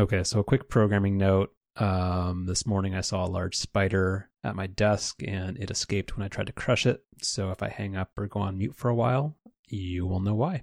[0.00, 1.52] Okay, so a quick programming note.
[1.76, 6.24] Um, this morning I saw a large spider at my desk and it escaped when
[6.24, 7.02] I tried to crush it.
[7.20, 9.36] So if I hang up or go on mute for a while,
[9.68, 10.62] you will know why.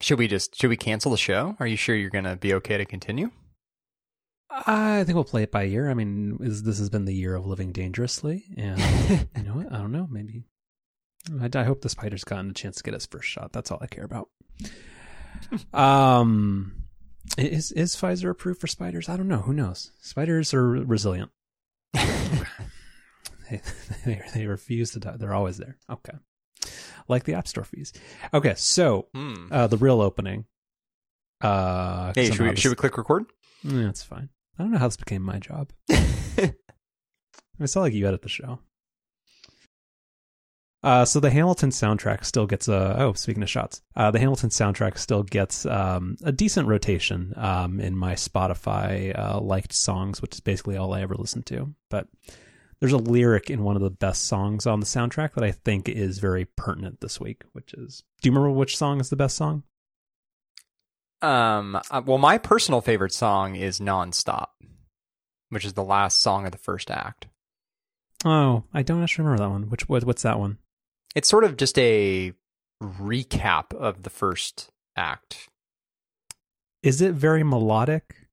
[0.00, 1.54] Should we just should we cancel the show?
[1.60, 3.30] Are you sure you're gonna be okay to continue?
[4.48, 5.90] I think we'll play it by ear.
[5.90, 8.78] I mean, is, this has been the year of living dangerously, and
[9.36, 9.70] you know what?
[9.70, 10.08] I don't know.
[10.10, 10.44] Maybe
[11.42, 13.52] I, I hope the spider's gotten a chance to get his first shot.
[13.52, 14.30] That's all I care about.
[15.74, 16.85] um,
[17.38, 19.08] is is Pfizer approved for spiders?
[19.08, 19.38] I don't know.
[19.38, 19.92] Who knows?
[20.00, 21.30] Spiders are resilient.
[21.94, 23.60] they,
[24.04, 25.16] they they refuse to die.
[25.16, 25.76] They're always there.
[25.90, 26.14] Okay,
[27.08, 27.92] like the App Store fees.
[28.34, 29.48] Okay, so Hmm.
[29.50, 30.44] uh, the real opening.
[31.40, 33.24] Uh, Hey, should we, this- should we click record?
[33.62, 34.30] Yeah, fine.
[34.58, 35.70] I don't know how this became my job.
[37.58, 38.58] It's not like you edit the show.
[40.86, 42.94] Uh, so the Hamilton soundtrack still gets a.
[42.96, 47.80] Oh, speaking of shots, uh, the Hamilton soundtrack still gets um, a decent rotation um,
[47.80, 51.74] in my Spotify uh, liked songs, which is basically all I ever listen to.
[51.90, 52.06] But
[52.78, 55.88] there's a lyric in one of the best songs on the soundtrack that I think
[55.88, 57.42] is very pertinent this week.
[57.52, 59.64] Which is, do you remember which song is the best song?
[61.20, 61.80] Um.
[61.90, 64.50] uh, well, my personal favorite song is "Nonstop,"
[65.48, 67.26] which is the last song of the first act.
[68.24, 69.62] Oh, I don't actually remember that one.
[69.68, 70.58] Which what, what's that one?
[71.16, 72.32] It's sort of just a
[72.82, 75.48] recap of the first act.
[76.82, 78.28] Is it very melodic?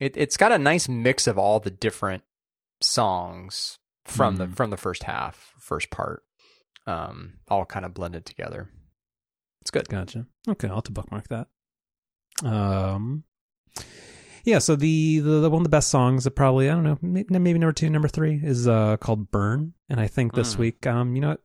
[0.00, 2.24] It it's got a nice mix of all the different
[2.80, 4.56] songs from the Mhm.
[4.56, 6.24] from the first half, first part,
[6.86, 8.68] um, all kind of blended together.
[9.60, 9.88] It's good.
[9.88, 10.26] Gotcha.
[10.48, 11.46] Okay, I'll have to bookmark that.
[12.44, 13.22] Um,
[14.44, 14.58] yeah.
[14.58, 17.38] So the, the the one of the best songs that probably I don't know maybe,
[17.38, 20.58] maybe number two, number three is uh called "Burn," and I think this Mm.
[20.58, 21.42] week, um, you know what,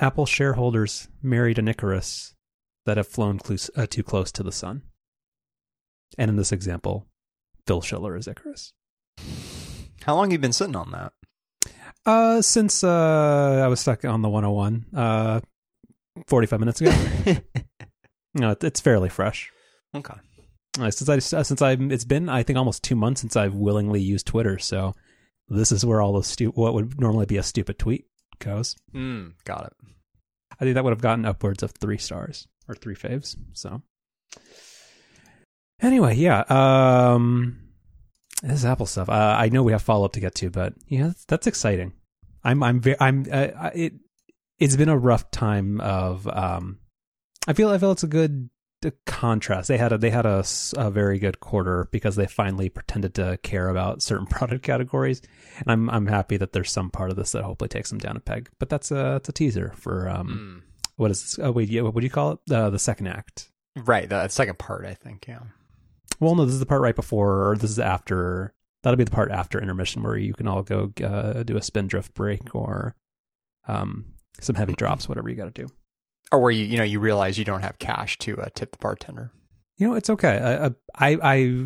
[0.00, 2.34] Apple shareholders married an Icarus
[2.86, 4.82] that have flown close, uh, too close to the sun,
[6.16, 7.06] and in this example,
[7.66, 8.72] Phil Schiller is Icarus.
[10.04, 11.12] How long have you been sitting on that?
[12.06, 15.40] Uh, since uh I was stuck on the 101, uh,
[16.28, 16.92] 45 minutes ago.
[18.34, 19.50] no, it- it's fairly fresh.
[19.94, 20.14] okay.
[20.78, 24.00] Uh, since I since I it's been I think almost two months since I've willingly
[24.00, 24.58] used Twitter.
[24.60, 24.94] So
[25.48, 28.06] this is where all the stu- what would normally be a stupid tweet
[28.38, 28.76] goes.
[28.94, 29.72] Mm, got it.
[30.60, 33.36] I think that would have gotten upwards of three stars or three faves.
[33.52, 33.82] So
[35.80, 36.44] anyway, yeah.
[36.48, 37.60] Um,
[38.42, 39.08] this is Apple stuff.
[39.08, 41.92] Uh, I know we have follow up to get to, but yeah, that's, that's exciting.
[42.44, 43.94] I'm I'm very I'm uh, it.
[44.58, 46.78] It's been a rough time of um.
[47.46, 48.50] I feel I feel it's a good
[48.84, 49.68] uh, contrast.
[49.68, 50.44] They had a they had a,
[50.76, 55.22] a, very good quarter because they finally pretended to care about certain product categories,
[55.58, 58.16] and I'm I'm happy that there's some part of this that hopefully takes them down
[58.16, 58.48] a peg.
[58.58, 60.62] But that's a it's a teaser for um Mm.
[60.96, 61.38] what is this?
[61.38, 62.52] Oh wait, yeah, what do you call it?
[62.52, 63.50] Uh, the second act.
[63.76, 65.26] Right, the second part, I think.
[65.28, 65.40] Yeah.
[66.20, 68.52] Well, no, this is the part right before, or this is after.
[68.82, 72.14] That'll be the part after intermission where you can all go uh, do a Spindrift
[72.14, 72.94] break or
[73.66, 75.72] um, some heavy drops, whatever you got to do.
[76.30, 78.78] Or where you you know you realize you don't have cash to uh, tip the
[78.78, 79.32] bartender.
[79.76, 80.38] You know, it's okay.
[80.38, 81.18] I I I.
[81.22, 81.64] I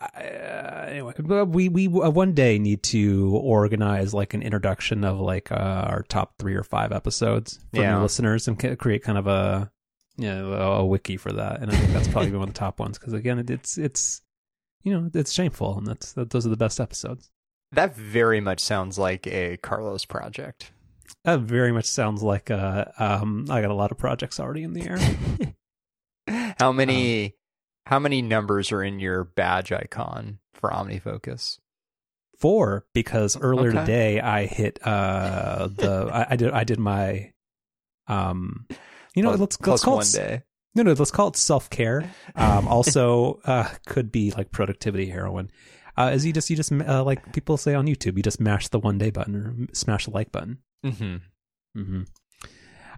[0.00, 1.12] uh, anyway,
[1.44, 6.04] we we uh, one day need to organize like an introduction of like uh, our
[6.04, 7.96] top three or five episodes for Yeah.
[7.96, 9.72] new listeners and create kind of a
[10.16, 11.60] you know a, wiki for that.
[11.60, 14.22] And I think that's probably one of the top ones because again, it, it's it's
[14.84, 17.30] you know it's shameful and that's that, those are the best episodes.
[17.72, 20.70] That very much sounds like a Carlos project.
[21.24, 24.72] That very much sounds like uh um I got a lot of projects already in
[24.72, 24.98] the air.
[26.58, 27.34] How many
[27.86, 31.58] how many numbers are in your badge icon for OmniFocus?
[32.38, 33.80] four because earlier Okay.
[33.80, 37.32] today I hit uh the I, I did I did my
[38.06, 38.66] um
[39.14, 40.42] you know Plus- let's let's call one it day.
[40.74, 45.50] no no let's call it self care um also uh could be like productivity heroin
[45.96, 48.68] uh is you just you just uh, like people say on YouTube you just mash
[48.68, 51.16] the one day button or smash the like button hmm
[51.76, 52.02] mm-hmm.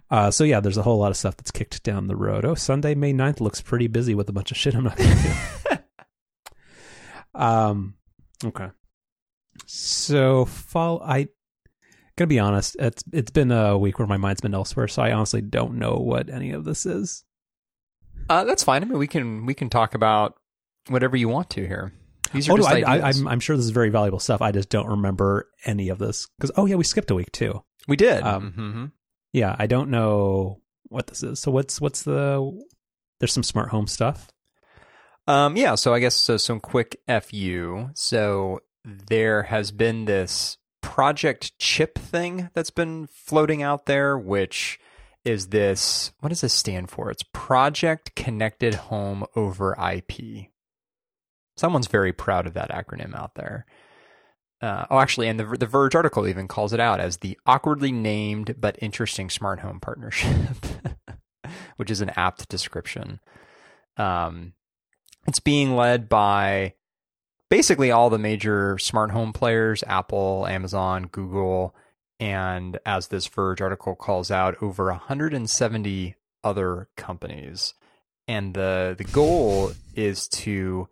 [0.09, 2.55] uh so yeah there's a whole lot of stuff that's kicked down the road oh
[2.55, 5.31] Sunday May 9th looks pretty busy with a bunch of shit I'm not gonna do
[7.33, 7.95] Um.
[8.43, 8.67] Okay.
[9.65, 11.01] So, fall.
[11.03, 11.27] I
[12.17, 12.75] gonna be honest.
[12.79, 15.95] It's it's been a week where my mind's been elsewhere, so I honestly don't know
[15.95, 17.23] what any of this is.
[18.29, 18.83] Uh, that's fine.
[18.83, 20.35] I mean, we can we can talk about
[20.87, 21.93] whatever you want to here.
[22.33, 23.09] These are Oh, no, just I, I.
[23.09, 24.41] I'm I'm sure this is very valuable stuff.
[24.41, 27.63] I just don't remember any of this because oh yeah, we skipped a week too.
[27.87, 28.23] We did.
[28.23, 28.91] um, Mhm.
[29.33, 31.39] Yeah, I don't know what this is.
[31.39, 32.65] So what's what's the?
[33.19, 34.29] There's some smart home stuff.
[35.27, 37.89] Um, yeah, so I guess so some quick FU.
[37.93, 44.79] So there has been this project chip thing that's been floating out there, which
[45.23, 47.11] is this what does this stand for?
[47.11, 50.47] It's Project Connected Home over IP.
[51.55, 53.65] Someone's very proud of that acronym out there.
[54.61, 57.91] Uh, oh, actually, and the the Verge article even calls it out as the awkwardly
[57.91, 60.65] named but interesting smart home partnership,
[61.77, 63.19] which is an apt description.
[63.97, 64.53] Um,
[65.25, 66.75] it's being led by
[67.49, 71.75] basically all the major smart home players: Apple, Amazon, Google,
[72.19, 77.73] and as this Verge article calls out, over 170 other companies.
[78.27, 80.87] And the the goal is to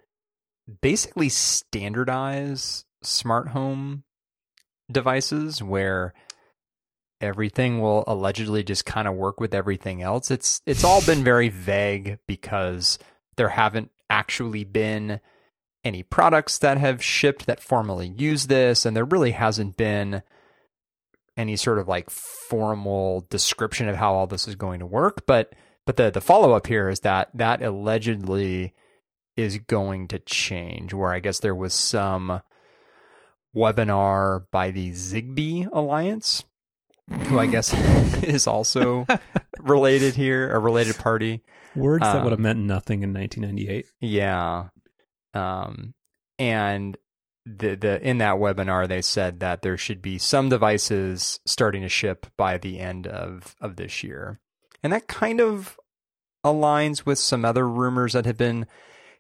[0.82, 4.04] basically standardize smart home
[4.92, 6.14] devices where
[7.22, 10.32] everything will allegedly just kind of work with everything else.
[10.32, 12.98] It's it's all been very vague because
[13.38, 15.20] there haven't actually been
[15.84, 20.24] any products that have shipped that formally use this and there really hasn't been
[21.38, 25.26] any sort of like formal description of how all this is going to work.
[25.26, 25.54] But
[25.86, 28.74] but the the follow up here is that that allegedly
[29.38, 30.94] is going to change.
[30.94, 32.42] Where I guess there was some
[33.56, 36.44] webinar by the Zigbee Alliance,
[37.10, 37.74] who I guess
[38.24, 39.06] is also
[39.60, 41.42] related here, a related party.
[41.76, 43.86] Words that would have um, meant nothing in 1998.
[44.02, 44.70] Yeah.
[45.34, 45.94] Um,
[46.38, 46.98] and
[47.46, 51.90] the the in that webinar they said that there should be some devices starting to
[51.90, 54.40] ship by the end of of this year.
[54.84, 55.78] And that kind of
[56.46, 58.66] aligns with some other rumors that have been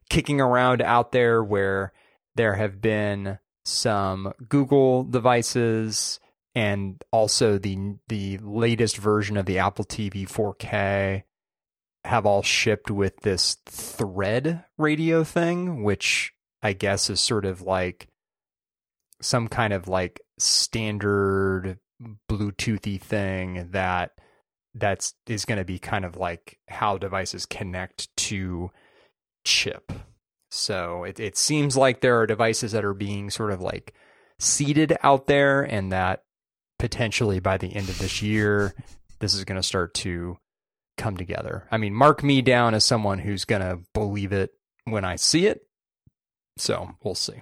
[0.09, 1.91] kicking around out there where
[2.35, 6.19] there have been some Google devices
[6.55, 11.23] and also the the latest version of the Apple TV 4K
[12.05, 18.07] have all shipped with this thread radio thing which I guess is sort of like
[19.21, 21.77] some kind of like standard
[22.29, 24.11] Bluetoothy thing that
[24.73, 28.71] that's is going to be kind of like how devices connect to
[29.43, 29.91] chip.
[30.49, 33.93] So it it seems like there are devices that are being sort of like
[34.39, 36.23] seeded out there, and that
[36.77, 38.73] potentially by the end of this year,
[39.19, 40.37] this is going to start to
[40.97, 41.67] come together.
[41.71, 44.51] I mean, mark me down as someone who's going to believe it
[44.85, 45.61] when I see it.
[46.57, 47.41] So we'll see.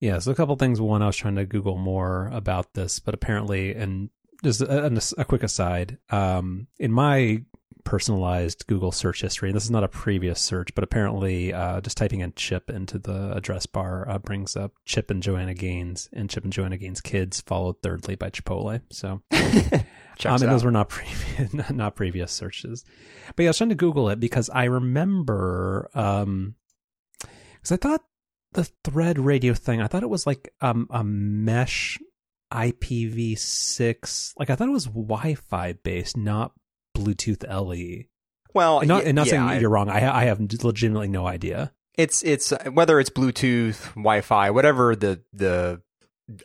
[0.00, 0.80] Yeah, so a couple things.
[0.80, 4.10] One, I was trying to Google more about this, but apparently, and
[4.44, 7.42] just a, a quick aside, um, in my
[7.88, 11.96] personalized Google search history, and this is not a previous search, but apparently, uh, just
[11.96, 16.28] typing in Chip into the address bar uh, brings up Chip and Joanna Gaines, and
[16.28, 18.82] Chip and Joanna Gaines' kids, followed thirdly by Chipotle.
[18.90, 22.84] So, I mean, those were not previous, not previous searches,
[23.34, 26.56] but yeah, I was trying to Google it because I remember, um,
[27.54, 28.02] because I thought
[28.52, 31.98] the thread radio thing, I thought it was like um, a mesh
[32.52, 34.34] IPv6.
[34.38, 36.52] Like I thought it was Wi-Fi based, not
[36.98, 38.04] Bluetooth LE.
[38.54, 39.88] Well, and not, and not yeah, saying I, you're wrong.
[39.88, 41.72] I I have legitimately no idea.
[41.94, 45.82] It's it's whether it's Bluetooth, Wi-Fi, whatever the the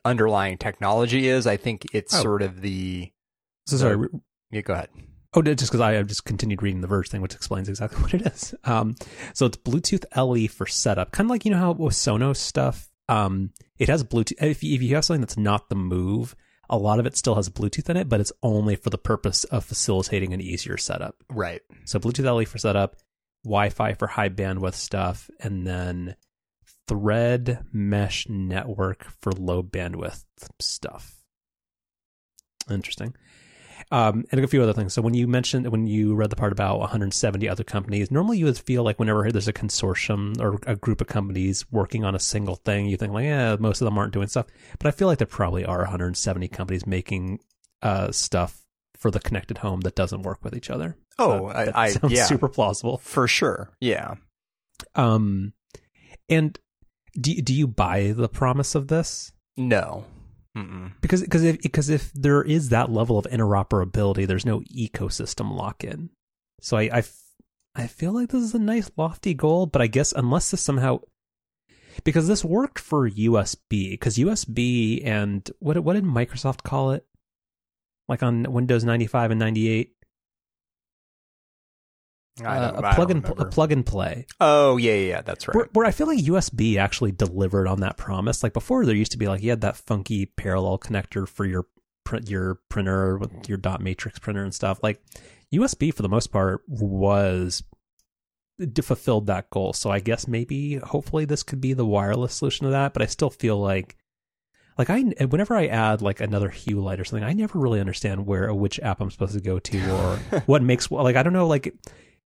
[0.05, 1.47] underlying technology is.
[1.47, 2.21] I think it's oh.
[2.21, 3.11] sort of the.
[3.65, 4.07] So sorry.
[4.51, 4.89] yeah, go ahead.
[5.35, 8.13] Oh, just because I have just continued reading the Verge thing, which explains exactly what
[8.13, 8.53] it is.
[8.63, 8.95] Um,
[9.33, 12.89] so it's Bluetooth LE for setup, kind of like you know how with Sonos stuff,
[13.09, 14.41] um, it has Bluetooth.
[14.41, 16.35] If you, if you have something that's not the Move,
[16.69, 19.43] a lot of it still has Bluetooth in it, but it's only for the purpose
[19.45, 21.15] of facilitating an easier setup.
[21.29, 21.61] Right.
[21.85, 22.95] So Bluetooth LE for setup,
[23.43, 26.15] Wi-Fi for high bandwidth stuff, and then
[26.87, 30.23] Thread Mesh Network for low bandwidth
[30.59, 31.15] stuff.
[32.69, 33.15] Interesting.
[33.93, 34.91] Um, and a few other things.
[34.91, 38.45] So when you mentioned when you read the part about 170 other companies, normally you
[38.45, 42.19] would feel like whenever there's a consortium or a group of companies working on a
[42.19, 44.47] single thing, you think like, yeah, most of them aren't doing stuff.
[44.79, 47.39] But I feel like there probably are 170 companies making
[47.83, 48.65] uh, stuff
[48.97, 50.97] for the connected home that doesn't work with each other.
[51.19, 53.69] Oh, so I, I sounds yeah, super plausible for sure.
[53.79, 54.15] Yeah.
[54.95, 55.53] Um,
[56.27, 56.57] and
[57.13, 59.33] do do you buy the promise of this?
[59.55, 60.05] No.
[60.57, 60.91] Mm-mm.
[61.01, 65.83] Because because if because if there is that level of interoperability, there's no ecosystem lock
[65.83, 66.09] in.
[66.61, 67.03] So I, I,
[67.75, 70.99] I feel like this is a nice lofty goal, but I guess unless this somehow
[72.03, 77.05] because this worked for USB because USB and what what did Microsoft call it?
[78.07, 79.93] Like on Windows 95 and 98,
[82.41, 84.25] uh, a plug and a plug and play.
[84.39, 85.55] Oh yeah, yeah, that's right.
[85.55, 88.41] Where, where, I feel like USB actually delivered on that promise.
[88.41, 91.67] Like before, there used to be like you had that funky parallel connector for your
[92.25, 94.79] your printer with your dot matrix printer and stuff.
[94.81, 95.01] Like
[95.53, 97.63] USB for the most part was
[98.81, 99.73] fulfilled that goal.
[99.73, 102.93] So I guess maybe hopefully this could be the wireless solution to that.
[102.93, 103.95] But I still feel like
[104.77, 108.25] like I whenever I add like another hue light or something, I never really understand
[108.25, 111.47] where which app I'm supposed to go to or what makes like I don't know
[111.47, 111.73] like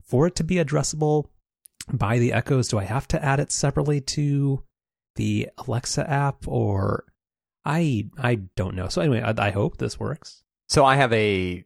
[0.08, 1.26] for it to be addressable
[1.92, 4.64] by the Echoes, do I have to add it separately to
[5.16, 7.06] the Alexa app or
[7.66, 8.88] I I don't know.
[8.88, 10.44] So anyway, I, I hope this works.
[10.70, 11.64] So I have a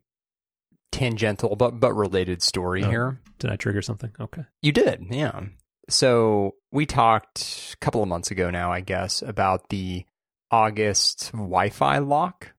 [0.91, 2.89] tangential but but related story Oh.
[2.89, 3.21] here.
[3.39, 4.11] Did I trigger something?
[4.19, 4.43] Okay.
[4.61, 5.41] You did, yeah.
[5.89, 10.05] So we talked a couple of months ago now, I guess, about the
[10.51, 12.53] August Wi-Fi lock,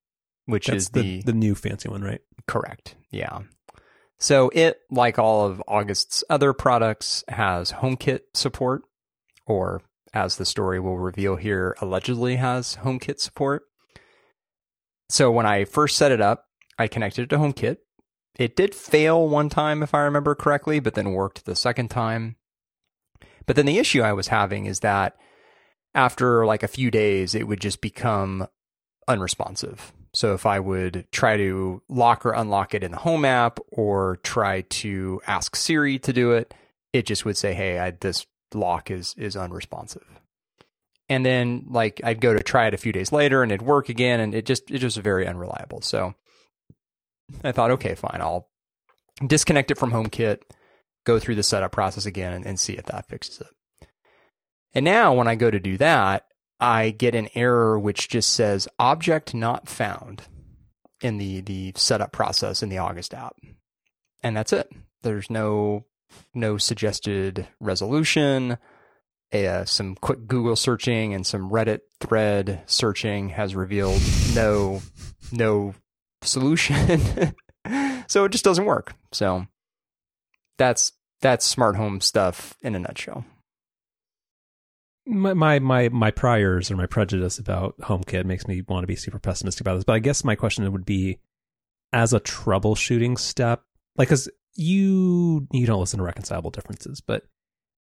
[0.46, 2.20] which That's is the, the, the new fancy one, right?
[2.48, 3.38] correct, yeah.
[4.23, 8.83] So it, like all of August's other products, has HomeKit support,
[9.47, 9.83] or
[10.14, 13.64] as the story will reveal here, allegedly has HomeKit support.
[15.09, 16.45] So when I first set it up,
[16.79, 17.79] I connected it to HomeKit.
[18.38, 22.37] It did fail one time, if I remember correctly, but then worked the second time.
[23.47, 25.17] But then the issue I was having is that
[25.97, 28.47] after like a few days, it would just become
[29.09, 29.93] unresponsive.
[30.14, 34.19] So if I would try to lock or unlock it in the home app or
[34.23, 36.52] try to ask Siri to do it,
[36.92, 40.04] it just would say, "Hey, I, this lock is is unresponsive."
[41.09, 43.88] And then like I'd go to try it a few days later and it'd work
[43.88, 45.81] again and it just it just very unreliable.
[45.81, 46.14] So
[47.42, 48.49] I thought, okay, fine, I'll
[49.26, 50.42] disconnect it from HomeKit,
[51.04, 53.88] go through the setup process again and, and see if that fixes it.
[54.75, 56.26] And now when I go to do that,
[56.62, 60.23] I get an error which just says object not found
[61.00, 63.35] in the the setup process in the August app.
[64.23, 64.71] And that's it.
[65.02, 65.87] There's no
[66.35, 68.59] no suggested resolution.
[69.33, 74.00] Uh, some quick Google searching and some Reddit thread searching has revealed
[74.33, 74.83] no
[75.33, 75.75] no
[76.23, 77.35] solution.
[78.07, 78.95] so it just doesn't work.
[79.11, 79.49] So
[80.59, 83.25] that's that's smart home stuff in a nutshell.
[85.06, 88.97] My, my my my priors or my prejudice about HomeKit makes me want to be
[88.97, 89.85] super pessimistic about this.
[89.85, 91.18] But I guess my question would be,
[91.92, 93.62] as a troubleshooting step,
[93.97, 97.25] like because you you don't listen to reconcilable differences, but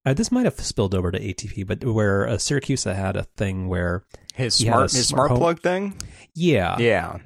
[0.05, 1.67] uh, this might have spilled over to ATP.
[1.67, 5.93] But where uh, Syracuse had a thing where His smart his smart home- plug thing?
[6.33, 7.17] yeah Yeah.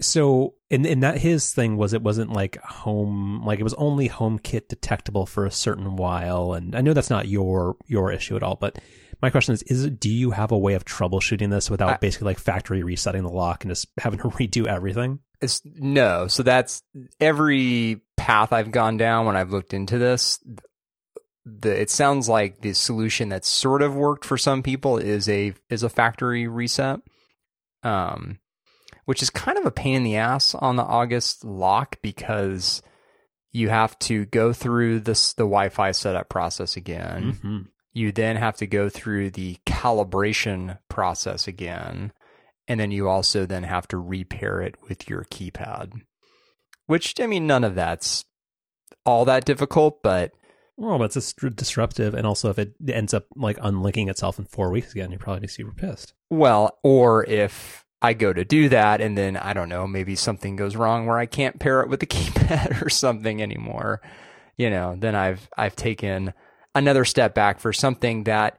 [0.00, 4.08] so and and that his thing was it wasn't like home like it was only
[4.08, 8.42] HomeKit detectable for a certain while and I know that's not your your issue at
[8.44, 8.78] all but
[9.22, 11.96] my question is is it, do you have a way of troubleshooting this without I-
[11.96, 16.26] basically like factory resetting the lock and just having to redo everything It's no.
[16.26, 16.82] So that's
[17.20, 20.38] every path I've gone down when I've looked into this.
[21.46, 25.54] The it sounds like the solution that sort of worked for some people is a
[25.70, 27.00] is a factory reset,
[27.82, 28.38] um,
[29.06, 32.82] which is kind of a pain in the ass on the August lock because
[33.52, 37.32] you have to go through this the Wi-Fi setup process again.
[37.32, 37.58] mm-hmm.
[37.92, 42.12] You then have to go through the calibration process again
[42.68, 45.92] and then you also then have to repair it with your keypad.
[46.86, 48.24] Which i mean none of that's
[49.04, 50.32] all that difficult but
[50.76, 54.70] well that's just disruptive and also if it ends up like unlinking itself in four
[54.70, 56.14] weeks again you're probably super pissed.
[56.30, 60.56] Well or if i go to do that and then i don't know maybe something
[60.56, 64.00] goes wrong where i can't pair it with the keypad or something anymore
[64.56, 66.32] you know then i've i've taken
[66.74, 68.58] another step back for something that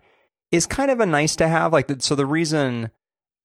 [0.51, 1.71] is kind of a nice to have.
[1.71, 2.91] Like so the reason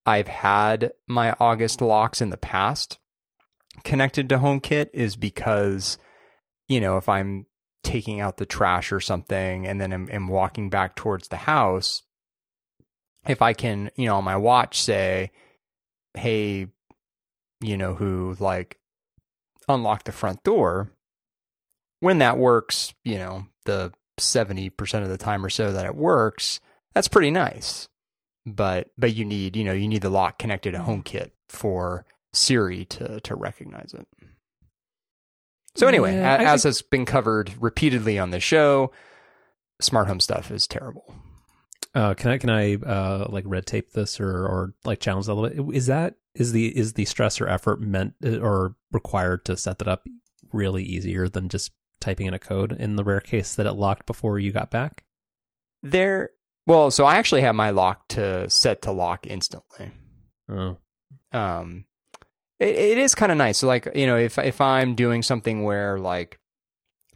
[0.07, 2.99] i've had my august locks in the past
[3.85, 5.99] connected to homekit is because
[6.69, 7.45] you know if i'm
[7.83, 12.03] taking out the trash or something and then i'm, I'm walking back towards the house
[13.29, 15.33] if i can you know on my watch say
[16.15, 16.69] hey
[17.61, 18.79] you know who like
[19.69, 20.91] unlock the front door
[22.01, 26.61] when that works you know the 70% of the time or so that it works
[26.95, 27.89] that's pretty nice
[28.47, 32.85] but but you need you know you need the lock connected to HomeKit for Siri
[32.87, 34.07] to to recognize it.
[35.75, 38.93] So anyway, Yeah, a- I as has been covered repeatedly on the show,
[39.81, 41.13] smart home stuff is terrible.
[41.95, 45.33] Uh, can I can I uh, like red tape this or or like challenge that
[45.33, 45.77] a little bit?
[45.77, 49.79] Is that is the is the stress or effort meant uh, or required to set
[49.79, 50.07] that up
[50.53, 51.73] really easier than just
[52.07, 55.05] typing in a code in the rare case that it locked before you got back?
[55.83, 56.31] There,
[56.67, 59.91] well, so I actually have my lock to set to lock instantly.
[60.49, 60.79] Oh,
[61.33, 61.85] um
[62.59, 65.65] it, it is kind of nice so like you know if if i'm doing something
[65.65, 66.39] where like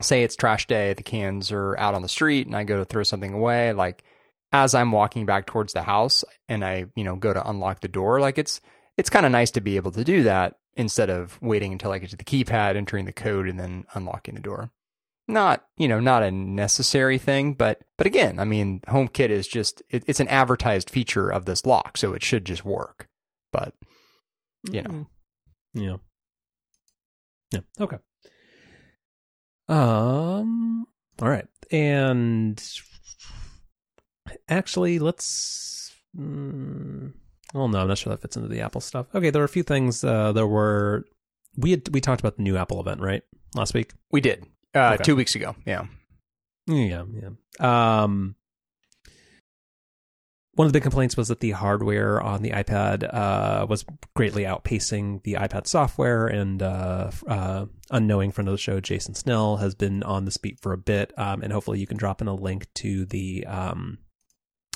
[0.01, 2.85] say it's trash day the cans are out on the street and i go to
[2.85, 4.03] throw something away like
[4.53, 7.89] as i'm walking back towards the house and i you know go to unlock the
[7.89, 8.61] door like it's
[8.97, 11.99] it's kind of nice to be able to do that instead of waiting until i
[11.99, 14.71] get to the keypad entering the code and then unlocking the door
[15.33, 19.83] not you know not a necessary thing but but again i mean homekit is just
[19.91, 23.09] it, it's an advertised feature of this lock so it should just work
[23.53, 23.75] but
[24.71, 25.07] you know,
[25.75, 25.97] yeah,
[27.53, 27.97] yeah, okay.
[29.69, 30.87] Um,
[31.23, 32.63] all right, and
[34.49, 35.93] actually, let's.
[36.17, 37.13] Mm,
[37.55, 39.07] well, no, I'm not sure that fits into the Apple stuff.
[39.15, 40.05] Okay, there were a few things.
[40.05, 41.05] Uh, there were
[41.57, 43.23] we had we talked about the new Apple event, right?
[43.55, 43.93] Last week.
[44.13, 45.05] we did uh, Okay.
[45.05, 45.55] two weeks ago.
[45.67, 45.87] Yeah,
[46.67, 48.03] Yeah, yeah.
[48.03, 48.37] Um,
[50.55, 53.85] one of the big complaints was that the hardware on the iPad uh, was
[54.15, 59.57] greatly outpacing the iPad software, and uh, uh, unknowing friend of the show, Jason Snell,
[59.59, 62.29] has been on this beat for a bit, um, and hopefully you can drop in
[62.29, 63.47] a link to the.
[63.47, 63.99] Um,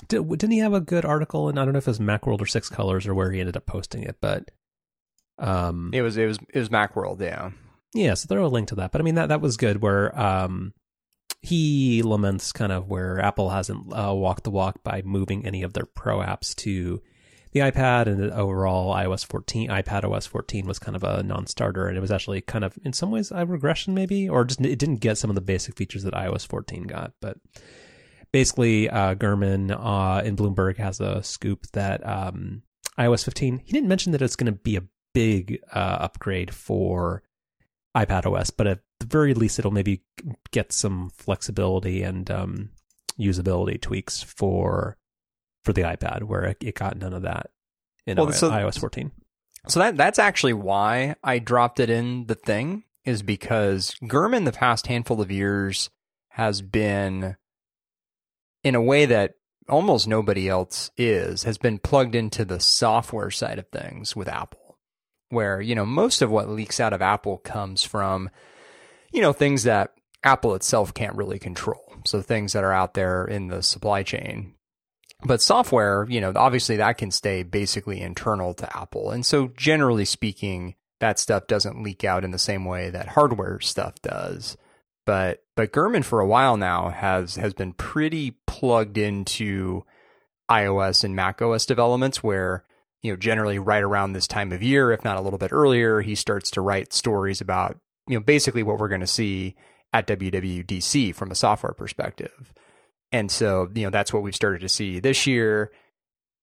[0.08, 1.48] did, didn't he have a good article?
[1.48, 3.56] And I don't know if it was Macworld or Six Colors or where he ended
[3.56, 4.50] up posting it, but
[5.38, 7.20] um, it was it was it was MacWorld.
[7.20, 7.50] Yeah,
[7.94, 8.92] yeah, so throw a link to that.
[8.92, 9.80] But I mean that that was good.
[9.80, 10.74] Where um,
[11.40, 15.72] he laments kind of where Apple hasn't uh, walked the walk by moving any of
[15.72, 17.00] their Pro apps to
[17.52, 21.96] the iPad, and overall iOS 14, iPad OS 14 was kind of a non-starter, and
[21.96, 24.96] it was actually kind of in some ways a regression maybe, or just it didn't
[24.96, 27.12] get some of the basic features that iOS 14 got.
[27.20, 27.38] But
[28.32, 32.62] basically, uh, Gurman uh, in Bloomberg has a scoop that um,
[32.98, 33.62] iOS 15.
[33.64, 34.82] He didn't mention that it's going to be a
[35.12, 37.22] big uh, upgrade for
[37.96, 40.02] iPad OS, but at the very least, it'll maybe
[40.50, 42.70] get some flexibility and um,
[43.18, 44.96] usability tweaks for
[45.62, 47.50] for the iPad, where it, it got none of that
[48.06, 49.10] in Well, iOS, so- iOS 14.
[49.66, 54.52] So that that's actually why I dropped it in the thing is because Gurman the
[54.52, 55.88] past handful of years
[56.28, 57.36] has been
[58.62, 59.34] in a way that
[59.68, 64.63] almost nobody else is has been plugged into the software side of things with Apple
[65.30, 68.30] where you know most of what leaks out of Apple comes from
[69.12, 73.24] you know things that Apple itself can't really control so things that are out there
[73.24, 74.54] in the supply chain
[75.24, 79.10] but software, you know, obviously that can stay basically internal to Apple.
[79.10, 83.60] And so generally speaking, that stuff doesn't leak out in the same way that hardware
[83.60, 84.56] stuff does.
[85.06, 89.84] But but Gurman for a while now has has been pretty plugged into
[90.50, 92.64] iOS and Mac OS developments where,
[93.04, 96.00] you know, generally right around this time of year, if not a little bit earlier,
[96.00, 97.76] he starts to write stories about,
[98.08, 99.54] you know, basically what we're going to see
[99.92, 102.54] at WWDC from a software perspective.
[103.12, 105.70] And so, you know, that's what we've started to see this year.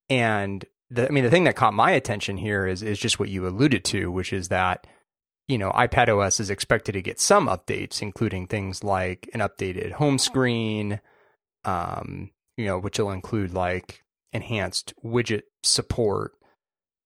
[0.07, 3.29] And the, I mean, the thing that caught my attention here is is just what
[3.29, 4.85] you alluded to, which is that,
[5.47, 9.93] you know, iPad OS is expected to get some updates, including things like an updated
[9.93, 11.01] home screen,
[11.65, 16.33] um, you know, which will include like enhanced widget support.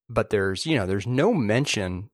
[0.10, 2.10] But there's, you know, there's no mention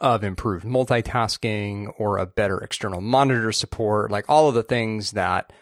[0.00, 5.52] of improved multitasking or a better external monitor support, like all of the things that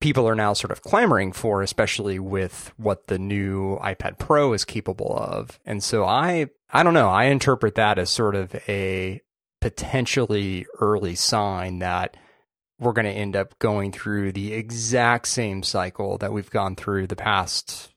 [0.00, 4.64] people are now sort of clamoring for, especially with what the new iPad Pro is
[4.64, 5.58] capable of.
[5.64, 9.20] And so I, I don't know, I interpret that as sort of a
[9.60, 12.16] potentially early sign that
[12.80, 17.06] we're going to end up going through the exact same cycle that we've gone through
[17.06, 17.91] the past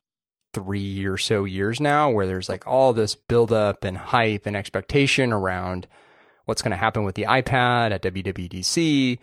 [0.56, 5.32] three or so years now, where there's like all this buildup and hype and expectation
[5.34, 5.86] around
[6.46, 9.18] what's going to happen with the iPad at WWDC,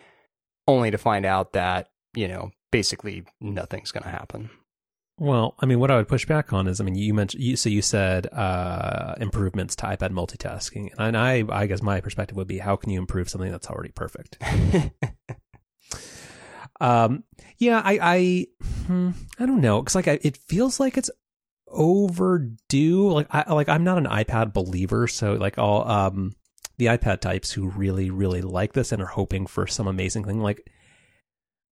[0.68, 4.48] only to find out that, you know, basically nothing's going to happen.
[5.18, 7.56] Well, I mean, what I would push back on is, I mean, you mentioned, you,
[7.56, 12.46] so you said uh, improvements to iPad multitasking, and I, I guess my perspective would
[12.46, 14.38] be, how can you improve something that's already perfect?
[16.80, 17.24] um,
[17.58, 18.46] yeah, I, I,
[18.86, 21.10] hmm, I don't know, because like I, it feels like it's
[21.74, 23.10] overdue.
[23.10, 26.32] Like, I, like I'm not an iPad believer, so like all um
[26.76, 30.40] the iPad types who really, really like this and are hoping for some amazing thing,
[30.40, 30.70] like.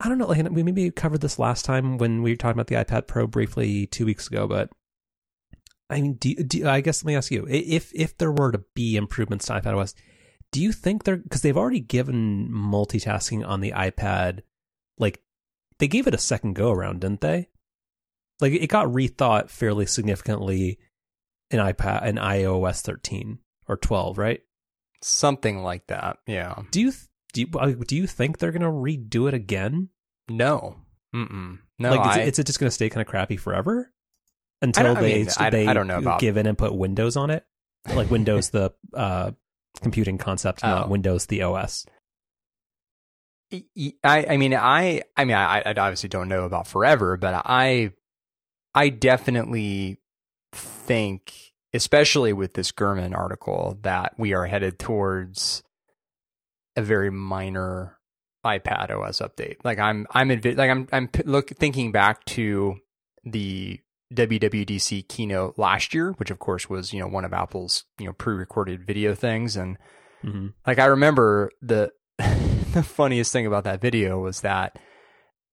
[0.01, 0.27] I don't know.
[0.27, 3.29] Like we maybe covered this last time when we were talking about the iPad Pro
[3.29, 4.69] briefly two weeks ago, but
[5.93, 8.65] I mean, do, do I guess let me ask you if if there were to
[8.75, 9.95] be improvements to iPad OS,
[10.51, 14.41] do you think they're because they've already given multitasking on the iPad,
[14.99, 15.23] like
[15.79, 17.49] they gave it a second go around, didn't they?
[18.43, 20.79] Like it got rethought fairly significantly
[21.51, 24.41] in iPad in iOS 13 or 12, right?
[25.01, 26.19] Something like that.
[26.27, 26.57] Yeah.
[26.71, 26.93] Do you
[27.33, 29.89] do you, do you think they're gonna redo it again?
[30.29, 30.77] No.
[31.15, 31.59] Mm-mm.
[31.79, 33.93] No, like, is, I, it, is it just going to stay kind of crappy forever
[34.63, 36.75] until don't- I they mean, I- they I don't know about- give in and put
[36.75, 37.45] Windows on it,
[37.95, 39.33] like Windows the uh,
[39.83, 40.89] computing concept, not Oh.
[40.89, 41.85] Windows the OS.
[43.53, 47.93] I, I mean, I, I mean, I, I obviously don't know about forever, but I,
[48.75, 49.99] I definitely
[50.53, 51.33] think,
[51.75, 55.63] especially with this Gurman article, that we are headed towards
[56.77, 57.99] a very minor
[58.45, 59.57] iPad OS update.
[59.65, 62.77] Like I'm, I'm, advi- like I'm, I'm p- look thinking back to
[63.25, 63.79] the
[64.13, 68.13] WWDC keynote last year, which of course was, you know, one of Apple's, you know,
[68.13, 69.77] pre-recorded video things and
[70.25, 70.49] Mm-hmm.
[70.65, 74.79] like I remember the the funniest thing about that video was that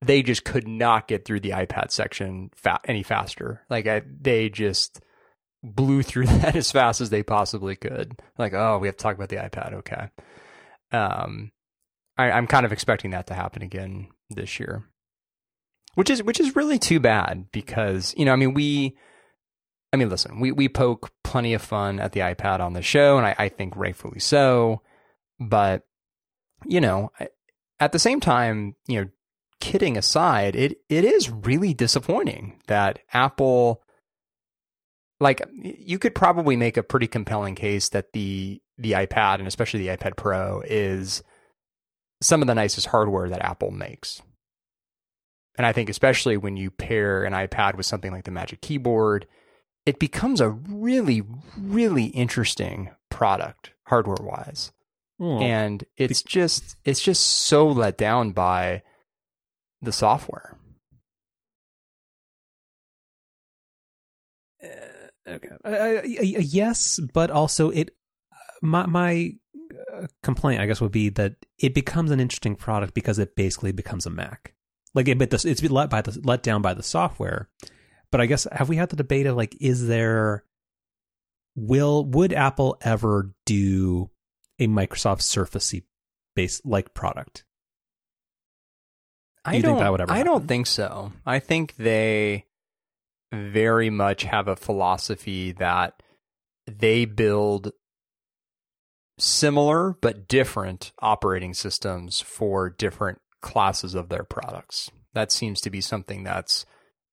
[0.02, 3.62] they just could not get through the iPad section fa- any faster.
[3.70, 5.02] Like I, they just
[5.64, 8.20] blew through that as fast as they possibly could.
[8.38, 9.74] Like, oh, we have to talk about the iPad.
[9.74, 10.10] Okay.
[10.92, 11.52] Um,
[12.18, 14.84] I, I'm kind of expecting that to happen again this year,
[15.96, 18.98] which is which is really too bad because you know, I mean, we.
[19.92, 23.18] I mean, listen, we, we poke plenty of fun at the iPad on the show,
[23.18, 24.84] and I, I think rightfully so.
[25.40, 25.82] But,
[26.68, 27.12] you know,
[27.80, 29.10] at the same time, you know,
[29.60, 33.82] kidding aside, it, it is really disappointing that Apple,
[35.20, 39.82] like, you could probably make a pretty compelling case that the, the iPad, and especially
[39.82, 41.24] the iPad Pro, is
[42.22, 44.22] some of the nicest hardware that Apple makes.
[45.58, 49.28] And I think, especially when you pair an iPad with something like the Magic Keyboard,
[49.86, 51.24] it becomes a really,
[51.58, 54.72] really interesting product hardware wise.
[55.20, 58.84] Oh, and it's just it's just so let down by
[59.82, 60.58] the software.
[64.64, 65.50] uh, okay.
[65.64, 67.96] Uh, yes, but also it.
[68.62, 69.34] My my
[69.94, 73.72] uh, complaint, I guess, would be that it becomes an interesting product because it basically
[73.72, 74.54] becomes a Mac.
[74.94, 77.50] Like it, but it's let by the let down by the software.
[78.12, 80.44] But I guess have we had the debate of like, is there
[81.56, 84.10] will would Apple ever do
[84.58, 85.84] a Microsoft Surfacey
[86.36, 87.46] based like product?
[89.46, 89.82] Do I don't.
[89.82, 90.26] I happen?
[90.26, 91.12] don't think so.
[91.26, 92.46] I think they
[93.32, 96.02] very much have a philosophy that
[96.68, 97.72] they build
[99.18, 104.90] similar but different operating systems for different classes of their products.
[105.14, 106.66] That seems to be something that's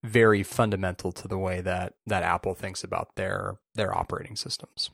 [0.04, 4.90] very fundamental to the way that that Apple thinks about their their operating systems.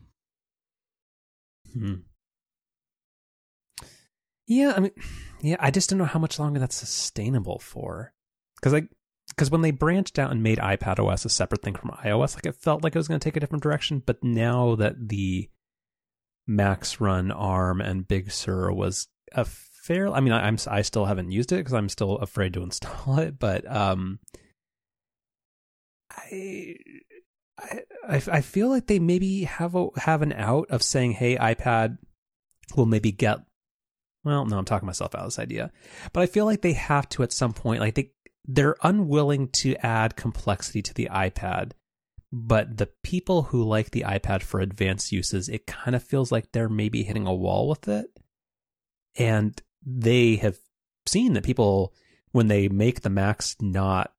[1.72, 1.94] Hmm.
[4.46, 4.92] Yeah, I mean,
[5.40, 8.12] yeah, I just don't know how much longer that's sustainable for.
[8.56, 8.82] Because I,
[9.28, 12.46] because when they branched out and made iPad OS a separate thing from iOS, like
[12.46, 14.02] it felt like it was going to take a different direction.
[14.04, 15.48] But now that the
[16.46, 21.06] Macs run ARM and Big Sur was a fair, I mean, I, I'm I still
[21.06, 24.18] haven't used it because I'm still afraid to install it, but um,
[26.10, 26.76] I,
[27.58, 31.98] I, I feel like they maybe have a have an out of saying, "Hey, iPad
[32.76, 33.38] will maybe get."
[34.24, 35.72] Well, no, I'm talking myself out of this idea,
[36.12, 37.80] but I feel like they have to at some point.
[37.80, 38.12] Like they
[38.44, 41.72] they're unwilling to add complexity to the iPad,
[42.32, 46.52] but the people who like the iPad for advanced uses, it kind of feels like
[46.52, 48.06] they're maybe hitting a wall with it,
[49.16, 50.58] and they have
[51.06, 51.92] seen that people
[52.30, 54.12] when they make the Macs not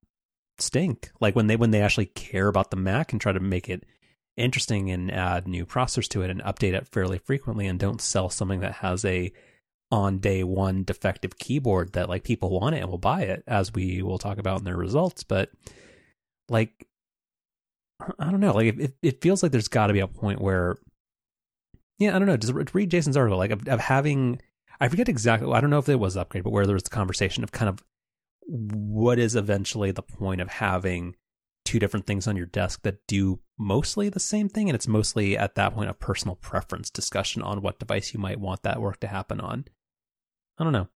[0.58, 1.12] stink.
[1.20, 3.86] Like when they when they actually care about the Mac and try to make it
[4.36, 8.30] interesting and add new processors to it and update it fairly frequently and don't sell
[8.30, 9.32] something that has a
[9.94, 13.72] on day one defective keyboard that like people want it and will buy it as
[13.76, 15.52] we will talk about in their results but
[16.50, 16.88] like
[18.18, 20.78] i don't know like it, it feels like there's got to be a point where
[22.00, 24.42] yeah i don't know just read jason's article like of, of having
[24.82, 26.90] i forget exactly i don't know if it was upgrade but where there was the
[26.90, 27.84] conversation of kind of
[28.48, 31.16] what is eventually the point of having
[31.66, 35.38] two different things on your desk that do mostly the same thing and it's mostly
[35.38, 39.00] at that point a personal preference discussion on what device you might want that work
[39.00, 39.64] to happen on
[40.64, 40.88] i don't know.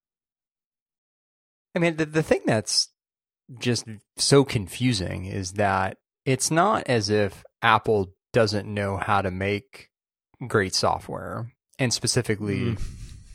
[1.75, 2.89] I mean the, the thing that's
[3.59, 3.85] just
[4.17, 9.89] so confusing is that it's not as if apple doesn't know how to make
[10.47, 12.81] great software and specifically mm.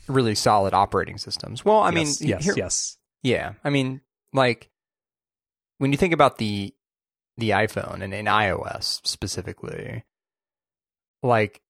[0.07, 1.63] really solid operating systems.
[1.63, 2.97] Well i yes, mean yes here, yes.
[3.21, 4.01] Yeah, I mean,
[4.33, 4.69] like
[5.77, 6.73] when you think about the
[7.37, 10.03] the iPhone and in iOS specifically,
[11.21, 11.61] like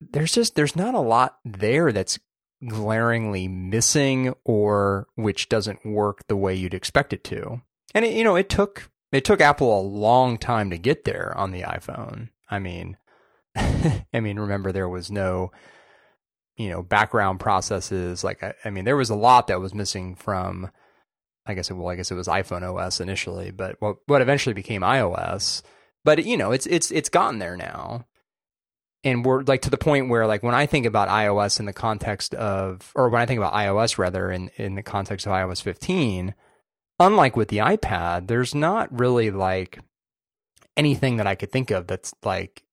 [0.00, 2.18] there's just there's not a lot there that's
[2.66, 7.62] glaringly missing or which doesn't work the way you'd expect it to.
[7.94, 11.32] And it, you know, it took it took Apple a long time to get there
[11.36, 12.28] on the iPhone.
[12.50, 12.96] I mean,
[13.56, 15.52] I mean, remember there was no
[16.56, 20.16] you know background processes like I, I mean there was a lot that was missing
[20.16, 20.70] from
[21.48, 24.52] I guess it well, I guess it was iPhone OS initially, but what what eventually
[24.52, 25.62] became iOS.
[26.04, 28.04] But you know, it's it's it's gotten there now,
[29.04, 31.72] and we're like to the point where like when I think about iOS in the
[31.72, 35.62] context of, or when I think about iOS rather in in the context of iOS
[35.62, 36.34] 15,
[36.98, 39.78] unlike with the iPad, there's not really like
[40.76, 42.64] anything that I could think of that's like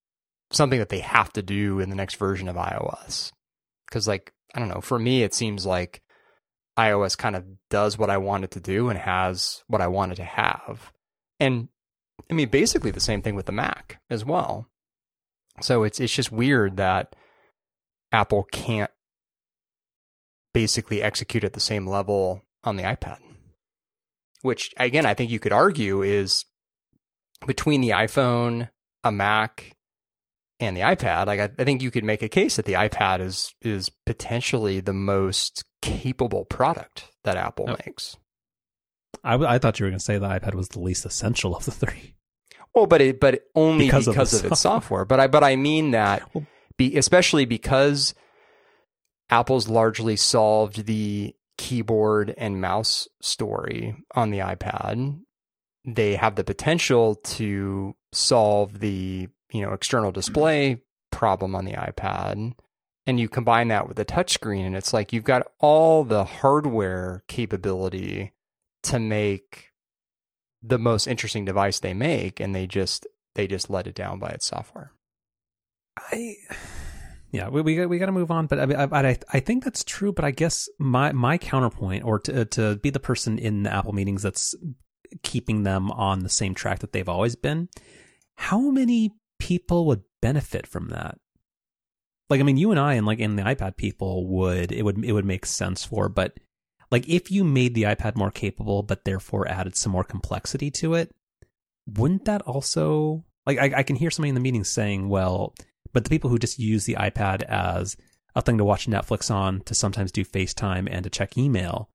[0.51, 3.31] something that they have to do in the next version of iOS.
[3.88, 6.01] Because like I don't know, for me it seems like
[6.77, 10.15] iOS kind of does what I want it to do and has what I wanted
[10.15, 10.91] to have.
[11.39, 11.69] And
[12.29, 14.67] I mean, basically the same thing with the Mac as well.
[15.61, 17.15] So it's it's just weird that
[18.11, 18.91] Apple can't
[20.53, 23.17] basically execute at the same level on the iPad.
[24.41, 26.45] Which again, I think you could argue is
[27.47, 28.69] between the iPhone,
[29.03, 29.75] a Mac,
[30.59, 31.27] and the iPad.
[31.27, 34.79] Like I, I think you could make a case that the iPad is is potentially
[34.79, 37.75] the most capable product that Apple Oh.
[37.85, 38.17] makes.
[39.23, 41.65] I, I thought you were going to say the iPad was the least essential of
[41.65, 42.15] the three.
[42.75, 45.05] Well, but it but only Because because, of of, its software.
[45.05, 46.45] But I but I mean that Well-
[46.77, 48.13] be especially because
[49.29, 55.21] Apple's largely solved the keyboard and mouse story on the iPad.
[55.85, 62.53] They have the potential to solve the you know external display problem on the iPad.
[63.07, 67.23] And you combine that with the touchscreen, and it's like you've got all the hardware
[67.27, 68.33] capability
[68.83, 69.69] to make
[70.65, 74.30] the most interesting device they make, and they just they just let it down by
[74.30, 74.91] its software.
[75.97, 76.36] I
[77.32, 78.47] yeah, we we got, we got to move on.
[78.47, 80.13] But I, I I I think that's true.
[80.13, 83.93] But I guess my my counterpoint, or to to be the person in the Apple
[83.93, 84.56] meetings that's
[85.21, 87.69] keeping them on the same track that they've always been,
[88.36, 91.17] how many people would benefit from that?
[92.30, 95.04] Like, I mean, you and I and like in the iPad people would it would
[95.04, 96.39] it would make sense for, but
[96.95, 100.93] like if you made the iPad more capable, but therefore added some more complexity to
[100.93, 101.13] it,
[101.86, 105.53] wouldn't that also like I, I can hear somebody in the meeting saying, well,
[105.91, 107.97] but the people who just use the iPad as
[108.34, 111.89] a thing to watch Netflix on, to sometimes do FaceTime and to check email,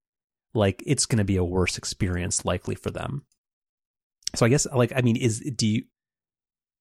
[0.52, 3.24] like it's going to be a worse experience likely for them.
[4.34, 5.84] So I guess like I mean, is do you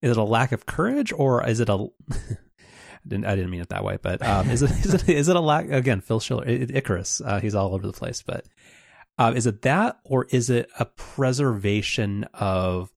[0.02, 1.88] is it a lack of courage or is it a
[3.08, 5.36] didn't I didn't mean it that way, but um, is it is it is it
[5.36, 6.02] a lack again?
[6.02, 8.46] Phil Schiller, Icarus, uh, he's all over the place, but
[9.18, 12.92] uh, is it that or is it a preservation of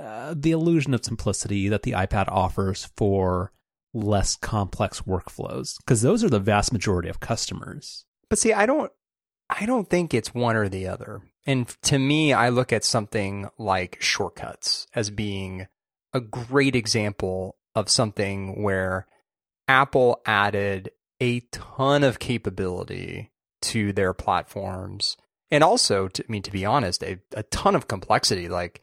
[0.00, 3.52] uh, the illusion of simplicity that the iPad offers for
[3.92, 5.76] less complex workflows?
[5.78, 8.04] Because those are the vast majority of customers.
[8.28, 8.90] But see, I don't
[9.48, 11.22] I don't think it's one or the other.
[11.46, 15.68] And to me, I look at something like shortcuts as being
[16.12, 19.06] a great example of something where
[19.68, 23.30] Apple added a ton of capability
[23.62, 25.16] to their platforms.
[25.52, 28.48] And also, to, I mean, to be honest, a, a ton of complexity.
[28.48, 28.82] Like,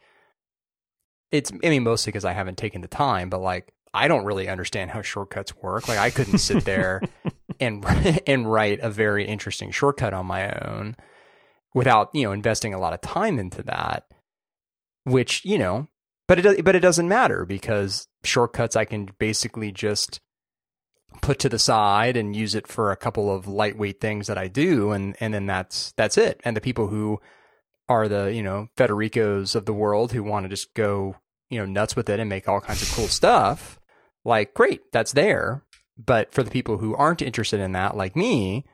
[1.30, 4.48] it's, I mean, mostly because I haven't taken the time, but like, I don't really
[4.48, 5.88] understand how shortcuts work.
[5.88, 7.02] Like, I couldn't sit there
[7.60, 7.84] and
[8.26, 10.96] and write a very interesting shortcut on my own
[11.74, 14.06] without you know investing a lot of time into that
[15.04, 15.88] which you know
[16.26, 20.20] but it but it doesn't matter because shortcuts I can basically just
[21.22, 24.48] put to the side and use it for a couple of lightweight things that I
[24.48, 27.20] do and and then that's that's it and the people who
[27.88, 31.16] are the you know Federicos of the world who want to just go
[31.50, 33.78] you know nuts with it and make all kinds of cool stuff
[34.24, 35.62] like great that's there
[35.96, 38.64] but for the people who aren't interested in that, like me,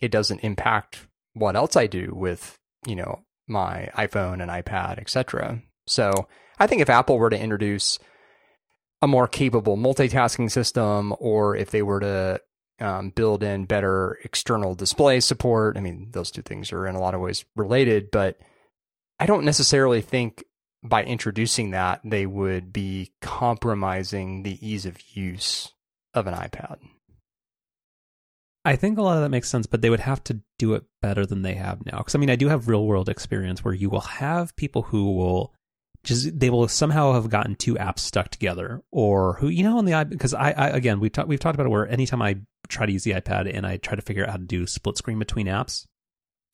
[0.00, 5.62] it doesn't impact what else I do with, you know, my iPhone and iPad, etc.
[5.86, 6.12] So
[6.60, 7.98] I think if Apple were to introduce
[9.02, 12.40] a more capable multitasking system, or if they were to
[12.80, 17.00] um, build in better external display support, I mean, those two things are in a
[17.00, 18.38] lot of ways related, but
[19.18, 20.44] I don't necessarily think
[20.82, 25.72] by introducing that they would be compromising the ease of use
[26.14, 26.76] of an iPad.
[28.64, 30.84] I think a lot of that makes sense, but they would have to do it
[31.00, 31.98] better than they have now.
[31.98, 35.14] Because I mean, I do have real world experience where you will have people who
[35.14, 35.54] will
[36.02, 39.84] just they will somehow have gotten two apps stuck together, or who you know on
[39.84, 40.10] the iPad.
[40.10, 42.92] Because I, I again we've talked we've talked about it where anytime I try to
[42.92, 45.46] use the iPad and I try to figure out how to do split screen between
[45.46, 45.86] apps,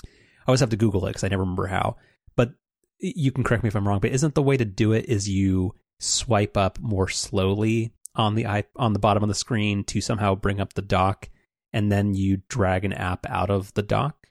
[0.04, 1.96] I always have to Google it because I never remember how.
[2.34, 2.50] But
[2.98, 5.28] you can correct me if I'm wrong, but isn't the way to do it is
[5.28, 10.00] you swipe up more slowly on the i on the bottom of the screen to
[10.00, 11.28] somehow bring up the dock
[11.72, 14.25] and then you drag an app out of the dock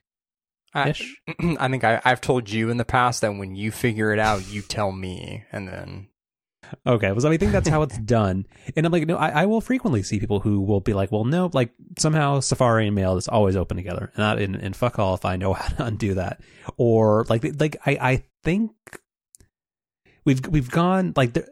[0.76, 1.22] ish.
[1.60, 4.48] I think I, I've told you in the past that when you figure it out,
[4.48, 6.08] you tell me, and then
[6.86, 8.46] Okay, well, so I think that's how it's done.
[8.76, 11.26] And I'm like, no, I, I will frequently see people who will be like, well,
[11.26, 15.00] no, like somehow Safari and Mail is always open together, and, I, and, and fuck
[15.00, 16.42] all if I know how to undo that.
[16.78, 18.72] Or like, like I, I think
[20.26, 21.48] we've we've gone like there,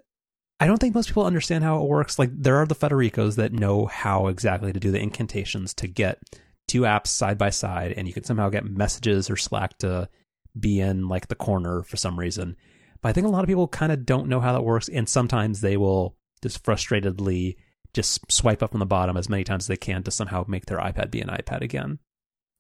[0.60, 2.18] I don't think most people understand how it works.
[2.18, 6.20] Like there are the Federicos that know how exactly to do the incantations to get
[6.68, 10.10] two apps side by side, and you can somehow get messages or Slack to
[10.58, 12.56] be in like the corner for some reason.
[13.02, 15.08] But I think a lot of people kind of don't know how that works, and
[15.08, 17.58] sometimes they will just frustratedly
[17.94, 20.66] just swipe up from the bottom as many times as they can to somehow make
[20.66, 22.00] their iPad be an iPad again.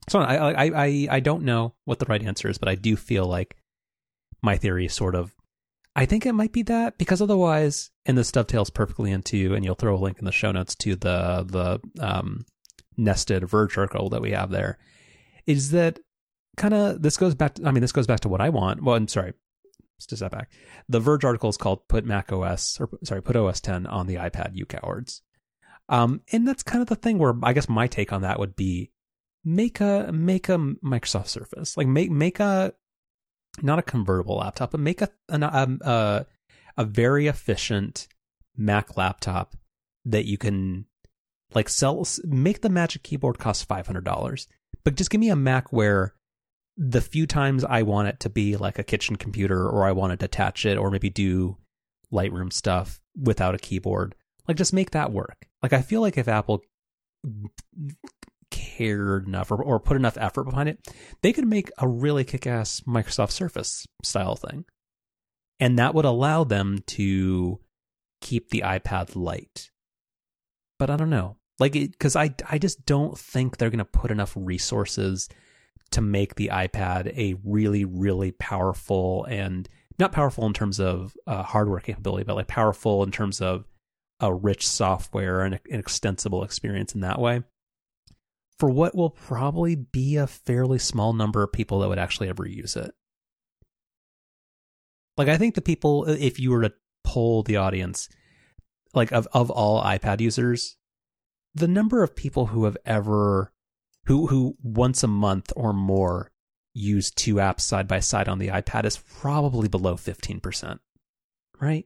[0.10, 2.96] So I I I I don't know what the right answer is, but I do
[2.96, 3.56] feel like
[4.42, 5.34] my theory is sort of
[5.96, 9.76] I think it might be that because otherwise, and this dovetails perfectly into, and you'll
[9.76, 12.46] throw a link in the show notes to the the um,
[12.97, 14.77] nested Verge article that we have there.
[15.45, 15.99] Is that
[16.58, 17.56] kind of this goes back?
[17.56, 18.84] To, I mean, this goes back to what I want.
[18.84, 19.34] Well, I'm sorry,
[19.97, 20.51] just a step back.
[20.89, 24.15] The Verge article is called "Put Mac OS" or sorry, "Put OS 10 on the
[24.15, 25.21] iPad, you cowards."
[25.89, 28.56] Um, and that's kind of the thing where I guess my take on that would
[28.56, 28.91] be
[29.43, 32.73] make a make a Microsoft Surface, like make make a
[33.62, 36.25] not a convertible laptop, but make a an, um, a
[36.77, 38.08] a very efficient
[38.56, 39.56] Mac laptop
[40.06, 40.86] that you can
[41.56, 42.06] like sell.
[42.24, 44.48] Make the Magic Keyboard cost five hundred dollars,
[44.84, 46.13] but just give me a Mac where
[46.76, 50.12] the few times I want it to be like a kitchen computer, or I want
[50.12, 51.58] to detach it, or maybe do
[52.12, 54.16] Lightroom stuff without a keyboard,
[54.48, 55.48] like just make that work.
[55.62, 56.62] Like I feel like if Apple
[58.50, 60.80] cared enough or, or put enough effort behind it,
[61.22, 64.66] they could make a really kick ass Microsoft Surface style thing.
[65.60, 67.60] And that would allow them to
[68.22, 69.70] keep the iPad light.
[70.78, 71.38] But I don't know.
[71.60, 75.30] Like, it because I, I just don't think they're going to put enough resources
[75.92, 81.44] to make the iPad a really, really powerful and not powerful in terms of uh,
[81.44, 83.66] hardware capability, but like powerful in terms of
[84.20, 87.44] a rich software and an extensible experience in that way
[88.60, 92.48] for what will probably be a fairly small number of people that would actually ever
[92.48, 92.92] use it.
[95.18, 98.10] Like I think the people if you were to poll the audience
[98.94, 100.78] like of of all iPad users,
[101.56, 103.52] the number of people who have ever
[104.06, 106.32] who who once a month or more
[106.74, 110.80] use two apps side by side on the iPad is probably below 15%.
[111.62, 111.86] Right?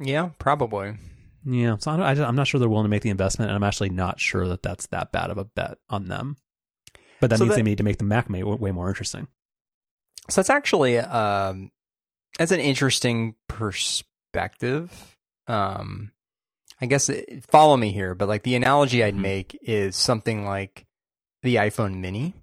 [0.00, 0.96] Yeah, probably.
[1.44, 3.90] Yeah, so I am not sure they're willing to make the investment, and I'm actually
[3.90, 6.36] not sure that that's that bad of a bet on them.
[7.20, 9.28] But that so means that, they need to make the Mac way more interesting.
[10.28, 11.70] So that's actually um,
[12.38, 15.16] that's an interesting perspective.
[15.46, 16.12] Um,
[16.80, 19.22] I guess it, follow me here, but like the analogy I'd mm-hmm.
[19.22, 20.86] make is something like
[21.42, 22.34] the iPhone Mini,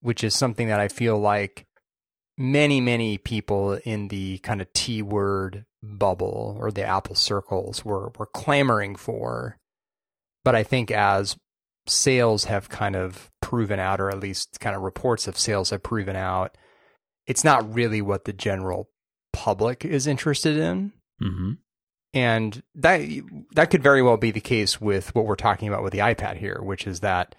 [0.00, 1.66] which is something that I feel like
[2.36, 8.12] many many people in the kind of T word bubble or the Apple circles were
[8.18, 9.58] were clamoring for.
[10.44, 11.36] But I think as
[11.86, 15.82] sales have kind of proven out, or at least kind of reports of sales have
[15.82, 16.56] proven out,
[17.26, 18.88] it's not really what the general
[19.32, 20.92] public is interested in.
[21.22, 21.52] Mm-hmm.
[22.14, 23.02] And that
[23.52, 26.36] that could very well be the case with what we're talking about with the iPad
[26.38, 27.34] here, which is that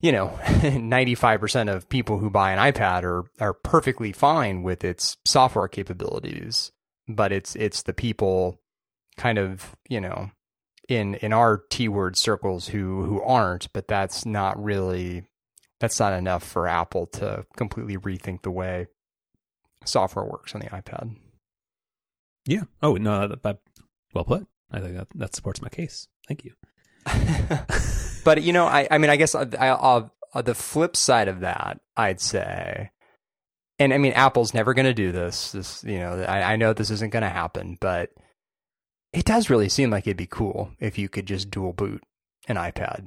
[0.00, 5.16] you know, 95% of people who buy an iPad are are perfectly fine with its
[5.24, 6.72] software capabilities
[7.08, 8.60] but it's it's the people
[9.16, 10.30] kind of you know
[10.88, 15.24] in in our T word circles who who aren't, but that's not really
[15.80, 18.86] that's not enough for Apple to completely rethink the way
[19.84, 21.16] software works on the iPad.
[22.46, 22.62] Yeah.
[22.82, 23.58] Oh no, that,
[24.14, 24.46] well put.
[24.70, 26.08] I think that that supports my case.
[26.26, 26.52] Thank you.
[28.24, 31.28] but you know, I I mean, I guess uh, I, I, I'll, the flip side
[31.28, 32.90] of that, I'd say,
[33.78, 35.52] and I mean, Apple's never going to do this.
[35.52, 38.10] This, you know, I, I know this isn't going to happen, but
[39.12, 42.02] it does really seem like it'd be cool if you could just dual boot
[42.48, 43.04] an iPad.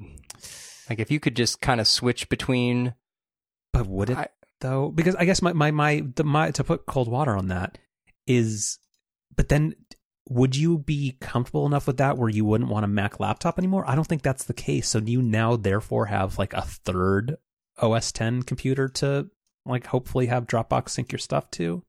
[0.89, 2.93] Like if you could just kind of switch between.
[3.71, 4.27] But would it I,
[4.61, 4.89] though?
[4.89, 7.77] Because I guess my my my the my to put cold water on that
[8.25, 8.79] is,
[9.39, 9.73] but then
[10.27, 13.85] would you be comfortable enough with that where you wouldn't want a Mac laptop anymore?
[13.87, 14.89] I don't think that's the case.
[14.89, 17.37] So do you now therefore have like a third
[17.77, 19.29] OS 10 computer to
[19.65, 21.85] like hopefully have Dropbox sync your stuff to?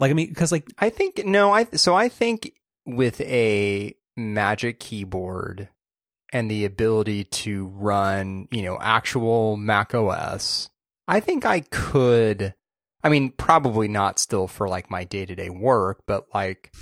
[0.00, 4.80] Like I mean, because like I think no, I so I think with a Magic
[4.80, 5.68] Keyboard
[6.32, 10.70] and the ability to run, you know, actual Mac OS,
[11.06, 12.52] I think I could.
[13.02, 16.72] I mean, probably not still for like my day to day work, but like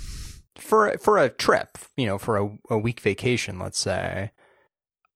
[0.55, 4.31] for for a trip, you know, for a, a week vacation, let's say,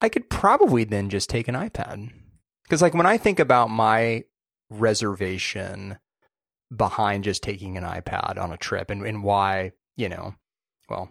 [0.02, 2.12] I could probably then just take an iPad.
[2.64, 4.24] Because like when I think about my
[4.70, 5.98] reservation
[6.76, 10.36] behind just taking an iPad on a trip and, and why, you know,
[10.90, 11.10] well,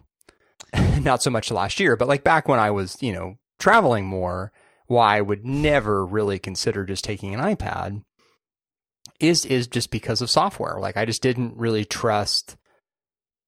[1.01, 4.51] not so much last year, but like back when I was, you know, traveling more,
[4.87, 8.03] why I would never really consider just taking an iPad
[9.21, 10.79] is is just because of software.
[10.79, 12.57] Like I just didn't really trust,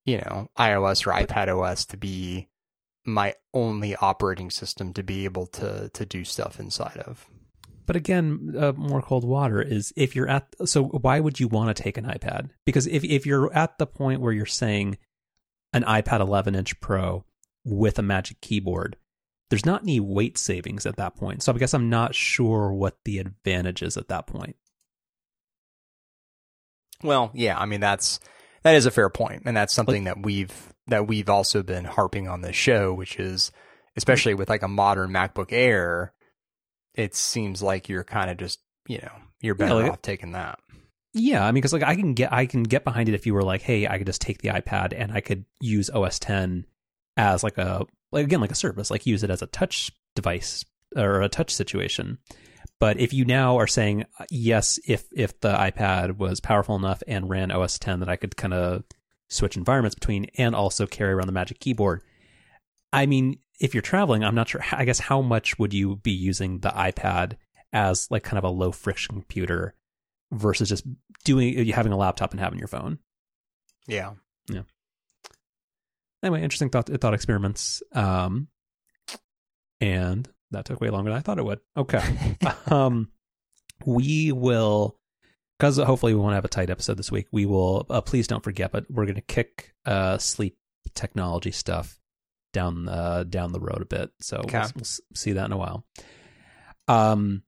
[0.06, 2.50] you know, iOS or iPad OS to be
[3.06, 7.28] my only operating system to be able to to do stuff inside of.
[7.86, 11.76] But again, uh, more cold water is if you're at so why would you want
[11.76, 12.50] to take an iPad?
[12.66, 14.98] Because if if you're at the point where you're saying
[15.74, 17.26] an iPad 11 inch Pro
[17.66, 18.96] with a Magic Keyboard,
[19.50, 21.44] there's not any weight savings at that point.
[21.44, 24.56] So I guess I'm not sure what the advantage is at that point.
[27.04, 28.20] Well, yeah, I mean that's
[28.64, 32.28] that is a fair point, and that's something that we've that we've also been harping
[32.28, 33.52] on this show, which is
[33.96, 36.14] especially with like a modern MacBook Air,
[36.96, 40.60] it seems like you're kind of just you know you're better like- off taking that.
[41.16, 43.36] Yeah, I mean, because like I can get I can get behind it if you
[43.36, 46.66] were like, hey, I could just take the iPad and I could use OS 10
[47.18, 50.66] as like a like again like a service, like use it as a touch device
[50.96, 52.18] or a touch situation.
[52.80, 57.30] But if you now are saying yes, if if the iPad was powerful enough and
[57.30, 58.84] ran OS 10 that I could kind of
[59.30, 62.02] switch environments between and also carry around the Magic Keyboard,
[62.92, 64.62] I mean, if you're traveling, I'm not sure.
[64.72, 67.38] I guess how much would you be using the iPad
[67.74, 69.76] as like kind of a low friction computer
[70.32, 70.86] versus just
[71.24, 73.00] doing having a laptop and having your phone.
[73.88, 74.14] Yeah.
[74.50, 74.64] Yeah.
[76.22, 77.82] Anyway, interesting thought thought experiments.
[77.94, 78.48] Um,
[79.82, 81.60] and that took way longer than I thought it would.
[81.78, 82.38] Okay.
[82.68, 83.10] um,
[83.86, 84.98] we will
[85.60, 87.28] because hopefully we won't have a tight episode this week.
[87.32, 87.86] We will.
[87.90, 90.58] Uh, please don't forget, but we're going to kick uh, sleep
[90.96, 92.00] technology stuff
[92.54, 94.12] down uh, down the road a bit.
[94.20, 94.60] So Okay.
[94.60, 94.84] we'll, we'll
[95.16, 95.86] see that in a while.
[96.88, 97.44] Um,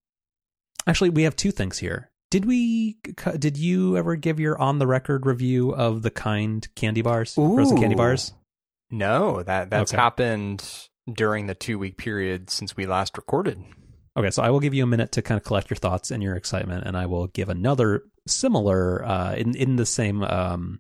[0.88, 2.12] actually, we have two things here.
[2.32, 2.98] Did we?
[3.38, 7.78] Did you ever give your on the record review of the kind candy bars, frozen
[7.78, 8.34] candy bars?
[8.92, 10.02] No, that that's Okay.
[10.02, 10.68] happened
[11.12, 13.64] during the two week period since we last recorded.
[14.18, 16.24] Okay, so I will give you a minute to kind of collect your thoughts and
[16.24, 20.80] your excitement, and I will give another similar uh, in in the same um,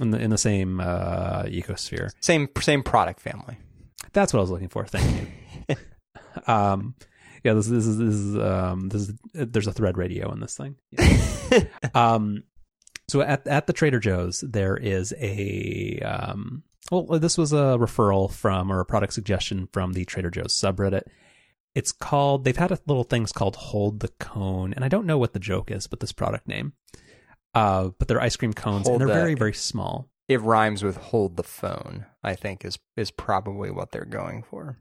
[0.00, 2.10] in the in the same uh, ecosphere.
[2.20, 3.58] Same same product family.
[4.12, 4.86] That's what I was looking for.
[4.86, 5.28] Thank
[5.68, 5.76] you.
[6.46, 6.94] um,
[7.44, 10.56] yeah, this, this is this is um, this is there's a thread radio in this
[10.56, 10.76] thing.
[10.90, 11.64] Yeah.
[11.94, 12.44] um,
[13.08, 18.30] so at at the Trader Joe's there is a um, well, this was a referral
[18.32, 21.02] from or a product suggestion from the Trader Joe's subreddit.
[21.74, 22.44] It's called.
[22.44, 25.38] They've had a little things called Hold the Cone, and I don't know what the
[25.38, 26.72] joke is, but this product name.
[27.54, 30.08] Uh, but they're ice cream cones, Hold and they're the- very very small.
[30.28, 34.78] it rhymes with hold the phone, I think is is probably what they're going for.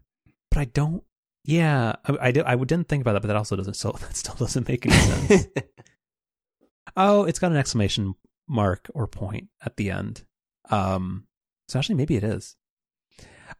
[0.51, 1.03] But I don't.
[1.43, 3.75] Yeah, I, I, did, I didn't think about that, but that also doesn't.
[3.75, 5.47] So that still doesn't make any sense.
[6.95, 8.15] Oh, it's got an exclamation
[8.47, 10.23] mark or point at the end.
[10.69, 11.25] Um,
[11.67, 12.55] so actually, maybe it is.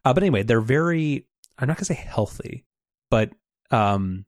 [0.05, 1.27] Uh, but anyway, they're very.
[1.57, 2.65] I'm not gonna say healthy,
[3.09, 3.31] but
[3.71, 4.25] um,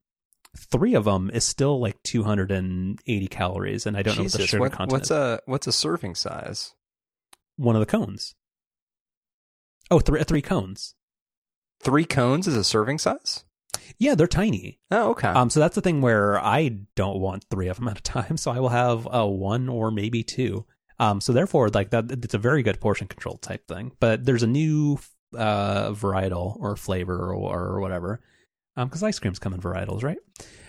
[0.58, 4.62] three of them is still like 280 calories, and I don't know what the sugar
[4.62, 4.92] what- content.
[4.92, 6.74] what's a what's a serving size?
[7.56, 8.36] One of the cones.
[9.92, 10.96] Oh, three three cones.
[11.82, 13.46] Three cones is a serving size?
[13.98, 14.80] Yeah, they're tiny.
[14.92, 15.30] Oh, okay.
[15.30, 18.38] Um, so that's the thing where I don't want three of them at a time.
[18.38, 20.66] So I will have uh, one or maybe two.
[21.00, 23.92] Um, so therefore, like that, it's a very good portion control type thing.
[24.00, 25.00] But there's a new
[25.38, 28.20] uh varietal or flavor or, or whatever.
[28.76, 30.18] Um, because ice creams come in varietals, right?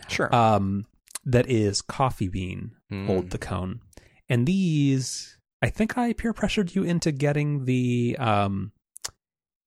[0.09, 0.35] sure.
[0.35, 0.87] Um,
[1.25, 3.07] that is coffee bean Mm.
[3.07, 3.81] hold the cone,
[4.29, 8.73] and these I think I peer pressured you into getting the um,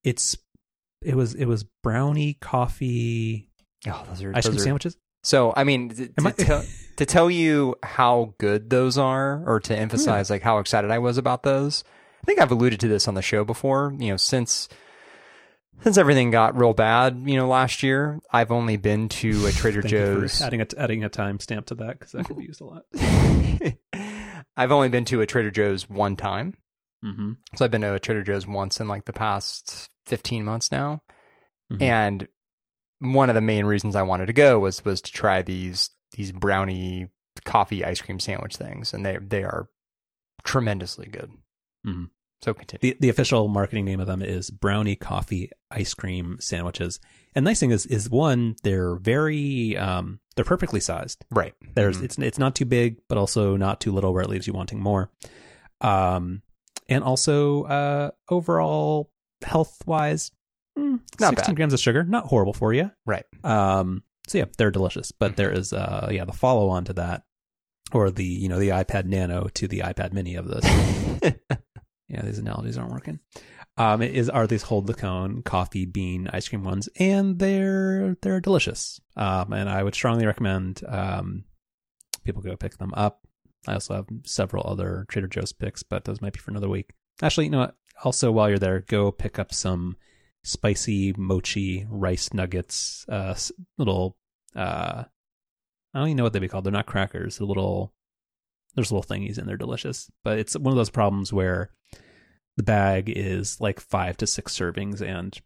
[0.03, 0.35] it's
[1.01, 3.49] it was it was brownie coffee
[3.87, 4.97] oh, those are, ice those cream are- sandwiches.
[5.25, 6.63] So, I mean, t- Am to, I- tell,
[6.97, 11.17] to tell you how good those are, or to emphasize like how excited I was
[11.17, 11.83] about those,
[12.21, 13.93] I think I've alluded to this on the show before.
[13.97, 14.69] You know, since
[15.81, 19.81] since everything got real bad, you know, last year, I've only been to a Trader
[19.81, 20.41] Thank you for Joe's.
[20.41, 22.83] adding a adding a timestamp to that because that could be used a lot.
[24.55, 26.55] I've only been to a Trader Joe's one time.
[27.03, 27.31] Mm-hmm.
[27.55, 31.01] So I've been to a Trader Joe's once in like the past 15 months now.
[31.71, 31.81] Mhm.
[31.81, 32.27] And
[32.99, 36.31] one of the main reasons I wanted to go was was to try these these
[36.31, 37.09] brownie
[37.45, 39.67] coffee ice cream sandwich things and they they are
[40.43, 41.31] tremendously good.
[41.85, 42.09] Mhm.
[42.41, 42.93] So continue.
[42.93, 46.99] The the official marketing name of them is brownie coffee ice cream sandwiches.
[47.35, 51.23] And nice thing is is one they're very um they're perfectly sized.
[51.31, 51.53] right.
[51.75, 52.03] There's Mhm.
[52.03, 54.79] it's it's not too big but also not too little where it leaves you wanting
[54.81, 55.09] more.
[55.81, 56.41] Um
[56.89, 59.09] and also uh overall
[59.41, 60.31] health wise
[60.75, 61.55] Not 16 bad.
[61.55, 62.91] grams of sugar, not horrible for you.
[63.05, 63.25] Right.
[63.43, 65.11] Um, so yeah, they're delicious.
[65.11, 65.35] But Mm-hmm.
[65.37, 67.23] there is, uh, yeah, the follow on to that,
[67.91, 70.63] or the you know the iPad Nano to the iPad Mini of this.
[72.07, 73.19] yeah, these analogies aren't working.
[73.75, 78.15] Um, it is are these hold the cone coffee bean ice cream ones, and they're
[78.21, 78.99] they're delicious.
[79.15, 81.45] Um, and I would strongly recommend um
[82.23, 83.21] people go pick them up.
[83.67, 86.91] I also have several other Trader Joe's picks, but those might be for another week.
[87.21, 87.75] Actually, you know what?
[88.03, 89.95] Also, while you're there, go pick up some
[90.43, 93.05] spicy mochi rice nuggets.
[93.07, 93.35] Uh,
[93.77, 94.17] little,
[94.55, 95.03] uh,
[95.93, 96.63] I don't even know what they'd be called.
[96.63, 97.37] They're not crackers.
[97.37, 97.93] They're little.
[98.75, 100.09] There's little thingies and they're delicious.
[100.23, 101.69] But it's one of those problems where
[102.57, 105.39] the bag is like five to six servings, and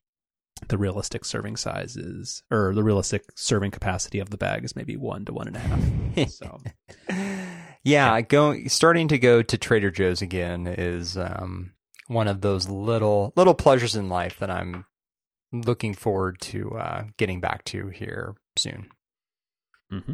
[0.69, 4.95] the realistic serving size is, or the realistic serving capacity of the bag is maybe
[4.95, 6.29] one to one and a half.
[6.29, 6.59] So
[7.83, 11.71] Yeah, going starting to go to Trader Joe's again is um,
[12.07, 14.85] one of those little little pleasures in life that I'm
[15.51, 18.89] looking forward to uh, getting back to here soon.
[19.91, 20.13] Mm-hmm.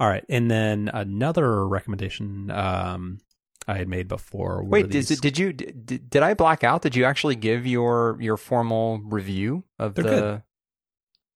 [0.00, 3.18] All right, and then another recommendation um,
[3.66, 4.62] I had made before.
[4.64, 6.82] Wait, these- did, did you did, did I black out?
[6.82, 10.10] Did you actually give your your formal review of They're the?
[10.10, 10.42] good.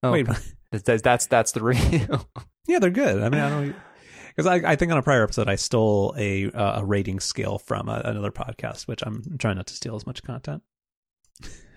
[0.05, 0.26] Oh, Wait,
[0.70, 2.07] that's, that's that's the review.
[2.66, 3.22] yeah, they're good.
[3.22, 3.76] I mean, I don't
[4.34, 7.59] because I, I think on a prior episode I stole a uh, a rating scale
[7.59, 10.62] from a, another podcast, which I'm trying not to steal as much content.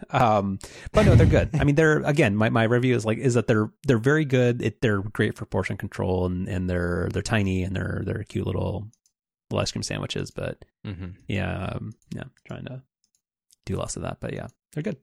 [0.09, 0.59] Um,
[0.91, 1.49] but no, they're good.
[1.53, 4.61] I mean, they're again, my, my review is like is that they're they're very good.
[4.61, 8.45] It, they're great for portion control and, and they're they're tiny and they're they're cute
[8.45, 8.87] little
[9.49, 10.31] little ice cream sandwiches.
[10.31, 11.11] But mm-hmm.
[11.27, 12.83] yeah, um, yeah, trying to
[13.65, 14.17] do less of that.
[14.19, 14.97] But yeah, they're good.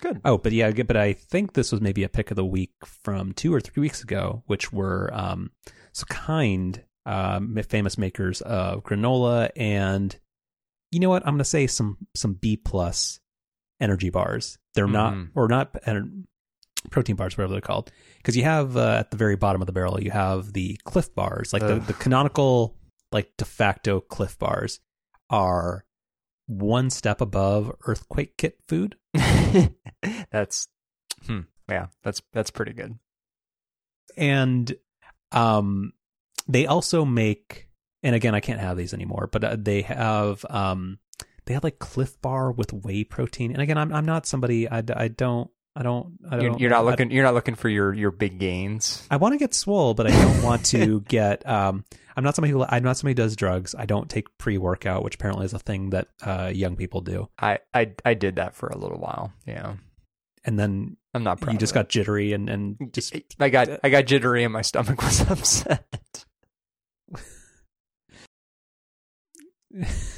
[0.00, 0.20] Good.
[0.24, 3.32] Oh, but yeah, but I think this was maybe a pick of the week from
[3.32, 5.50] two or three weeks ago, which were um,
[5.92, 10.16] so kind, um, famous makers of granola and
[10.90, 11.22] you know what?
[11.26, 13.20] I'm going to say some some B plus
[13.80, 14.58] energy bars.
[14.74, 15.30] They're not Mhm.
[15.34, 16.24] or not ener-
[16.90, 19.72] protein bars, whatever they're called, because you have uh, at the very bottom of the
[19.72, 22.76] barrel you have the Clif bars, like the, the canonical
[23.12, 24.80] like de facto Clif bars
[25.30, 25.84] are
[26.46, 28.96] one step above earthquake kit food.
[30.30, 30.68] that's
[31.26, 32.98] hmm, yeah, that's that's pretty good.
[34.16, 34.74] and
[35.32, 35.92] um
[36.46, 37.68] they also make
[38.02, 40.98] and again i can't have these anymore but uh, they have um
[41.48, 44.84] they have like Clif bar with whey protein and again i'm, I'm not somebody I,
[44.94, 47.10] I don't i don't i don't You're, not I- looking.
[47.10, 49.06] you're not looking for your your big gains.
[49.10, 51.84] I, want to get swole but i don't want to get um
[52.16, 55.14] i'm not somebody who i'm not somebody who does drugs i don't take pre-workout which
[55.16, 58.68] apparently is a thing that uh young people do I I I did that for
[58.68, 59.32] a little while.
[59.46, 59.74] Yeah,
[60.44, 61.52] and then I'm not proud.
[61.54, 65.00] you just got jittery and and just I got I got jittery and my stomach
[65.02, 66.24] was upset.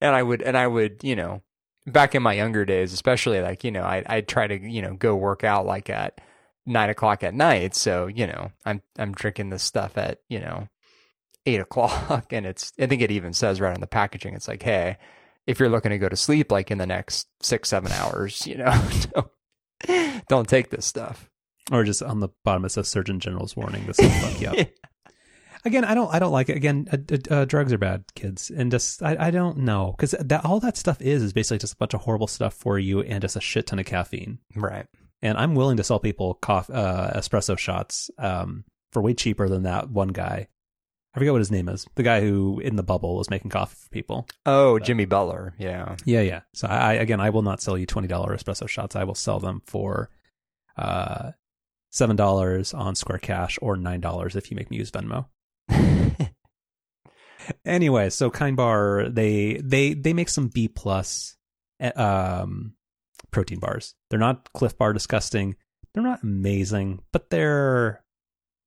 [0.00, 1.42] and I would and I would, you know,
[1.86, 4.94] back in my younger days, especially like, you know, I I'd try to, you know,
[4.94, 6.20] go work out like at
[6.66, 7.74] nine o'clock at night.
[7.74, 10.68] So, you know, I'm I'm drinking this stuff at, you know,
[11.46, 14.62] eight o'clock and it's I think it even says right on the packaging, it's like,
[14.62, 14.96] hey,
[15.46, 18.56] if you're looking to go to sleep like in the next six, seven hours, you
[18.58, 18.88] know,
[19.86, 21.28] don't, don't take this stuff.
[21.72, 24.68] or just on the bottom it says surgeon general's warning this will fuck you up
[25.64, 26.56] again i don't i don't like it.
[26.56, 28.50] Again uh, uh, drugs are bad kids.
[28.50, 29.94] And just i, I don't know.
[29.96, 32.78] Because that all that stuff is is basically just a bunch of horrible stuff for
[32.78, 34.38] you and just a shit ton of caffeine.
[34.54, 34.86] Right.
[35.22, 39.64] and i'm willing to sell people coffee, uh, espresso shots um, for way cheaper than
[39.64, 40.48] that one guy.
[41.12, 41.86] I forget what his name is.
[41.96, 44.28] The guy who in the bubble was making coffee for people.
[44.46, 45.54] Oh, Jimmy Butler.
[45.58, 45.96] Yeah.
[46.04, 46.40] yeah yeah.
[46.54, 48.94] So i again i will not sell you $20 espresso shots.
[48.94, 50.08] I will sell them for
[50.78, 51.32] uh
[51.90, 55.26] seven dollars on square cash or nine dollars if you make me use venmo
[57.64, 61.36] anyway, so Kind Bar they they they make some B plus
[61.78, 62.74] eh, um
[63.30, 63.94] protein bars.
[64.08, 65.56] They're not Clif Bar disgusting.
[65.92, 68.04] They're not amazing, but they're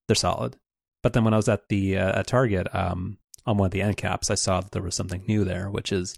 [0.08, 0.58] they're solid.
[1.02, 3.82] But then when I was at the uh, at Target um on one of the
[3.82, 6.18] end caps, I saw that there was something new there, which is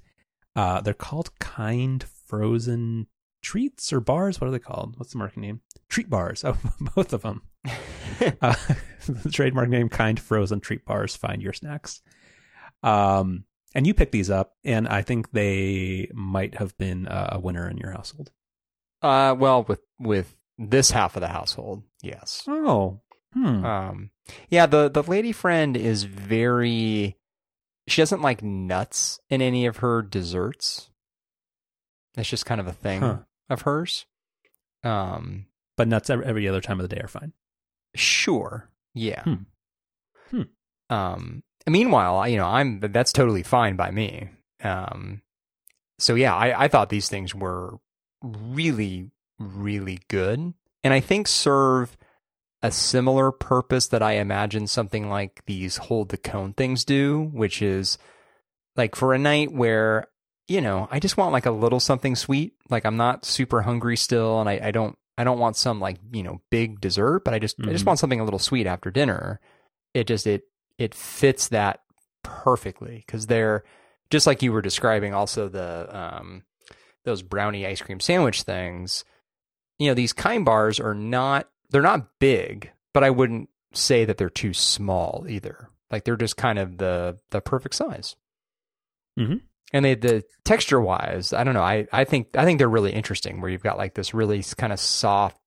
[0.56, 3.08] uh they're called Kind Frozen
[3.42, 4.42] Treats or bars.
[4.42, 4.98] What are they called?
[4.98, 5.62] What's the marketing name?
[5.90, 6.44] Treat bars.
[6.48, 6.58] Oh,
[6.96, 7.44] both of them.
[8.42, 8.56] Uh,
[9.08, 12.02] the trademark name kind frozen treat bars find your snacks
[12.84, 13.44] um
[13.76, 17.70] and you picked these up and i think they might have been uh, a winner
[17.70, 18.32] in your household
[19.02, 22.44] Uh, well, with with this half of the household, yes.
[22.48, 23.02] oh
[23.34, 23.64] hmm.
[23.66, 24.10] Um,
[24.50, 24.66] yeah.
[24.66, 27.18] The the lady friend is very.
[27.88, 30.90] She doesn't like nuts in any of her desserts.
[32.18, 33.18] It's just kind of a thing Huh.
[33.50, 34.06] of hers.
[34.84, 35.48] Um,
[35.78, 37.34] but nuts every, every other time of the day are fine
[37.96, 39.24] sure, yeah.
[39.24, 39.34] Hmm.
[40.30, 40.42] Hmm.
[40.90, 44.30] Um, meanwhile, I- you know, I'm that's totally fine by me.
[44.64, 45.22] Um,
[46.00, 47.78] so yeah, I, I thought these things were
[48.24, 51.98] really, really good, and I think serve
[52.62, 57.62] a similar purpose that I imagine something like these hold the cone things do, which
[57.62, 57.98] is
[58.76, 60.08] like for a night where
[60.48, 62.54] you know I just want like a little something sweet.
[62.70, 65.98] Like I'm not super hungry still, and I, I don't I don't want some like
[66.12, 67.88] you know big dessert, but I just I just Mhm.
[67.88, 69.40] want something a little sweet after dinner.
[69.94, 70.44] It just it
[70.78, 71.82] it fits that
[72.24, 73.64] perfectly because they're
[74.10, 75.14] just like you were describing.
[75.14, 76.44] Also the um
[77.06, 79.06] those brownie ice cream sandwich things.
[79.80, 84.18] You know these kind bars are not they're not big, but I wouldn't say that
[84.18, 85.70] they're too small either.
[85.92, 88.16] Like they're just kind of the the perfect size.
[89.20, 89.42] Mhm.
[89.74, 91.64] And they the texture wise, I don't know.
[91.64, 93.42] I I think I think they're really interesting.
[93.42, 95.40] Where you've got like this really kind of soft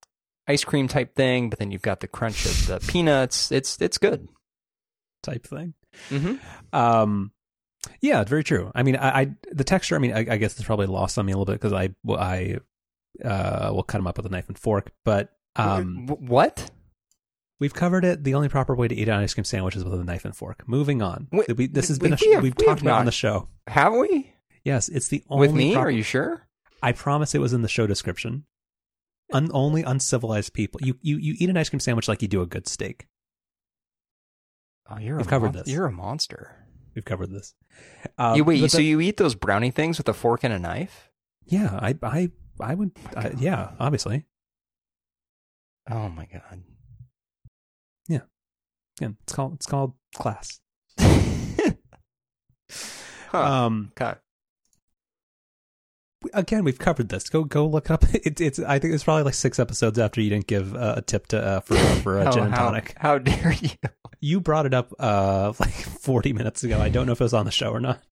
[0.46, 3.52] ice cream type thing, but then you've got the crunch of the peanuts.
[3.52, 4.28] It's it's good.
[5.22, 5.74] type thing
[6.10, 6.76] Mm-hmm.
[6.76, 7.32] Um,
[8.00, 8.70] yeah, very true.
[8.74, 9.96] I mean, I, I the texture.
[9.96, 11.90] I mean, I, I guess it's probably lost on me a little bit because I
[12.08, 12.58] I
[13.24, 14.90] uh will cut them up with a knife and fork.
[15.04, 16.70] But um, what?
[17.60, 18.24] We've covered it.
[18.24, 20.34] The only proper way to eat an ice cream sandwich is with a knife and
[20.36, 20.66] fork.
[20.68, 21.28] Moving on.
[21.32, 23.00] Wait, we, this has we- been a we have- we've we talked have about it
[23.00, 23.48] on the show.
[23.66, 24.32] Have we?
[24.64, 25.72] Yes, it's the only With me?
[25.72, 26.46] proper- Are you sure?
[26.82, 28.44] I promise it was in the show description.
[29.32, 30.80] Un- only uncivilized people.
[30.82, 33.06] You, you you eat an ice cream sandwich like you do a good steak.
[34.90, 35.68] Oh, you're We've a covered mon- this.
[35.68, 36.54] You're a monster.
[36.94, 37.54] We've covered this.
[38.16, 38.60] Um, you wait.
[38.62, 41.10] but So you eat those brownie things with a fork and a knife?
[41.44, 42.30] yeah, I I
[42.60, 44.24] I would I, yeah, obviously.
[45.90, 46.62] Oh my god.
[49.00, 50.60] Yeah, it's called it's called class.
[50.98, 51.64] huh.
[53.32, 54.18] Um, okay.
[56.34, 57.28] again, we've covered this.
[57.28, 58.04] Go go look up.
[58.14, 61.02] It, it's I think it's probably like six episodes after you didn't give uh, a
[61.02, 62.94] tip to uh, for for a Oh, gin and how, tonic.
[62.96, 63.70] how dare you?
[64.20, 66.80] You brought it up uh like forty minutes ago.
[66.80, 68.02] I don't know if it was on the show or not.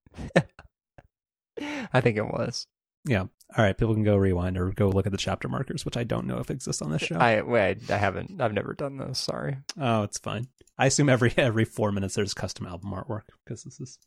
[1.93, 2.67] I think it was.
[3.05, 3.25] Yeah.
[3.55, 3.77] All right.
[3.77, 6.39] People can go rewind or go look at the chapter markers, which I don't know
[6.39, 7.17] if exist on this show.
[7.17, 7.89] I wait.
[7.89, 8.41] I haven't.
[8.41, 9.17] I've never done those.
[9.17, 9.57] Sorry.
[9.79, 10.47] oh, it's fine.
[10.77, 13.99] I assume every every four minutes there's custom album artwork because this is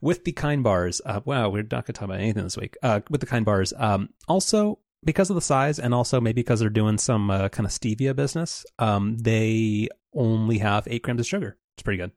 [0.00, 2.76] with the kind bars, uh, wow, we're not to talk about anything this week.
[2.82, 6.60] Uh, with the kind bars, um, also because of the size and also maybe because
[6.60, 11.26] they're doing some uh, kind of stevia business, um, they only have eight grams of
[11.26, 11.56] sugar.
[11.76, 12.12] It's pretty good.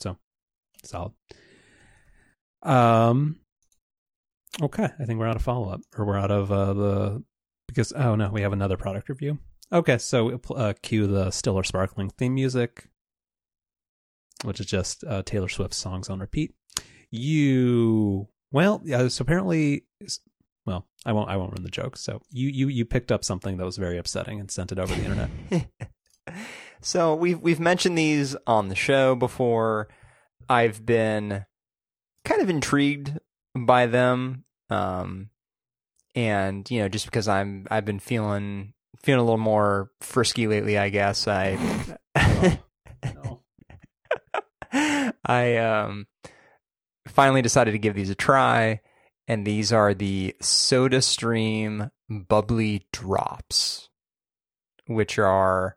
[0.00, 0.16] So
[0.84, 1.12] solid.
[2.62, 3.40] Um.
[4.60, 7.24] Okay, I think we're out of follow up, or we're out of uh, the
[7.68, 9.38] because oh no, we have another product review.
[9.72, 12.88] Okay, so uh, cue the Still or Sparkling theme music,
[14.44, 16.54] which is just uh, Taylor Swift songs on repeat.
[17.10, 19.08] You well, yeah.
[19.08, 19.84] So apparently,
[20.66, 21.30] well, I won't.
[21.30, 21.96] I won't run the joke.
[21.96, 24.94] So you you you picked up something that was very upsetting and sent it over
[24.94, 25.30] the internet.
[26.80, 29.88] so we've we've mentioned these on the show before.
[30.48, 31.44] I've been
[32.24, 33.18] kind of intrigued
[33.54, 35.30] by them, um,
[36.14, 40.78] and you know, just because I'm I've been feeling feeling a little more frisky lately.
[40.78, 41.58] I guess I
[43.04, 43.42] No.
[45.24, 46.06] I um
[47.06, 48.80] finally decided to give these a try,
[49.26, 53.88] and these are the Soda Stream Bubly Drops,
[54.86, 55.76] which are,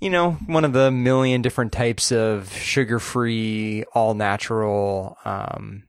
[0.00, 5.83] you know, one of the million different types of sugar-free, all-natural um,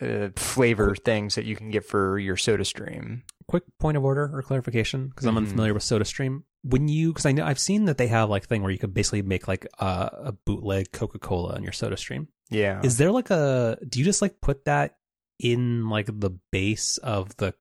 [0.00, 3.22] uh, flavor things that you can get for your Soda Stream.
[3.48, 5.38] quick point of order or clarification because I'm Mhm.
[5.38, 6.42] unfamiliar with SodaStream.
[6.64, 8.78] When you, because I know I've seen that they have like a thing where you
[8.78, 12.26] could basically make like uh, a bootleg Coca Cola in your SodaStream.
[12.50, 13.78] Yeah, Is there like a?
[13.88, 14.96] Do you just like put that
[15.38, 17.54] in like the base of the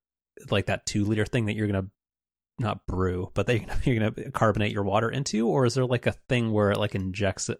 [0.49, 1.89] like that two liter thing that you're gonna
[2.57, 5.85] not brew, but that you're gonna, you're gonna carbonate your water into, or is there
[5.85, 7.59] like a thing where it like injects it?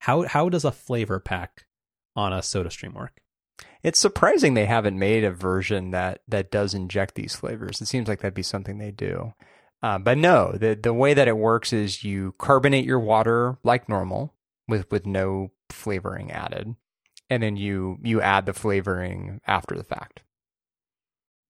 [0.00, 1.64] How how does a flavor pack
[2.14, 3.22] on a SodaStream work?
[3.82, 7.80] It's surprising they haven't made a version that that does inject these flavors.
[7.80, 9.34] It seems like that'd be something they do.
[9.82, 13.88] Uh, but no, the the way that it works is you carbonate your water like
[13.88, 14.34] normal
[14.68, 16.76] with with no flavoring added,
[17.28, 20.22] and then you you add the flavoring after the fact.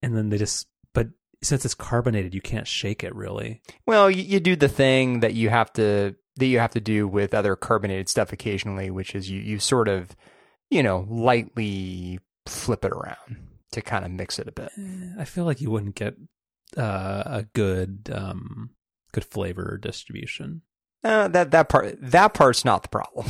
[0.02, 1.08] And then they just, but
[1.42, 3.60] since it's carbonated, you can't shake it really.
[3.86, 7.06] Well, you, you do the thing that you have to that you have to do
[7.06, 10.16] with other carbonated stuff occasionally, which is you you sort of
[10.72, 13.36] you know lightly flip it around
[13.72, 14.70] to kind of mix it a bit.
[14.78, 16.16] Eh, I feel like you wouldn't get
[16.76, 18.70] uh, a good um
[19.12, 20.62] good flavor distribution.
[21.04, 23.26] Uh, that that part that part's not the problem.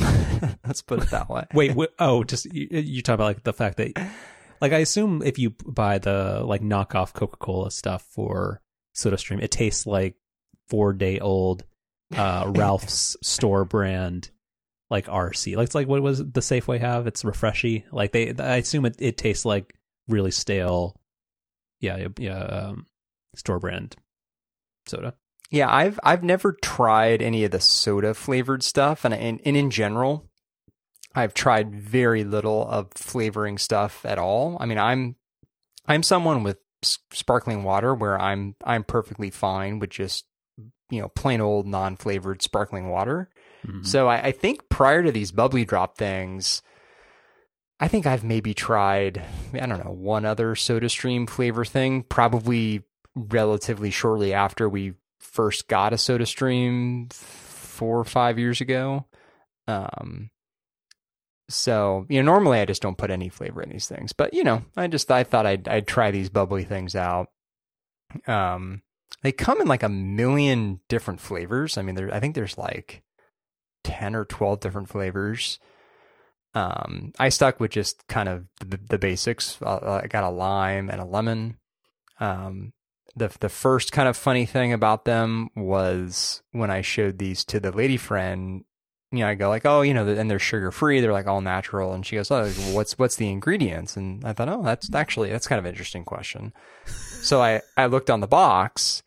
[0.65, 1.45] Let's put it that way.
[1.53, 3.91] Wait, wait oh, just you, you talk about like the fact that
[4.61, 8.61] like I assume if you buy the like knockoff Coca-Cola stuff for
[8.95, 10.15] SodaStream, it tastes like
[10.69, 11.65] 4 day old
[12.15, 14.29] uh Ralph's store brand
[14.93, 15.57] like RC.
[15.57, 17.07] Like it's like what was the Safeway have?
[17.07, 17.83] It's Refreshe.
[17.91, 19.73] Like they I assume it it tastes like
[20.07, 20.95] really stale
[21.79, 22.85] yeah, yeah, um,
[23.35, 23.97] store brand
[24.85, 25.15] soda.
[25.49, 29.71] Yeah, I've I've never tried any of the soda flavored stuff, and and, and in
[29.71, 30.29] general,
[31.13, 34.57] I've tried very little of flavoring stuff at all.
[34.59, 35.15] I mean, I'm
[35.85, 40.25] I'm someone with sparkling water where I'm I'm perfectly fine with just
[40.89, 43.29] you know plain old non flavored sparkling water.
[43.65, 43.85] Mhm.
[43.85, 46.61] So I, I think prior to these bubly drop things,
[47.79, 49.21] I think I've maybe tried
[49.53, 52.83] I don't know one other SodaStream flavor thing, probably
[53.15, 59.05] relatively shortly after we first got a SodaStream four or five years ago.
[59.67, 60.29] Um,
[61.49, 64.43] so you know, normally I just don't put any flavor in these things, but you
[64.43, 67.27] know, I just I thought I'd I'd try these bubly things out.
[68.27, 68.81] Um,
[69.21, 71.77] they come in like a million different flavors.
[71.77, 73.02] I mean, there I think there's like
[73.83, 75.59] 10 or 12 different flavors.
[76.55, 79.57] Um, I stuck with just kind of the, the basics.
[79.61, 81.57] Uh, I got a lime and a lemon.
[82.19, 82.73] Um,
[83.15, 87.59] the the first kind of funny thing about them was when I showed these to
[87.59, 88.63] the lady friend.
[89.11, 90.99] You know, I go like, oh, you know, and they're sugar free.
[90.99, 93.95] They're like all natural, and she goes, oh, what's what's the ingredients?
[93.95, 96.53] And I thought, oh, that's actually that's kind of an interesting question.
[97.21, 99.03] so I I looked on the box,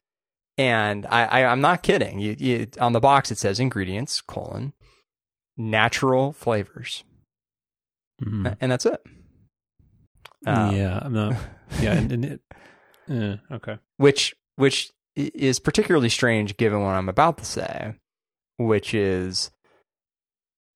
[0.58, 2.18] and I, I am not kidding.
[2.18, 4.72] You, you on the box it says ingredients colon
[5.56, 7.04] natural flavors,
[8.22, 8.56] Mhm.
[8.60, 9.02] and that's it.
[10.46, 11.36] Um, yeah, I'm not.
[11.80, 12.40] Yeah, and, and it,
[13.10, 13.78] eh, okay.
[13.96, 17.94] which which is particularly strange given what I'm about to say,
[18.58, 19.50] which is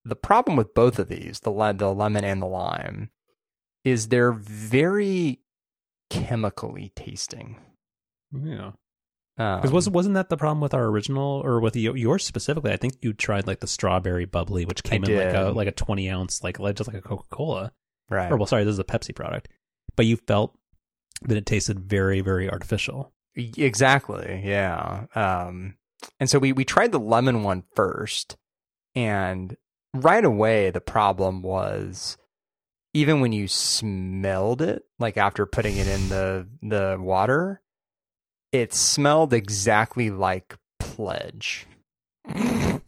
[0.04, 3.10] the problem with both of these, the le- the lemon and the lime,
[3.84, 5.40] is they're very
[6.08, 7.58] chemically tasting.
[8.32, 8.72] Yeah,
[9.38, 12.72] Um, because wasn't wasn't that the problem with our original or with yours specifically?
[12.72, 15.72] I think you tried like the strawberry bubly, which came in like a like a
[15.72, 17.72] 20 ounce, like like- just like a Coca Cola.
[18.10, 18.30] right?
[18.30, 19.48] Or well, sorry, this is a Pepsi product,
[19.96, 20.56] but you felt
[21.22, 23.12] that it tasted very very artificial.
[23.36, 24.42] Exactly.
[24.44, 25.06] Yeah.
[25.14, 25.76] Um,
[26.18, 28.36] and so we we tried the lemon one first,
[28.94, 29.56] and
[29.94, 32.16] right away the problem was
[32.92, 37.62] even when you smelled it, like after putting it in the the water,
[38.52, 41.66] it smelled exactly like pledge.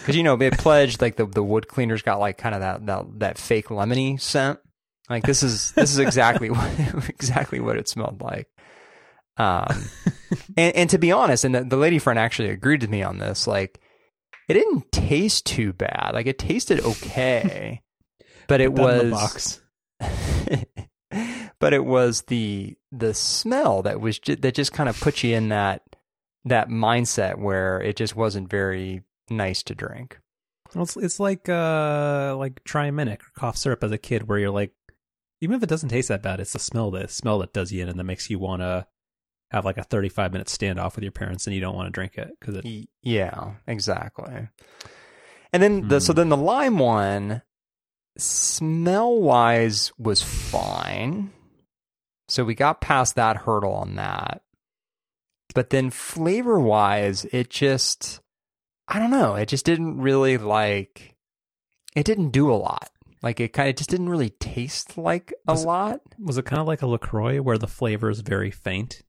[0.00, 2.86] Because you know, it pledged like the the wood cleaners got like kind of that
[2.86, 4.58] that that fake lemony scent.
[5.08, 6.70] Like this is this is exactly what
[7.08, 8.48] exactly what it smelled like.
[9.36, 9.84] Um,
[10.56, 13.18] and and to be honest, and the, the lady friend actually agreed with me on
[13.18, 13.46] this.
[13.46, 13.80] Like,
[14.48, 16.10] it didn't taste too bad.
[16.14, 17.82] Like it tasted okay,
[18.48, 19.60] but it Put that in the was.
[21.60, 25.36] But it was the the smell that was ju- that just kind of put you
[25.36, 25.82] in that
[26.44, 30.18] that mindset where it just wasn't very nice to drink.
[30.74, 34.50] Well, it's it's like uh like Triaminic or cough syrup as a kid, where you're
[34.50, 34.72] like,
[35.40, 37.82] even if it doesn't taste that bad, it's the smell that smell that does you
[37.82, 38.86] in and that makes you want to
[39.50, 42.16] have like a 35 minute standoff with your parents and you don't want to drink
[42.16, 42.64] it because it
[43.02, 44.48] Yeah, exactly.
[45.52, 46.04] And then the Hmm.
[46.04, 47.42] so then the lime one
[48.16, 51.32] smell wise was fine.
[52.30, 54.42] So we got past that hurdle on that.
[55.54, 58.20] But then flavor wise, it just
[58.88, 61.16] I don't know, it just didn't really like
[61.96, 62.90] it didn't do a lot.
[63.22, 66.00] Like it kind of just didn't really taste like a Was it- lot.
[66.18, 69.02] was it kind of like a LaCroix where the flavor is very faint.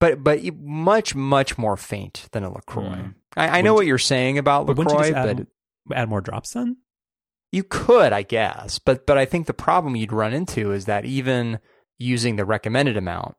[0.00, 2.84] But but much much more faint than a LaCroix.
[2.84, 3.14] Mm.
[3.36, 5.46] I, I know what you're saying about But LaCroix, but add,
[5.92, 6.78] add more drops then?
[7.52, 11.04] You could, I guess, but but I think the problem you'd run into is that
[11.04, 11.58] even
[11.98, 13.34] using the recommended amount,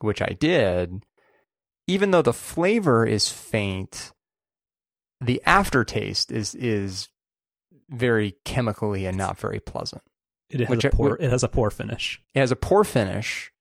[0.00, 1.04] which I did,
[1.86, 4.12] even though the flavor is faint,
[5.20, 7.08] the aftertaste is is
[7.88, 10.02] very chemically and not very pleasant.
[10.48, 11.16] It has a I- poor.
[11.20, 12.20] It has a poor finish.
[12.34, 13.52] It has a poor finish,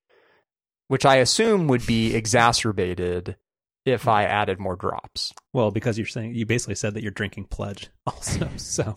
[0.88, 3.36] which I assume would be exacerbated
[3.86, 5.34] if I added more drops.
[5.54, 8.94] Well, because you're saying you basically said that you're drinking pledge also, so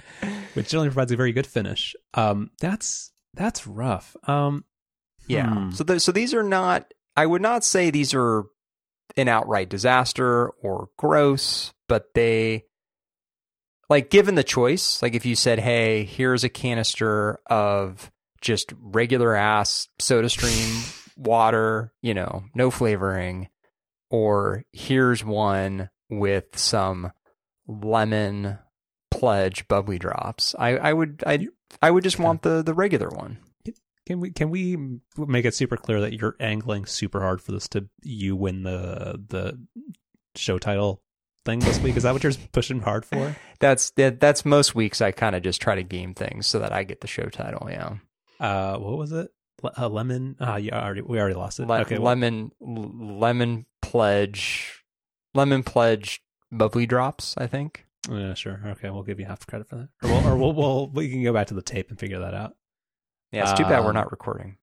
[0.54, 1.94] which generally provides a very good finish.
[2.14, 4.16] Um, that's that's rough.
[4.28, 4.64] Um,
[5.30, 5.48] Yeah.
[5.48, 5.70] Hmm.
[5.70, 8.44] So th- so these are not I would not say these are
[9.16, 12.64] an outright disaster or gross, but they
[13.88, 18.10] like given the choice, like if you said, "Hey, here's a canister of
[18.40, 20.82] just regular ass soda stream
[21.16, 23.48] water, you know, no flavoring,
[24.10, 27.12] or here's one with some
[27.66, 28.58] lemon
[29.10, 31.48] pledge bubly drops." I I would I
[31.82, 33.38] I would just want the the regular one.
[34.10, 34.76] Can we can we
[35.16, 39.22] make it super clear that you're angling super hard for this to you win the
[39.28, 39.64] the
[40.34, 41.00] show title
[41.44, 41.96] thing this week?
[41.96, 43.36] Is that what you're pushing hard for?
[43.60, 45.00] That's that, that's most weeks.
[45.00, 47.68] I kind of just try to game things so that I get the show title.
[47.70, 47.98] Yeah,
[48.40, 49.28] Uh, what was it?
[49.62, 50.34] Le- uh, lemon.
[50.40, 51.68] Ah, yeah, already we already lost it.
[51.68, 54.82] Le- okay, lemon l- lemon pledge,
[55.34, 57.36] lemon pledge bubly drops.
[57.38, 57.86] I think.
[58.10, 58.60] yeah, sure.
[58.66, 61.22] Okay, we'll give you half credit for that, or we'll, or we'll, we'll we can
[61.22, 62.56] go back to the tape and figure that out.
[63.32, 64.56] Yeah, it's too bad we're Um, not recording.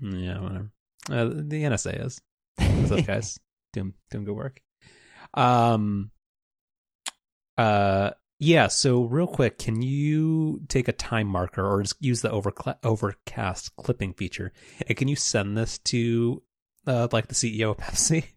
[0.00, 0.70] Yeah, whatever.
[1.10, 2.20] Uh, the NSA is.
[2.58, 3.38] What's up, guys?
[3.72, 4.60] doing doing good work.
[5.34, 6.10] Um.
[7.56, 8.10] Uh.
[8.40, 8.68] Yeah.
[8.68, 13.74] So real quick, can you take a time marker or just use the overcla- overcast
[13.76, 14.52] clipping feature,
[14.86, 16.42] and can you send this to
[16.86, 18.24] uh, like the CEO of Pepsi?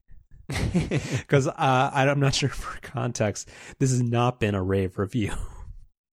[1.19, 3.49] Because uh, I- I'm not sure for context.
[3.79, 5.33] This has not been a rave review.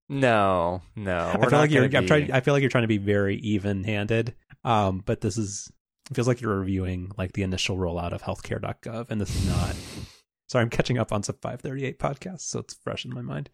[0.09, 1.31] No, no.
[1.39, 1.87] I feel like you're.
[1.87, 2.31] Be- trying.
[2.31, 4.35] I feel like you're trying to be very even-handed.
[4.63, 5.71] Um, but this is.
[6.09, 9.75] It feels like you're reviewing like the initial rollout of healthcare.gov, and this is not.
[10.47, 13.51] Sorry, I'm catching up on some 538 podcasts, so it's fresh in my mind.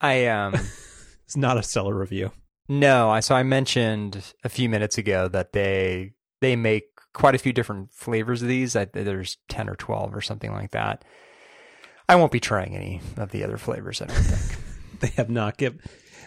[0.00, 0.54] I um
[1.24, 2.32] It's not a stellar review.
[2.70, 7.38] no, I so I mentioned a few minutes ago that they they make quite a
[7.38, 8.74] few different flavors of these.
[8.74, 11.04] I, there's ten or twelve or something like that.
[12.08, 14.00] I won't be trying any of the other flavors.
[14.00, 14.58] I don't think.
[15.00, 15.78] They have not give.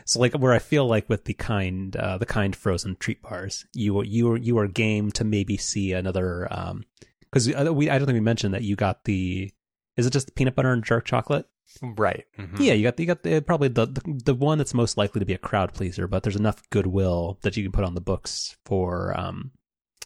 [0.05, 3.65] So like where I feel like with the kind uh, the kind frozen treat bars,
[3.73, 6.85] you you are you are game to maybe see another um
[7.21, 9.51] because we I don't think we mentioned that you got the
[9.97, 11.47] is it just the peanut butter and dark chocolate?
[11.81, 12.25] right.
[12.37, 12.59] Mhm.
[12.59, 15.25] Yeah, you got you got the, probably the, the the one that's most likely to
[15.25, 18.57] be a crowd pleaser, but there's enough goodwill that you can put on the books
[18.65, 19.51] for um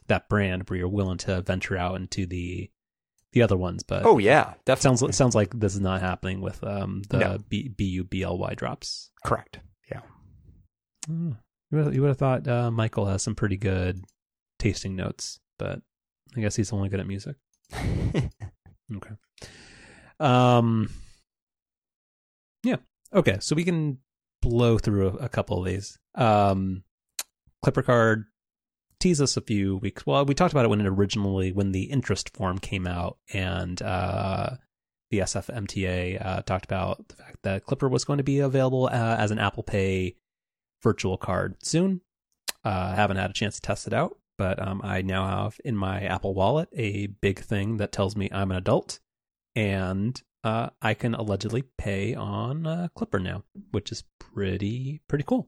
[0.08, 2.70] that brand where you're willing to venture out into the
[3.36, 3.84] the other ones.
[3.84, 7.38] But Oh yeah, definitely sounds sounds like this is not happening with um the No.
[7.48, 9.12] B B U B L Y drops.
[9.24, 9.60] correct.
[9.92, 10.02] Yeah.
[11.08, 11.38] Mm.
[11.72, 14.04] You would, you would have thought uh, Michael has some pretty good
[14.58, 15.82] tasting notes, but
[16.36, 17.36] I guess he's only good at music.
[18.96, 19.16] Okay.
[20.20, 20.90] Um.
[22.64, 22.76] Yeah.
[23.14, 23.38] Okay.
[23.40, 23.98] So we can
[24.44, 25.98] blow through a, a couple of these.
[26.14, 26.84] Um,
[27.64, 28.26] Clipper card
[29.06, 30.04] teased us a few weeks.
[30.04, 33.80] Well, we talked about it when it originally when the interest form came out, and
[33.80, 34.56] uh,
[35.12, 39.16] the SFMTA uh, talked about the fact that Clipper was going to be available uh,
[39.20, 40.16] as an Apple Pay
[40.82, 42.02] virtual card soon.
[42.64, 45.76] Uh, haven't had a chance to test it out, but um, I now have in
[45.76, 49.00] my Apple Wallet a big thing that tells me I'm an adult,
[49.56, 55.48] and uh, I can allegedly pay on uh, Clipper now, which is pretty pretty cool.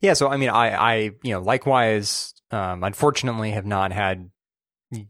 [0.00, 4.30] Yeah, so I mean, I, I, you know, likewise, um, unfortunately, have not had,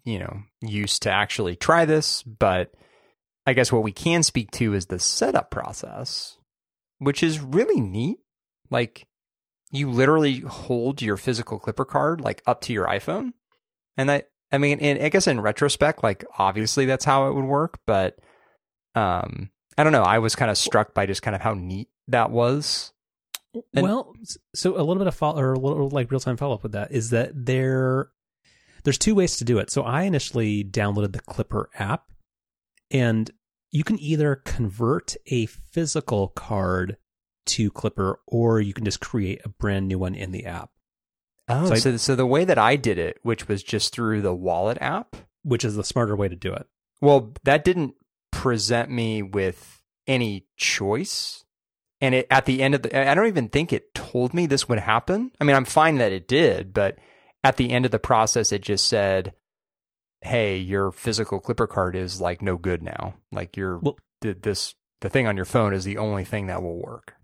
[0.05, 2.73] you know, use to actually try this, but
[3.47, 6.37] I guess what we can speak to is the setup process,
[6.99, 8.19] which is really neat.
[8.71, 9.07] Like,
[9.71, 13.33] you literally hold your physical clipper card like up to your iPhone,
[13.97, 17.45] and that, I mean, and I guess in retrospect, like obviously that's how it would
[17.45, 18.19] work, but,
[18.95, 20.03] um, I don't know.
[20.03, 22.93] I was kind of struck by just kind of how neat that was.
[23.75, 24.15] And- well,
[24.55, 26.73] so a little bit of follow or a little like real time follow up with
[26.73, 28.11] that is that there
[28.85, 29.71] there's two ways to do it.
[29.71, 32.05] So I initially downloaded the Clipper app,
[32.91, 33.31] and
[33.71, 36.97] you can either convert a physical card
[37.47, 40.71] to Clipper, or you can just create a brand new one in the app,
[41.49, 44.35] Oh, So so so, the way that I did it, which was just through the
[44.35, 46.67] wallet app, which is the smarter way to do it.
[47.01, 47.95] well, that didn't
[48.31, 51.45] present me with any choice.
[52.01, 54.69] And it at the end of the, I don't even think it told me this
[54.69, 55.33] would happen.
[55.41, 56.99] I mean, I'm fine that it did, but
[57.43, 59.35] at the end of the process, it just said,
[60.21, 63.15] "Hey, your physical Clipper card is like no good now.
[63.33, 66.63] Like your Well- th- this the thing on your phone is the only thing that
[66.63, 67.15] will work."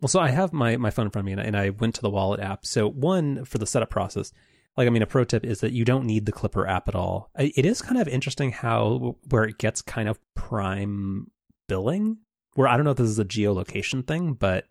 [0.00, 1.70] Well, so I have my my phone in front of me, and I, and I
[1.70, 2.66] went to the wallet app.
[2.66, 4.32] So one for the setup process,
[4.76, 6.96] like I mean, a pro tip is that you don't need the Clipper app at
[6.96, 7.30] all.
[7.38, 11.30] It is kind of interesting how where it gets kind of prime
[11.68, 12.18] billing.
[12.54, 14.66] Where I don't know if this is a geolocation thing, but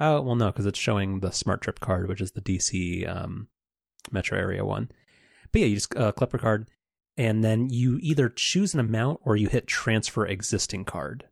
[0.00, 3.48] oh well, no, because it's showing the SmarTrip card, which is the DC um,
[4.10, 4.90] metro area one.
[5.52, 6.68] But yeah, you just uh, Clipper card,
[7.16, 11.24] and then you either choose an amount or you hit transfer existing card.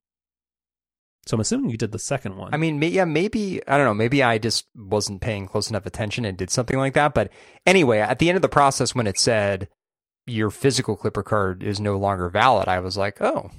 [1.26, 2.52] So I'm assuming you did the second one.
[2.52, 3.94] I mean, yeah, maybe I don't know.
[3.94, 7.14] Maybe I just wasn't paying close enough attention and did something like that.
[7.14, 7.30] But
[7.66, 9.68] anyway, at the end of the process, when it said
[10.26, 13.50] your physical Clipper card is no longer valid, I was like, oh,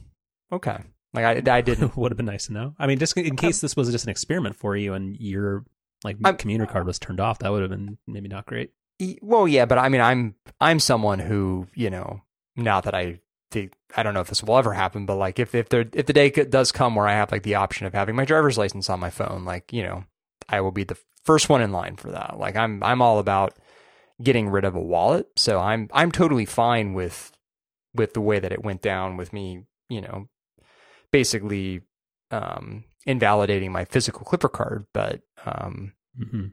[0.52, 0.78] okay.
[1.16, 1.96] Like I, I didn't.
[1.98, 2.76] would have been nice to know.
[2.78, 5.66] I mean, just in case this was just an experiment for you and your
[6.04, 8.72] like I'm- commuter card was turned off, that would have been maybe not great.
[9.22, 12.22] Well, yeah, but I mean, I'm I'm someone who you know,
[12.56, 13.20] not that I
[13.52, 16.06] think I don't know if this will ever happen, but like if if there if
[16.06, 18.90] the day does come where I have like the option of having my driver's license
[18.90, 20.04] on my phone, like you know,
[20.48, 22.38] I will be the first one in line for that.
[22.38, 23.58] Like I'm I'm all about
[24.22, 27.32] getting rid of a wallet, so I'm I'm totally fine with
[27.94, 30.28] with the way that it went down with me, you know,
[31.16, 31.80] basically
[32.30, 36.48] um invalidating my physical clipper card, but um hmm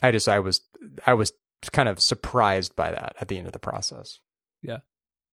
[0.00, 0.60] I just I was
[1.04, 1.32] I was
[1.72, 4.20] kind of surprised by that at the end of the process.
[4.62, 4.78] Yeah,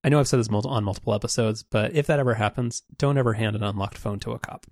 [0.02, 3.16] I know I've said this mul- on multiple episodes, but if that ever happens, don't
[3.16, 4.66] ever hand an unlocked phone to a cop.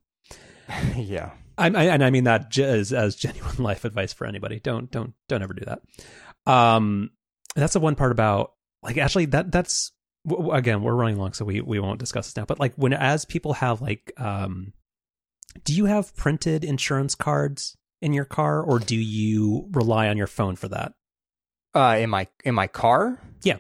[0.96, 1.30] yeah.
[1.56, 4.58] I, I and I mean that j- as, as genuine life advice for anybody.
[4.58, 6.52] Don't don't don't ever do that.
[6.52, 7.10] Um,
[7.54, 9.92] that's the one part about like actually that that's
[10.26, 12.44] w- again we're running long, so we we won't discuss this now.
[12.44, 14.72] But like when as people have like um,
[15.64, 20.26] do you have printed insurance cards in your car, or do you rely on your
[20.26, 20.92] phone for that?
[21.74, 23.20] Uh in my in my car?
[23.42, 23.58] Yeah.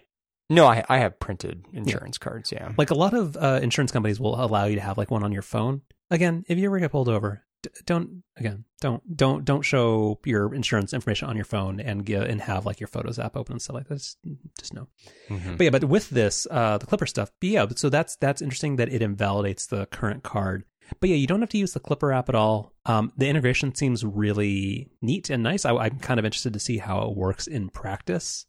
[0.48, 2.72] No, I I have printed insurance cards, yeah.
[2.76, 5.30] Like a lot of uh, insurance companies will allow you to have like one on
[5.30, 5.82] your phone.
[6.10, 10.54] Again, if you ever get pulled over, d- don't again don't don't don't show your
[10.54, 13.62] insurance information on your phone and get and have like your photos app open and
[13.62, 14.16] stuff like this
[14.58, 14.88] just no.
[15.28, 15.56] Mhm.
[15.58, 18.76] but yeah but with this uh the clipper stuff but yeah so that's that's interesting
[18.76, 20.64] that it invalidates the current card.
[20.98, 22.72] But yeah you don't have to use the clipper app at all.
[22.86, 25.64] Um the integration seems really neat and nice.
[25.64, 28.46] I, i'm kind of interested to see how it works in practice.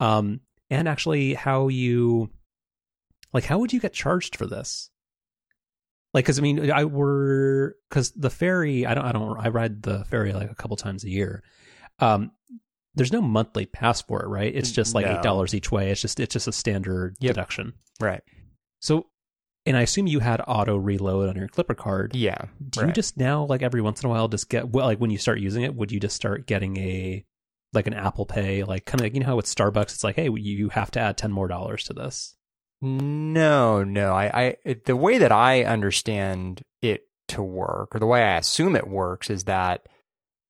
[0.00, 0.40] Um
[0.70, 2.30] and actually how you
[3.32, 4.90] like how would you get charged for this
[6.14, 9.82] like because i mean i were because the ferry i don't i don't i ride
[9.82, 11.42] the ferry like a couple times a year
[11.98, 12.30] um
[12.94, 15.12] there's no monthly pass for it right it's just like No.
[15.16, 17.34] eight dollars each way it's just it's just a standard Yep.
[17.34, 18.22] deduction Right.
[18.80, 19.06] so
[19.66, 22.46] and i assume you had auto reload on your clipper card Yeah.
[22.70, 25.10] do you just now like every once in a while just get well like when
[25.10, 27.24] you start using it would you just start getting a
[27.72, 30.14] like an apple pay like kind of like you know how with starbucks it's like
[30.14, 32.36] hey you have to add 10 more dollars to this
[32.84, 34.12] No, no.
[34.14, 38.76] I, I the way that I understand it to work, or the way I assume
[38.76, 39.86] it works, is that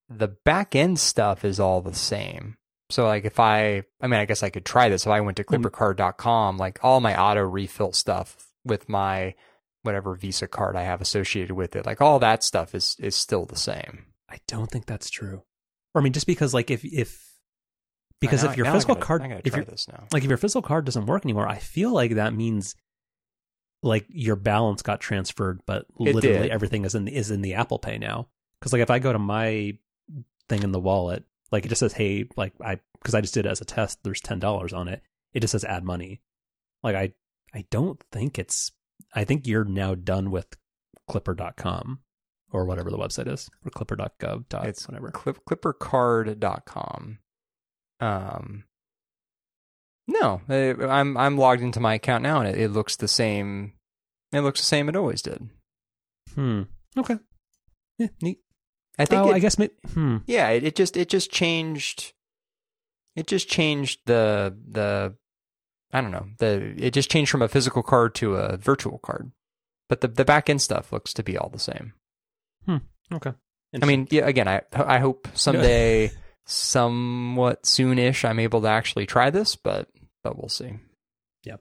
[0.08, 2.56] the back end stuff is all the same.
[2.90, 5.06] So like if I I mean I guess I could try this.
[5.06, 5.62] If I went to Mm.
[5.62, 9.34] clippercard.com, like all my auto refill stuff with my
[9.82, 13.46] whatever Visa card I have associated with it, like all that stuff is is still
[13.46, 14.06] the same.
[14.28, 15.42] i don't think that's true
[15.94, 17.33] or i mean just because like if if
[18.26, 19.64] because if your physical gotta- card if your
[20.12, 22.74] like if your physical card doesn't work anymore i feel like that means
[23.82, 26.50] like your balance got transferred but It literally did.
[26.50, 29.18] everything is in is in the apple pay now because like if i go to
[29.18, 29.76] my
[30.48, 33.46] thing in the wallet like it just says hey like i because i just did
[33.46, 35.02] it as a test there's $10 on it
[35.32, 36.20] it just says add money
[36.82, 37.12] like i
[37.54, 38.72] i don't think it's
[39.14, 40.56] i think you're now done with
[41.08, 42.00] clipper.com
[42.50, 47.18] or whatever the website is or clipper.gov It's whatever clip, clippercard.com.
[48.00, 48.64] Um,
[50.06, 53.72] no, I'm I'm logged into my account now, and it, it looks the same.
[54.32, 55.48] It looks the same it always did.
[56.34, 56.62] hmm
[56.98, 57.18] okay
[57.98, 58.38] yeah neat
[58.98, 59.22] I think.
[59.22, 62.12] oh it- i guess maybe hmm yeah, it, it just it just changed.
[63.16, 65.14] It just changed the the.
[65.92, 66.26] I don't know.
[66.38, 69.30] The it just changed from a physical card to a virtual card,
[69.88, 71.92] but the the back end stuff looks to be all the same.
[72.66, 72.78] Hmm.
[73.12, 73.32] Okay
[73.80, 74.26] I mean, yeah.
[74.26, 76.10] Again, I I hope someday,
[76.46, 79.88] somewhat soonish, I'm able to actually try this, but
[80.22, 80.72] but we'll see.
[81.44, 81.60] Yep.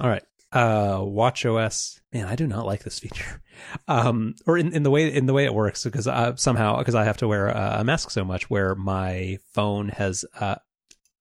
[0.00, 0.22] All right.
[0.52, 2.00] Uh Watch OS.
[2.12, 3.42] Man, I do not like this feature.
[3.88, 6.94] Um or in, in the way in the way it works because uh, somehow because
[6.94, 10.54] I have to wear a, mask so much where my phone has uh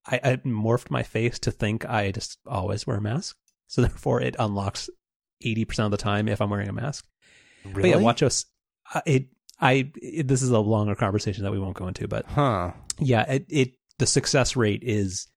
[0.06, 3.36] I, I morphed my face to think I just always wear a mask.
[3.66, 4.88] So therefore it unlocks
[5.44, 7.08] 80% of the time if I'm wearing a mask.
[7.74, 8.46] But yeah, Watch OS
[8.94, 9.30] uh, it
[9.60, 12.72] I it, this is a longer conversation that we won't go into, but Huh.
[13.00, 15.28] yeah, it, it the success rate is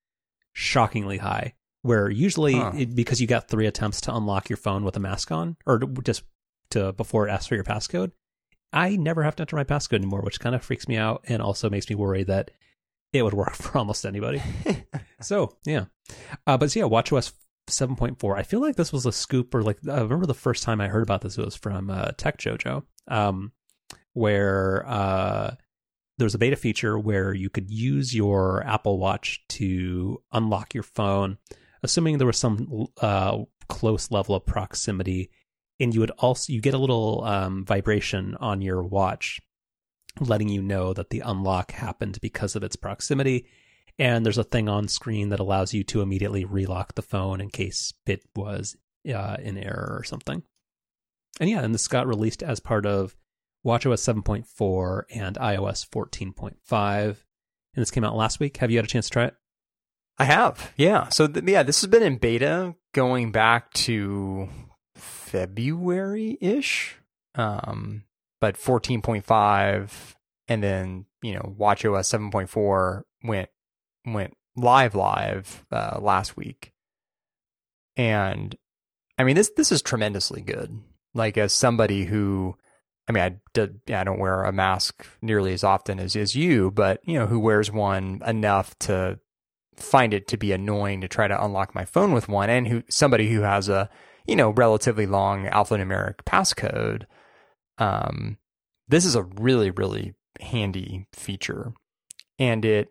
[0.52, 1.54] shockingly high.
[1.82, 2.72] Where usually, Huh.
[2.76, 5.78] it, because you got three attempts to unlock your phone with a mask on, or
[5.78, 6.22] to- just
[6.70, 8.10] to before it asks for your passcode,
[8.72, 11.40] I never have to enter my passcode anymore, which kind of freaks me out and
[11.40, 12.50] also makes me worry that
[13.14, 14.42] it would work for almost anybody.
[15.22, 15.86] so yeah,
[16.46, 17.32] uh, but so yeah, WatchOS
[17.68, 18.36] 7.4.
[18.36, 20.88] I feel like this was a scoop, or like I remember the first time I
[20.88, 23.52] heard about this it was from uh, Tech Jojo, um,
[24.12, 25.54] where uh,
[26.18, 30.82] there was a beta feature where you could use your Apple Watch to unlock your
[30.82, 31.38] phone,
[31.82, 33.38] assuming there was some uh,
[33.68, 35.30] close level of proximity,
[35.78, 39.40] and you would also you get a little um, vibration on your watch,
[40.18, 43.46] letting you know that the unlock happened because of its proximity.
[43.98, 47.50] And there's a thing on screen that allows you to immediately relock the phone in
[47.50, 48.76] case it was
[49.12, 50.42] uh, in error or something.
[51.38, 53.14] And yeah, and this got released as part of
[53.64, 57.06] WatchOS 7.4 and iOS 14.5.
[57.06, 57.16] And
[57.82, 58.56] this came out last week.
[58.58, 59.34] Have you had a chance to try it?
[60.18, 60.72] I have.
[60.76, 61.08] Yeah.
[61.08, 64.48] So th- yeah, this has been in beta going back to
[64.94, 66.96] February ish.
[67.34, 68.04] Um,
[68.40, 70.14] but 14.5
[70.48, 73.50] and then, you know, WatchOS 7.4 went
[74.06, 76.72] went live live uh, last week.
[77.96, 78.56] And
[79.18, 80.80] I mean this this is tremendously good.
[81.14, 82.56] Like as somebody who
[83.08, 86.70] I mean, I, did, I don't wear a mask nearly as often as, as you,
[86.70, 89.18] but you know, who wears one enough to
[89.76, 92.82] find it to be annoying to try to unlock my phone with one, and who
[92.88, 93.88] somebody who has a
[94.26, 97.04] you know relatively long alphanumeric passcode.
[97.78, 98.36] Um,
[98.88, 101.72] this is a really really handy feature,
[102.38, 102.88] and it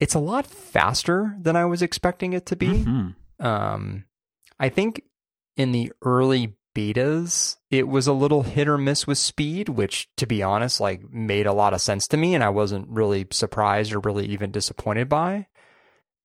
[0.00, 2.84] it's a lot faster than I was expecting it to be.
[2.84, 3.14] Mhm.
[3.38, 4.04] Um,
[4.58, 5.02] I think
[5.56, 10.26] in the early betas, it was a little hit or miss with speed, which, to
[10.26, 13.92] be honest, like made a lot of sense to me, and I wasn't really surprised
[13.92, 15.46] or really even disappointed by.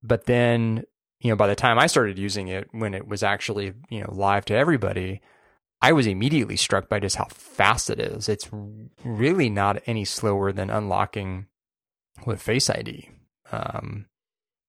[0.01, 0.83] But then,
[1.19, 4.11] you know, by the time I started using it, when it was actually you know
[4.11, 5.21] live to everybody,
[5.81, 8.27] I was immediately struck by just how fast it is.
[8.27, 8.49] It's
[9.03, 11.47] really not any slower than unlocking
[12.25, 13.09] with Face ID.
[13.51, 14.07] Um,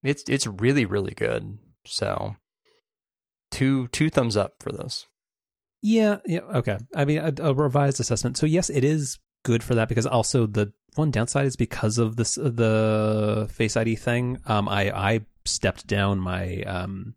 [0.02, 1.58] it's it's really really good.
[1.84, 2.36] So
[3.50, 5.06] two two thumbs up for this.
[5.82, 6.78] Yeah, yeah, okay.
[6.94, 8.36] I mean, a, a revised assessment.
[8.36, 12.16] So yes, it is good for that because also the one downside is because of
[12.16, 14.38] this the Face ID thing.
[14.46, 17.14] Um, I I stepped down my um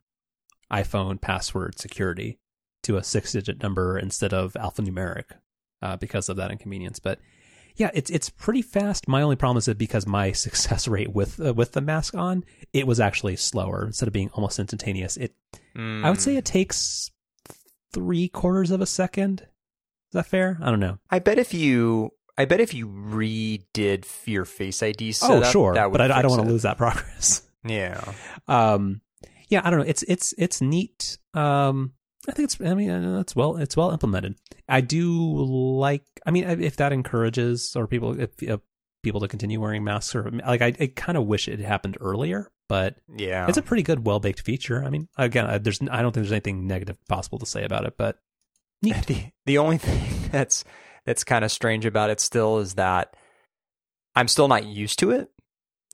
[0.71, 2.39] iPhone password security
[2.83, 5.25] to a six digit number instead of alphanumeric
[5.81, 6.99] uh, because of that inconvenience.
[6.99, 7.19] But
[7.75, 9.07] yeah, it's it's pretty fast.
[9.07, 12.43] My only problem is that because my success rate with uh, with the mask on,
[12.71, 15.17] it was actually slower instead of being almost instantaneous.
[15.17, 15.35] It
[15.75, 16.05] mm.
[16.05, 17.11] I would say it takes
[17.93, 19.41] three quarters of a second.
[19.41, 20.57] Is that fair?
[20.61, 20.99] I don't know.
[21.09, 25.51] I bet if you I bet if you redid your Face ID oh, setup, oh
[25.51, 27.43] sure, but I, I don't want to lose that progress.
[27.63, 28.03] Yeah.
[28.47, 29.01] Um.
[29.49, 29.85] Yeah, I don't know.
[29.87, 31.17] It's it's it's neat.
[31.33, 31.93] Um.
[32.27, 32.59] I think it's.
[32.61, 33.57] I mean, it's well.
[33.57, 34.35] It's well implemented.
[34.67, 35.11] I do
[35.43, 36.05] like.
[36.25, 38.57] I mean, if that encourages or people, if uh,
[39.03, 42.49] people to continue wearing masks, or like, I, I kind of wish it happened earlier.
[42.69, 44.83] But yeah, it's a pretty good, well baked feature.
[44.83, 45.81] I mean, again, there's.
[45.81, 47.95] I don't think there's anything negative possible to say about it.
[47.97, 48.17] But
[48.81, 49.05] neat.
[49.05, 50.01] the the only thing
[50.31, 50.63] that's
[51.05, 53.15] that's kind of strange about it still is that
[54.15, 55.29] I'm still not used to it.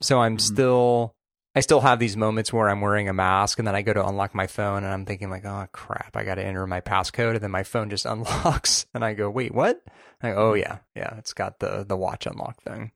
[0.02, 0.54] So I'm mm-hmm.
[0.54, 1.14] still
[1.54, 4.06] I still have these moments where I'm wearing a mask and then I go to
[4.06, 7.34] unlock my phone and I'm thinking like, oh crap, I got to enter my passcode
[7.34, 9.82] and then my phone just unlocks and I go, wait, what?
[10.22, 12.92] I go, oh yeah, yeah, it's got the the watch unlock thing.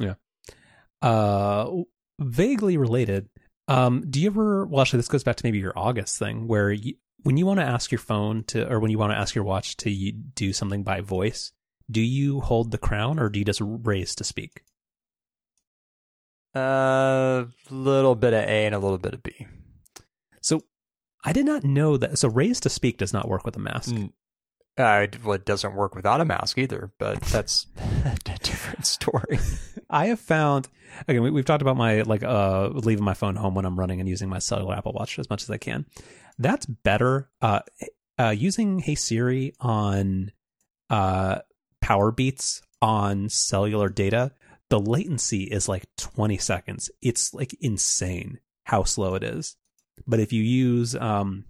[0.00, 0.14] Yeah.
[1.00, 1.70] Uh,
[2.22, 3.28] vaguely related.
[3.68, 4.66] Um, do you ever?
[4.66, 7.60] Well, actually, this goes back to maybe your August thing, where you, when you want
[7.60, 10.52] to ask your phone to, or when you want to ask your watch to do
[10.52, 11.52] something by voice,
[11.90, 14.62] do you hold the crown or do you just raise to speak?
[16.54, 19.46] A uh, little bit of A and a little bit of B.
[20.42, 20.62] So
[21.24, 22.18] I did not know that.
[22.18, 23.94] So raise to speak does not work with a mask.
[24.78, 27.66] Uh, well, it doesn't work without a mask either, but that's
[28.04, 29.38] a different story.
[29.90, 30.68] I have found
[31.06, 31.22] again.
[31.22, 34.08] We, have talked about my like uh leaving my phone home when I'm running and
[34.08, 35.84] using my cellular Apple Watch as much as I can.
[36.38, 37.28] That's better.
[37.42, 37.60] Uh,
[38.18, 40.32] uh using Hey Siri on
[40.88, 41.40] uh
[41.84, 44.32] Powerbeats on cellular data
[44.72, 46.90] the latency is like 20 seconds.
[47.02, 49.54] It's like insane how slow it is.
[50.06, 51.44] But if you use, um,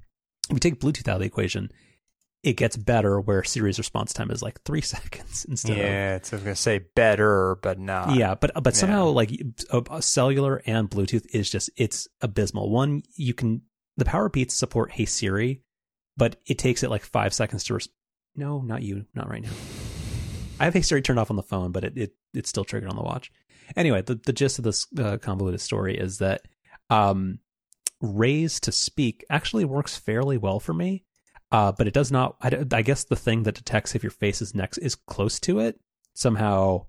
[0.50, 1.70] if you take Bluetooth out of the equation,
[2.42, 5.90] it gets better where Siri's response time is like three seconds instead yeah, of.
[5.90, 8.16] Yeah, it's going to say better, but not.
[8.16, 9.12] Yeah, but but somehow yeah.
[9.12, 9.30] like
[10.00, 12.70] cellular and Bluetooth is just it's abysmal.
[12.70, 13.62] One, you can
[13.96, 15.62] the Powerbeats support Hey Siri,
[16.16, 17.74] but it takes it like five seconds to.
[17.74, 17.88] Res-
[18.34, 19.50] no, not you, not right now.
[20.58, 22.90] I have Hey Siri turned off on the phone, but it, it it's still triggered
[22.90, 23.30] on the watch.
[23.76, 26.42] Anyway, the, the gist of this uh, convoluted story is that
[26.90, 27.38] um,
[28.00, 31.04] raise to speak actually works fairly well for me,
[31.52, 32.36] uh, but it does not.
[32.40, 35.60] I, I, guess the thing that detects if your face is next is close to
[35.60, 35.78] it
[36.14, 36.86] somehow.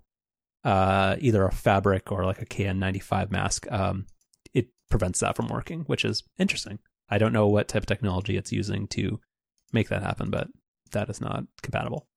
[0.65, 4.05] Uh, either a fabric or like a KN95 mask, um,
[4.53, 6.79] it prevents that from working, which is interesting.
[7.09, 9.19] I don't know what type of technology it's using to
[9.73, 10.47] make that happen, but
[10.91, 12.07] that is not compatible.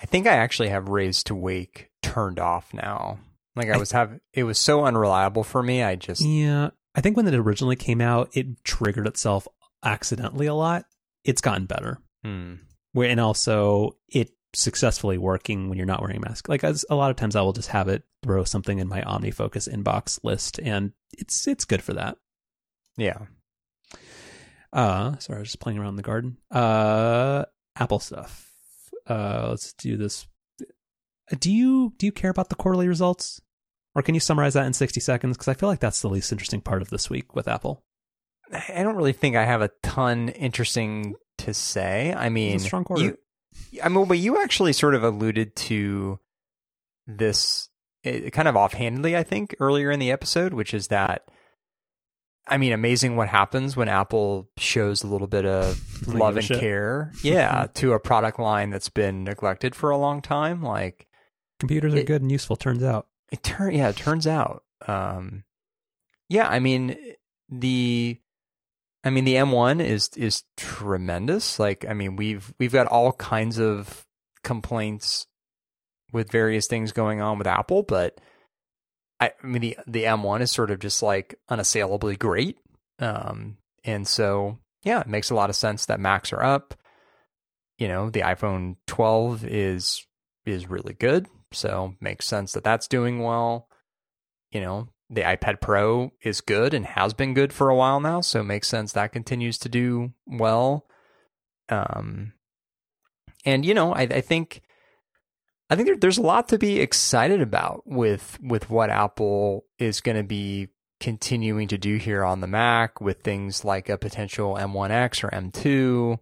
[0.00, 3.18] I think I actually have raise to wake turned off now.
[3.56, 5.82] Like I was have it was so unreliable for me.
[5.82, 6.70] I just yeah.
[6.94, 9.46] I think when it originally came out, it triggered itself
[9.84, 10.84] accidentally a lot.
[11.24, 11.98] It's gotten better.
[12.24, 12.54] Hmm.
[12.94, 16.48] And also it successfully working when you're not wearing a mask.
[16.48, 19.02] Like as a lot of times, I will just have it throw something in my
[19.02, 22.16] OmniFocus inbox list, and it's it's good for that.
[22.96, 23.26] Yeah.
[24.72, 26.36] Uh, sorry, I was just playing around in the garden.
[26.50, 27.44] Uh,
[27.76, 28.50] Apple stuff
[29.10, 30.26] uh, let's do this.
[31.38, 33.40] Do you do you care about the quarterly results,
[33.94, 35.36] or can you summarize that in sixty seconds?
[35.36, 37.82] Because I feel like that's the least interesting part of this week with Apple.
[38.52, 42.12] I don't really think I have a ton interesting to say.
[42.12, 43.02] I mean, strong quarter.
[43.02, 43.18] You,
[43.82, 46.18] I mean, but you actually sort of alluded to
[47.06, 47.68] this
[48.04, 51.28] eh, kind of offhandedly, I think, earlier in the episode, which is that
[52.50, 57.12] I mean, amazing what happens when Apple shows a little bit of love and care,
[57.22, 60.60] yeah, to a product line that's been neglected for a long time.
[60.60, 61.06] Like
[61.60, 62.56] computers are good and useful.
[62.56, 64.64] Turns out, it turn yeah, it turns out.
[64.88, 65.44] Um,
[66.28, 66.96] yeah, I mean
[67.48, 68.18] the,
[69.02, 71.58] I mean the M1 is is tremendous.
[71.58, 74.06] Like, I mean we've we've got all kinds of
[74.44, 75.26] complaints
[76.12, 78.20] with various things going on with Apple, but
[79.18, 82.58] I, I mean the the M1 is sort of just like unassailably great.
[82.98, 86.74] Um, and so yeah, it makes a lot of sense that Macs are up.
[87.78, 90.06] You know, the iPhone 12 is
[90.44, 93.68] is really good, so makes sense that that's doing well.
[94.50, 98.20] You know, the iPad Pro is good and has been good for a while now,
[98.20, 100.86] so it makes sense that continues to do well.
[101.68, 102.34] Um,
[103.44, 104.62] and you know, I, I think
[105.68, 110.00] I think there, there's a lot to be excited about with with what Apple is
[110.00, 110.68] going to be
[111.00, 116.18] continuing to do here on the Mac with things like a potential M1X or M2.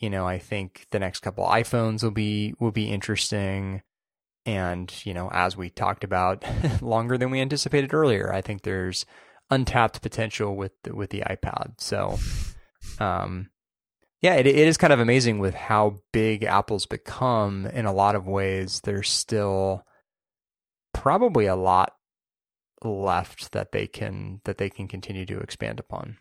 [0.00, 3.82] You know, I think the next couple iPhones will be will be interesting.
[4.46, 6.44] And, you know, as we talked about
[6.82, 9.06] longer than we anticipated earlier, I think there's
[9.50, 11.74] untapped potential with the, with the iPad.
[11.78, 12.18] So,
[12.98, 13.50] um,
[14.20, 18.14] yeah, it, it is kind of amazing with how big Apple's become in a lot
[18.14, 18.80] of ways.
[18.82, 19.82] There's still
[20.92, 21.92] probably a lot
[22.82, 26.18] left that they can that they can continue to expand upon.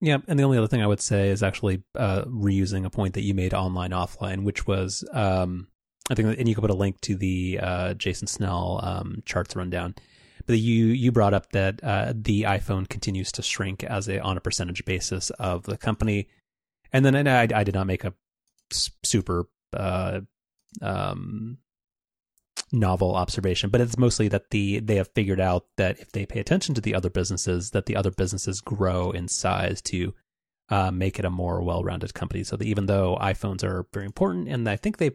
[0.00, 3.14] Yeah, and the only other thing I would say is actually uh, reusing a point
[3.14, 5.68] that you made online offline, which was um,
[6.10, 9.54] I think, and you can put a link to the uh, Jason Snell um, charts
[9.54, 9.94] rundown.
[10.46, 14.38] But you you brought up that uh, the iPhone continues to shrink as a on
[14.38, 16.28] a percentage basis of the company,
[16.92, 18.14] and then and I, I did not make a
[19.02, 19.44] super
[19.74, 20.20] uh,
[20.80, 21.58] um,
[22.72, 26.40] novel observation, but it's mostly that the they have figured out that if they pay
[26.40, 30.14] attention to the other businesses, that the other businesses grow in size to
[30.70, 32.44] uh, make it a more well-rounded company.
[32.44, 35.10] So that even though iPhones are very important, and I think they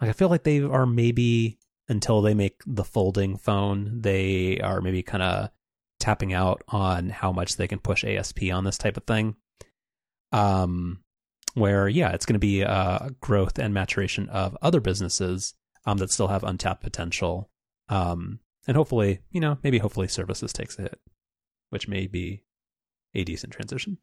[0.00, 1.58] like I feel like they are maybe
[1.88, 5.50] until they make the folding phone, they are maybe kind of
[5.98, 9.36] tapping out on how much they can push ASP on this type of thing.
[10.32, 11.00] Um,
[11.54, 15.54] where yeah, it's going to be a growth and maturation of other businesses
[15.86, 17.50] um, that still have untapped potential.
[17.88, 21.00] Um, and hopefully, you know, maybe hopefully services takes a hit,
[21.70, 22.44] which may be
[23.14, 23.98] a decent transition.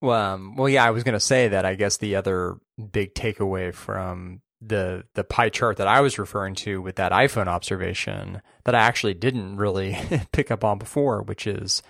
[0.00, 1.66] Well, um, well, yeah, I was going to say that.
[1.66, 2.56] I guess the other
[2.92, 7.46] big takeaway from the the pie chart that I was referring to with that iPhone
[7.46, 9.96] observation that I actually didn't really
[10.32, 11.82] pick up on before, which is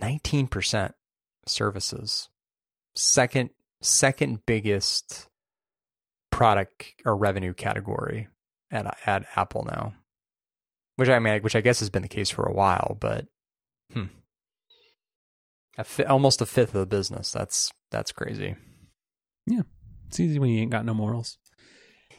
[0.00, 0.92] 19%
[1.46, 2.28] services.
[2.94, 3.50] Second
[3.82, 5.28] second biggest
[6.30, 8.28] product or revenue category
[8.70, 9.94] at at Apple now.
[10.96, 13.26] Which I mean which I guess has been the case for a while, but
[13.92, 14.06] hmm.
[15.78, 17.30] A fi- almost a fifth of the business.
[17.30, 18.56] That's that's crazy.
[19.46, 19.62] Yeah.
[20.08, 21.38] It's easy when you ain't got no morals.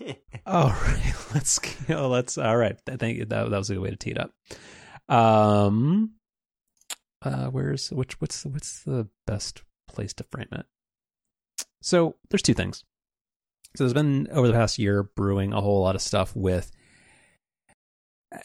[0.45, 2.09] all right, let's go.
[2.09, 2.77] Let's all right.
[2.89, 4.33] I think that that was a good way to tee it up.
[5.09, 6.11] Um,
[7.23, 8.19] uh, where's which?
[8.21, 10.65] What's what's the best place to frame it?
[11.81, 12.83] So there's two things.
[13.75, 16.71] So there's been over the past year brewing a whole lot of stuff with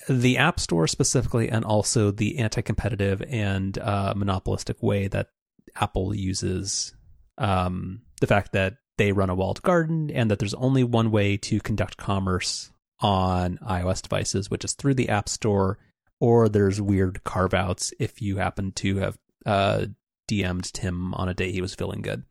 [0.09, 5.29] the App Store specifically, and also the anti-competitive and uh, monopolistic way that
[5.77, 6.95] Apple uses
[7.39, 11.37] um, the fact that they run a walled garden and that there's only one way
[11.37, 12.71] to conduct commerce
[13.01, 15.79] on iOS devices, which is through the App Store,
[16.21, 19.87] or there's weird carve outs if you happen to have uh,
[20.29, 22.25] DM'd Tim on a day he was feeling good.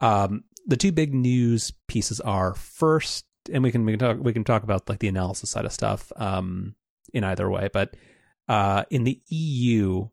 [0.00, 4.32] Um, the two big news pieces are first, and we can we can talk we
[4.32, 6.74] can talk about like the analysis side of stuff um,
[7.12, 7.96] in either way, but
[8.48, 10.08] uh, in the EU,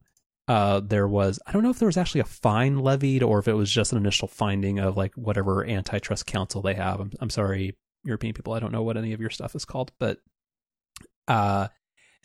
[0.48, 3.48] uh, there was I don't know if there was actually a fine levied or if
[3.48, 7.00] it was just an initial finding of like whatever antitrust council they have.
[7.00, 9.92] I'm, I'm sorry, European people, I don't know what any of your stuff is called,
[10.00, 10.20] but
[11.28, 11.68] uh,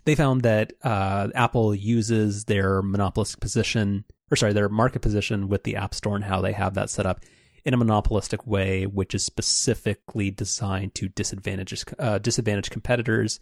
[0.05, 5.65] they found that uh, Apple uses their monopolistic position, or sorry, their market position with
[5.65, 7.21] the App Store and how they have that set up
[7.65, 13.41] in a monopolistic way, which is specifically designed to disadvantage uh, disadvantage competitors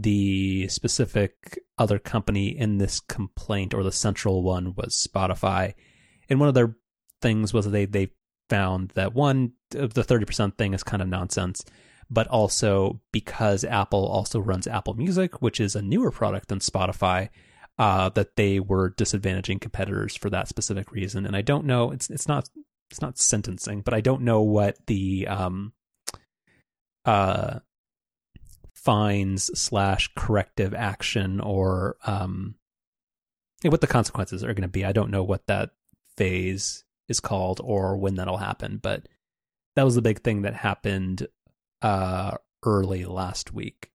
[0.00, 5.74] the specific other company in this complaint or the central one was Spotify.
[6.28, 6.76] And one of their
[7.20, 8.12] things was they they
[8.48, 11.64] found that one the 30% thing is kind of nonsense,
[12.08, 17.28] but also because Apple also runs Apple Music, which is a newer product than Spotify,
[17.78, 21.26] uh, that they were disadvantaging competitors for that specific reason.
[21.26, 22.48] And I don't know it's it's not
[22.90, 25.72] it's not sentencing, but I don't know what the um
[27.04, 27.58] uh
[28.84, 32.54] fines slash corrective action or um,
[33.62, 34.84] what the consequences are going to be.
[34.84, 35.70] I don't know what that
[36.16, 39.08] phase is called or when that'll happen, but
[39.74, 41.26] that was the big thing that happened
[41.82, 43.90] uh, early last week.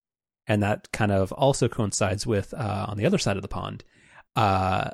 [0.47, 3.83] And that kind of also coincides with uh, on the other side of the pond.
[4.35, 4.89] Uh,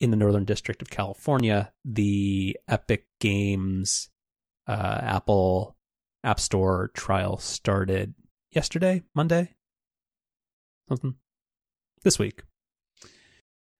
[0.00, 4.10] in the Northern District of California, the Epic Games
[4.66, 5.76] uh, Apple
[6.22, 8.14] App Store trial started
[8.54, 9.54] yesterday, Monday,
[10.88, 11.14] something
[12.02, 12.42] this week.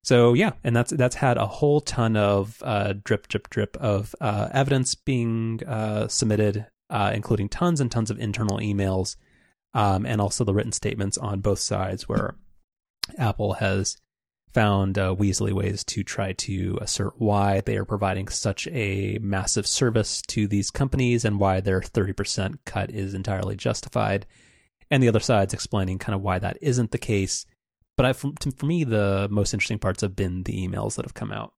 [0.03, 4.15] So yeah, and that's that's had a whole ton of uh, drip, drip, drip of
[4.21, 9.17] uh, evidence being uh, submitted, uh, including tons and tons of internal emails,
[9.73, 12.37] um, and also the written statements on both sides, where
[13.19, 13.97] Apple has
[14.53, 19.67] found uh, Weasley ways to try to assert why they are providing such a massive
[19.67, 24.27] service to these companies and why their 30% cut is entirely justified.
[24.91, 27.47] And the other side's explaining kind of why that isn't the case.
[27.97, 31.15] But I, for, for me, the most interesting parts have been the emails that have
[31.15, 31.53] come out.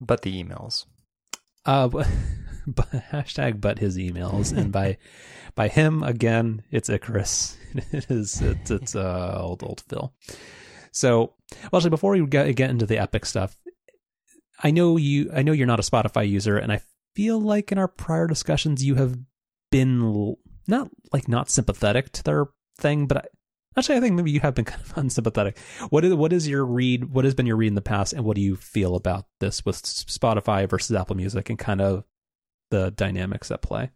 [0.00, 0.86] But the emails.
[1.64, 2.06] Uh, but,
[2.66, 4.98] but hashtag but his emails, and by
[5.54, 7.56] by him again, it's Icarus.
[7.92, 10.12] it is it's, it's uh, old old Phil.
[10.92, 11.34] So,
[11.72, 13.56] well, actually, before we get get into the epic stuff,
[14.62, 15.30] I know you.
[15.34, 16.82] I know you're not a Spotify user, and I
[17.14, 19.16] feel like in our prior discussions you have
[19.70, 20.36] been
[20.66, 22.46] not like not sympathetic to their
[22.78, 23.24] thing, but I,
[23.76, 25.58] actually I think maybe you have been kind of unsympathetic.
[25.90, 27.12] What is what is your read?
[27.12, 29.64] What has been your read in the past, and what do you feel about this
[29.64, 32.04] with Spotify versus Apple Music and kind of
[32.70, 33.90] the dynamics at play?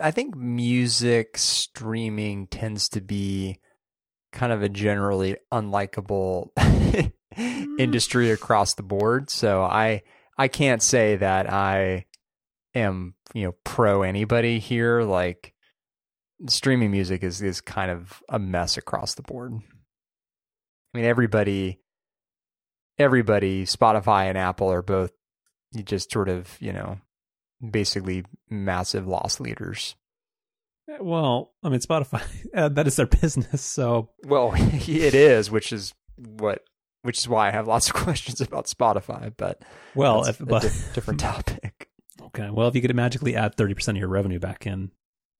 [0.00, 3.60] I think music streaming tends to be
[4.32, 7.78] kind of a generally unlikable mm.
[7.78, 9.30] industry across the board.
[9.30, 10.02] So I
[10.38, 12.06] I can't say that I
[12.74, 15.02] am, you know, pro anybody here.
[15.02, 15.54] Like
[16.48, 19.52] streaming music is is kind of a mess across the board.
[19.52, 21.80] I mean everybody
[22.98, 25.12] everybody, Spotify and Apple are both
[25.84, 26.98] just sort of, you know,
[27.68, 29.96] basically massive loss leaders.
[31.00, 32.22] Well, I mean, Spotify
[32.54, 36.62] uh, that is their business, so well, it is, which is what,
[37.02, 39.32] which is why I have lots of questions about Spotify.
[39.36, 39.62] But
[39.94, 40.62] well, if, but,
[40.94, 41.88] different topic.
[42.34, 44.90] Okay, well, if you could magically add thirty percent of your revenue back in,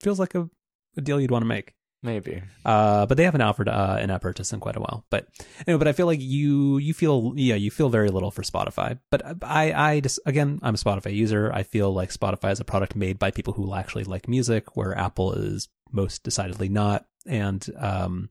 [0.00, 0.48] feels like a,
[0.96, 1.74] a deal you'd want to make.
[2.04, 2.42] Maybe.
[2.66, 5.06] Uh, but they haven't offered uh, an app purchase in quite a while.
[5.08, 5.26] But
[5.66, 8.98] anyway, but I feel like you you feel yeah you feel very little for Spotify.
[9.10, 11.50] But I I just again I'm a Spotify user.
[11.52, 14.96] I feel like Spotify is a product made by people who actually like music, where
[14.96, 17.06] Apple is most decidedly not.
[17.26, 18.28] And um,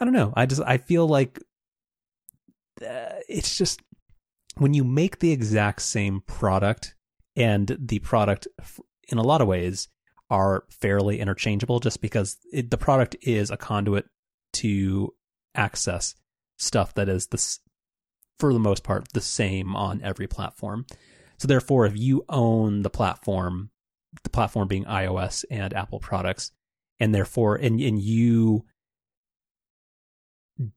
[0.00, 0.34] I don't know.
[0.36, 1.40] I just I feel like
[2.82, 3.80] uh, it's just
[4.56, 6.96] when you make the exact same product
[7.36, 8.48] and the product
[9.08, 9.88] in a lot of ways
[10.30, 14.06] are fairly interchangeable just because it, the product is a conduit
[14.52, 15.12] to
[15.54, 16.14] access
[16.56, 17.58] stuff that is the
[18.38, 20.86] for the most part the same on every platform.
[21.38, 23.70] So therefore if you own the platform,
[24.22, 26.52] the platform being iOS and Apple products
[26.98, 28.64] and therefore and and you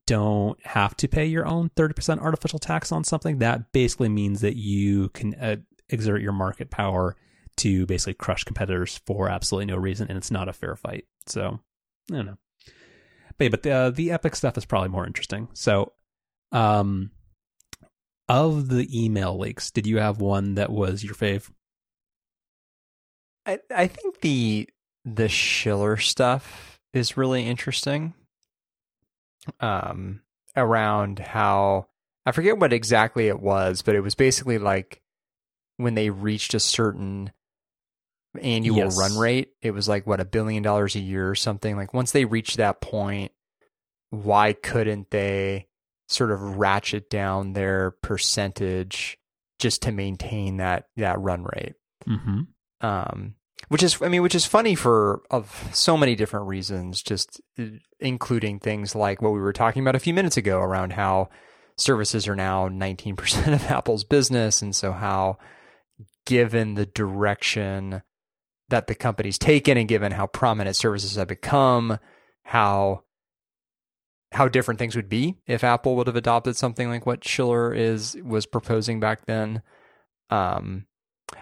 [0.06, 4.56] don't have to pay your own 30% artificial tax on something that basically means that
[4.56, 5.56] you can uh,
[5.94, 7.16] exert your market power
[7.56, 11.06] to basically crush competitors for absolutely no reason, and it's not a fair fight.
[11.26, 11.60] So
[12.10, 12.38] I don't know.
[13.38, 15.48] But, yeah, but the uh, the epic stuff is probably more interesting.
[15.54, 15.92] So,
[16.52, 17.10] um,
[18.28, 21.50] of the email leaks, did you have one that was your fave?
[23.46, 24.68] I I think the
[25.04, 28.14] the Schiller stuff is really interesting.
[29.60, 30.22] Um,
[30.56, 31.88] around how
[32.24, 35.02] I forget what exactly it was, but it was basically like
[35.76, 37.32] when they reached a certain
[38.40, 38.98] annual yes.
[38.98, 39.52] run rate.
[39.62, 41.76] It was like what a billion dollars a year or something.
[41.76, 43.32] Like once they reached that point,
[44.10, 45.68] why couldn't they
[46.08, 49.18] sort of ratchet down their percentage
[49.58, 51.74] just to maintain that that run rate?
[52.06, 52.42] Mm-hmm.
[52.86, 53.34] Um,
[53.68, 57.02] which is, I mean, which is funny for of so many different reasons.
[57.02, 57.64] Just uh,
[57.98, 61.30] including things like what we were talking about a few minutes ago around how
[61.76, 65.38] services are now 19% of Apple's business, and so how
[66.26, 68.02] given the direction
[68.68, 71.98] that the company's taken and given how prominent services have become,
[72.44, 73.02] how
[74.32, 78.16] how different things would be if Apple would have adopted something like what Schiller is
[78.22, 79.62] was proposing back then.
[80.28, 80.86] Um,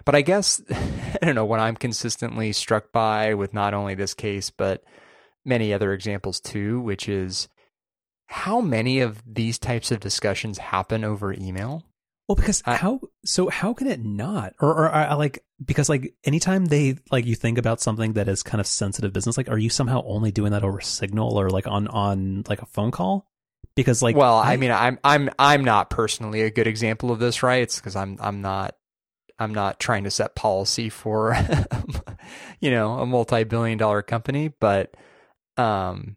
[0.05, 4.15] but I guess I don't know what I'm consistently struck by with not only this
[4.15, 4.85] case but
[5.45, 7.49] many other examples too, which is
[8.27, 11.85] how many of these types of discussions happen over email.
[12.33, 13.51] Well, because I, how so?
[13.51, 14.55] How can it not?
[14.59, 18.43] Or, or I like because like anytime they like you think about something that is
[18.43, 21.67] kind of sensitive business, like are you somehow only doing that over Signal or like
[21.67, 23.29] on on like a phone call?
[23.77, 27.19] Because like, well, I, I mean, I'm I'm I'm not personally a good example of
[27.19, 27.63] this, right?
[27.63, 28.77] It's because I'm I'm not
[29.39, 31.37] I'm not trying to set policy for
[32.61, 34.95] you know a multi-billion dollar company, but
[35.59, 36.17] um,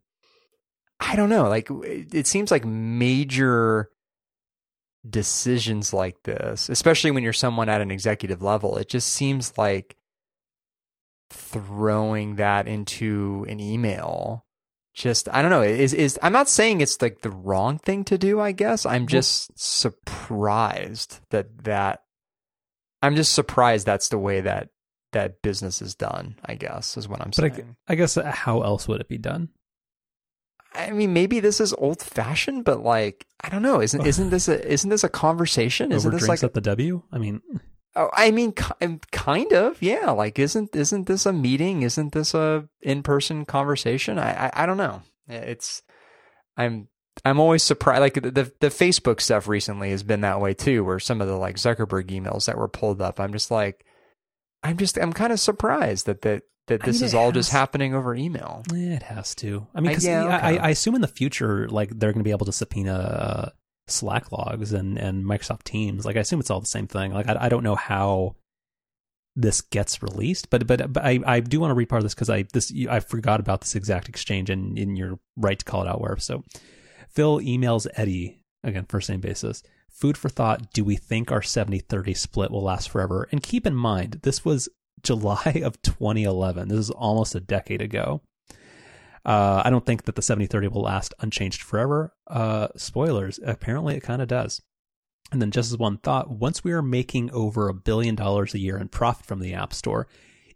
[1.01, 1.49] I don't know.
[1.49, 3.89] Like, it seems like major
[5.09, 9.95] decisions like this, especially when you're someone at an executive level, it just seems like
[11.29, 14.45] throwing that into an email
[14.95, 18.17] just I don't know is is I'm not saying it's like the wrong thing to
[18.17, 18.85] do I guess.
[18.85, 22.03] I'm just surprised that that
[23.01, 24.69] I'm just surprised that's the way that
[25.11, 27.75] that business is done I guess is what I'm but saying.
[27.87, 29.49] I, I guess uh, how else would it be done
[30.77, 33.81] I mean, maybe this is old fashioned, but like, I don't know.
[33.81, 35.91] Isn't isn't this a isn't this a conversation?
[35.91, 36.43] Isn't Over this like?
[36.43, 37.03] at the W?
[37.11, 37.41] I mean,
[37.97, 40.11] Oh, I mean, ki- um, kind of, yeah.
[40.11, 41.81] Like, isn't isn't this a meeting?
[41.81, 44.19] Isn't this a in person conversation?
[44.19, 45.01] I, I I don't know.
[45.29, 45.81] It's
[46.57, 46.89] I'm
[47.23, 48.01] I'm always surprised.
[48.01, 51.27] Like the, the the Facebook stuff recently has been that way too, where some of
[51.29, 53.85] the like Zuckerberg emails that were pulled up, I'm just like,
[54.61, 57.51] I'm just I'm kind of surprised that that that I this mean, is all just
[57.51, 58.63] happening over email.
[58.73, 59.67] it has to.
[59.75, 60.59] I mean, 'cause yeah, I, okay.
[60.59, 63.49] I, I assume in the future, like they're going to be able to subpoena uh,
[63.87, 66.05] Slack logs and and Microsoft Teams.
[66.05, 67.13] Like I assume it's all the same thing.
[67.13, 68.35] Like I, I don't know how
[69.35, 72.15] this gets released, but but but I, I do want to read part of this
[72.15, 75.81] because I this I forgot about this exact exchange and in your right to call
[75.83, 76.17] it out where.
[76.17, 76.43] So
[77.09, 79.61] Phil emails Eddie again first name basis.
[79.91, 80.73] Food for thought.
[80.73, 83.29] Do we think our 70-30 split will last forever?
[83.31, 84.67] And keep in mind, this was
[85.05, 86.67] July of 2011.
[86.67, 88.21] This is almost a decade ago.
[89.25, 92.13] Uh, I don't think that the 70-30 will last unchanged forever.
[92.27, 93.39] Uh, spoilers.
[93.43, 94.61] Apparently, it kind of does.
[95.31, 98.59] And then, just as one thought, once we are making over a billion dollars a
[98.59, 100.07] year in profit from the App Store,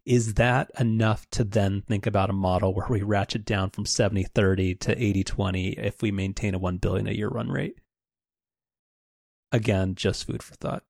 [0.05, 4.79] is that enough to then think about a model where we ratchet down from 70-30
[4.79, 7.75] to 80-20 if we maintain a 1 billion a year run rate?
[9.51, 10.83] Again, just food for thought.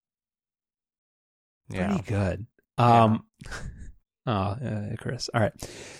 [1.69, 1.88] Yeah.
[1.88, 2.45] Pretty good.
[2.77, 3.26] Um,
[4.26, 5.30] oh, uh, Chris.
[5.34, 5.53] All right.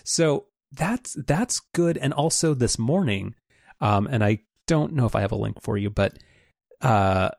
[0.04, 1.98] So that's that's good.
[1.98, 3.36] And also this morning,
[3.82, 6.18] um, and I don't know if I have a link for you, but
[6.82, 7.30] uh,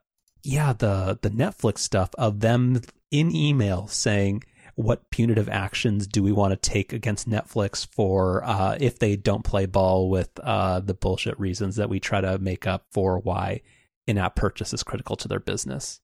[0.43, 4.45] yeah, the the Netflix stuff of them in email saying
[4.77, 9.45] what punitive actions do we want to take against Netflix for uh, if they don't
[9.45, 13.61] play ball with uh, the bullshit reasons that we try to make up for why
[14.07, 16.01] in-app purchase is critical to their business.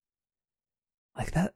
[1.17, 1.55] Like that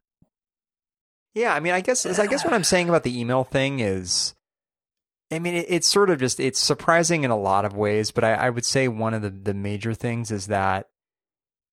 [1.35, 4.35] Yeah, I mean, I guess I guess what I'm saying about the email thing is,
[5.31, 8.25] I mean, it, it's sort of just it's surprising in a lot of ways, but
[8.25, 10.89] I, I would say one of the the major things is that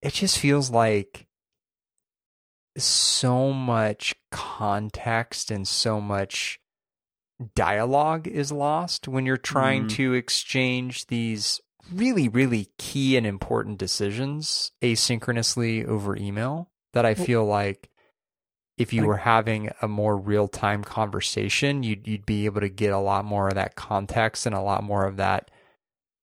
[0.01, 1.27] it just feels like
[2.77, 6.59] so much context and so much
[7.55, 9.89] dialogue is lost when you're trying Mhm.
[9.89, 11.59] to exchange these
[11.91, 17.89] really really key and important decisions asynchronously over email that I feel like
[18.77, 22.93] if you were having a more real time conversation, you'd you'd be able to get
[22.93, 25.49] a lot more of that context and a lot more of that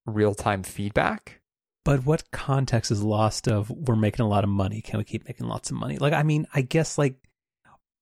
[0.07, 1.41] real time feedback.
[1.85, 4.81] But what context is lost of we're making a lot of money?
[4.81, 5.99] Can we keep making lots of money?
[5.99, 7.17] Like, I mean, I guess like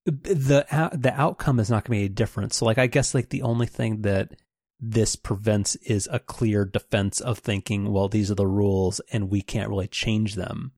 [0.04, 2.52] the the outcome is not going to be any different.
[2.52, 4.34] So, like, I guess like the only thing that
[4.78, 9.40] this prevents is a clear defense of thinking, well, these are the rules and we
[9.40, 10.72] can't really change them.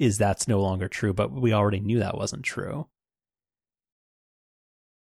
[0.00, 1.12] Is that's no longer true?
[1.12, 2.88] But we already knew that wasn't true.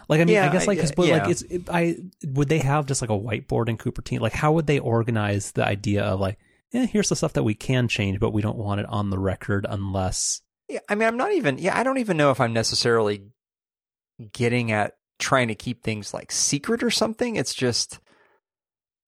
[0.10, 1.18] Like I mean, I guess like, 'cause- but yeah.
[1.18, 1.96] like it's it, I
[2.26, 4.20] would they have just like a whiteboard in Cupertino?
[4.20, 6.38] Like how would they organize the idea of like,
[6.72, 9.20] yeah, here's the stuff that we can change, but we don't want it on the
[9.20, 11.58] record unless Yeah, I mean, I'm not even.
[11.58, 13.24] Yeah, I don't even know if I'm necessarily
[14.34, 17.36] getting at trying to keep things like secret or something.
[17.38, 18.00] It's just,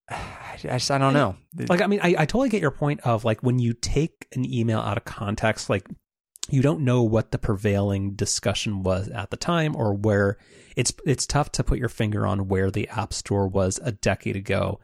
[0.09, 1.35] I just, I don't know.
[1.69, 4.51] like I mean I, I totally get your point of like when you take an
[4.51, 5.87] email out of context, like
[6.49, 10.37] you don't know what the prevailing discussion was at the time or where
[10.75, 14.35] it's it's tough to put your finger on where the app store was a decade
[14.35, 14.79] ago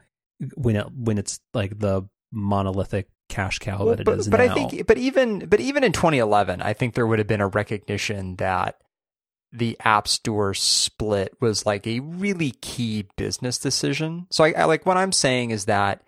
[0.54, 4.38] when it when it's like the monolithic cash cow Well, that it but, is but
[4.38, 4.52] now.
[4.52, 7.48] I think, but even, but even in 2011, I think there would have been a
[7.48, 8.76] recognition that
[9.52, 14.26] the App Store split was like a really key business decision.
[14.30, 16.02] So I, I like what I'm saying is that,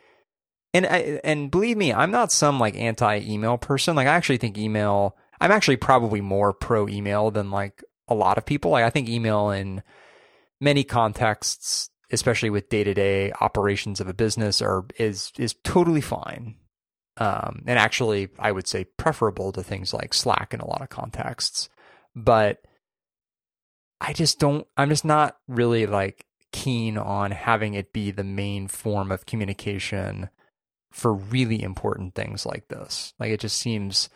[0.73, 3.97] and I, and believe me, I'm not some like anti-email person.
[3.97, 5.17] Like I actually think email.
[5.41, 8.71] I'm actually probably more pro email than like a lot of people.
[8.71, 9.83] Like I think email in
[10.61, 16.57] many contexts, especially with day-to-day operations of a business, are is is totally fine
[17.17, 20.89] um, and actually I would say preferable to things like Slack in a lot of
[20.89, 21.69] contexts.
[22.17, 22.61] But
[24.07, 24.67] I just don't.
[24.77, 30.29] I'm just not really like keen on having it be the main form of communication
[30.93, 33.15] for really important things like this.
[33.19, 34.09] Like it just seems.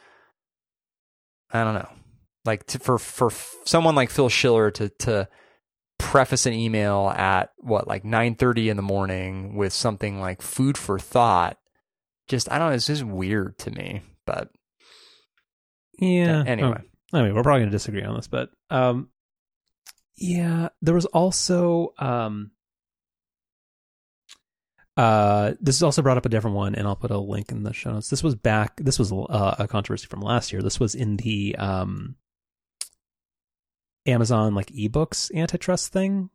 [1.50, 1.88] I don't know.
[2.44, 3.30] Like to, for for
[3.64, 5.28] someone like Phil Schiller to to
[5.98, 10.98] preface an email at what like 9:30 in the morning with something like food for
[10.98, 11.58] thought
[12.28, 14.02] just I don't know, it's just weird to me.
[14.26, 14.50] But
[15.98, 16.44] yeah.
[16.46, 16.82] anyway.
[17.12, 19.08] Oh, anyway, we're probably going to disagree on this, but um,
[20.18, 22.50] yeah, there was also um,
[24.96, 27.62] uh, this is also brought up a different one, and I'll put a link in
[27.62, 28.10] the show notes.
[28.10, 28.76] This was back.
[28.78, 30.60] This was uh, a controversy from last year.
[30.60, 32.16] This was in the um,
[34.06, 36.30] Amazon like ebooks antitrust thing,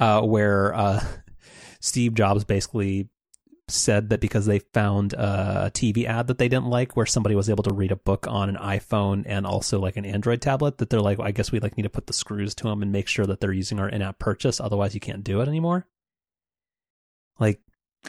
[0.00, 1.04] uh, where uh,
[1.80, 3.08] Steve Jobs basically
[3.68, 7.48] said that because they found a TV ad that they didn't like, where somebody was
[7.48, 10.90] able to read a book on an iPhone and also like an Android tablet, that
[10.90, 13.08] they're like, I guess we like need to put the screws to them and make
[13.08, 14.60] sure that they're using our in-app purchase.
[14.60, 15.86] Otherwise, you can't do it anymore.
[17.38, 17.60] Like,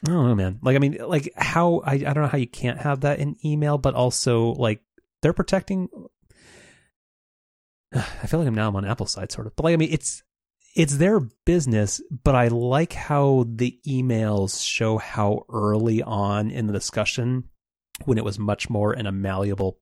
[0.05, 0.59] I don't know, man.
[0.61, 3.37] Like, I mean, like how I I don't know how you can't have that in
[3.45, 4.81] email, but also like
[5.21, 5.87] they're protecting.
[7.93, 9.93] I feel like I'm now I'm on Apple side sort of, but like I mean,
[9.93, 10.21] it's
[10.75, 16.73] it's their business, but I like how the emails show how early on in the
[16.73, 17.45] discussion,
[18.03, 19.79] when it was much more in a malleable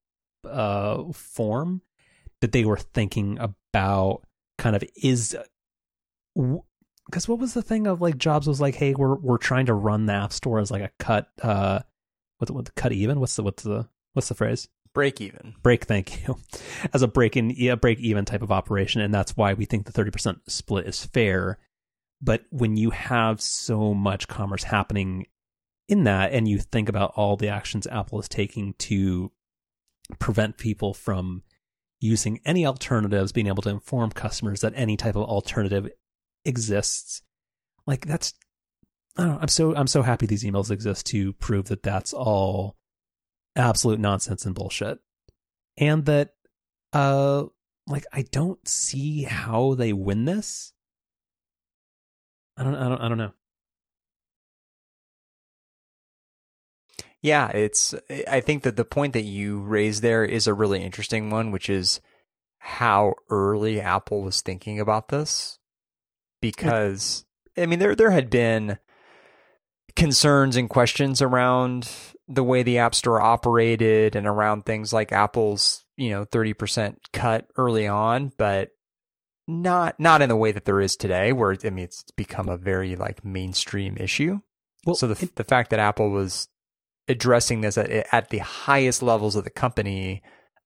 [0.48, 1.82] uh, form,
[2.40, 4.22] that they were thinking about
[4.56, 5.36] kind of is
[6.34, 9.74] because what was the thing of like Jobs was like, hey, we're we're trying to
[9.74, 11.80] run the App Store as like a cut, uh,
[12.38, 13.18] what what cut even?
[13.18, 14.68] What's the what's the what's the phrase?
[14.94, 15.54] Break even.
[15.62, 16.38] break thank you
[16.94, 19.86] as a break in yeah, break even type of operation and that's why we think
[19.86, 21.58] the 30% split is fair
[22.22, 25.26] but when you have so much commerce happening
[25.88, 29.30] in that and you think about all the actions apple is taking to
[30.18, 31.42] prevent people from
[32.00, 35.88] using any alternatives being able to inform customers that any type of alternative
[36.44, 37.22] exists
[37.86, 38.34] like that's
[39.16, 42.12] I don't know, I'm so I'm so happy these emails exist to prove that that's
[42.12, 42.76] all
[43.56, 44.98] absolute nonsense and bullshit.
[45.76, 46.34] And that
[46.92, 47.44] uh
[47.86, 50.72] like I don't see how they win this.
[52.56, 53.32] I don't I don't I don't know.
[57.20, 57.94] Yeah, it's
[58.28, 61.70] I think that the point that you raised there is a really interesting one, which
[61.70, 62.00] is
[62.58, 65.58] how early Apple was thinking about this.
[66.40, 67.24] Because
[67.56, 68.78] I mean there there had been
[69.96, 71.90] concerns and questions around
[72.28, 77.46] the way the App Store operated and around things like Apple's, you know, 30% cut
[77.56, 78.70] early on, but
[79.46, 82.56] not not in the way that there is today where I mean it's become a
[82.56, 84.40] very like mainstream issue.
[84.86, 86.48] Well, so the it, the fact that Apple was
[87.08, 90.22] addressing this at at the highest levels of the company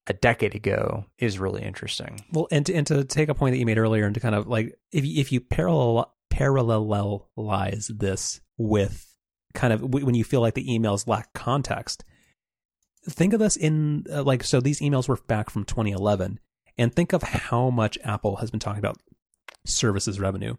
[0.07, 2.21] a decade ago is really interesting.
[2.33, 4.35] Well, and to, and to take a point that you made earlier and to kind
[4.35, 9.08] of like if if you parallel parallelize this with
[9.59, 12.05] kind of when you feel like the emails lack context.
[13.11, 16.39] Think of this in uh, like so these emails were back from 2011
[16.77, 18.99] and think of how much Apple has been talking about
[19.67, 20.55] services revenue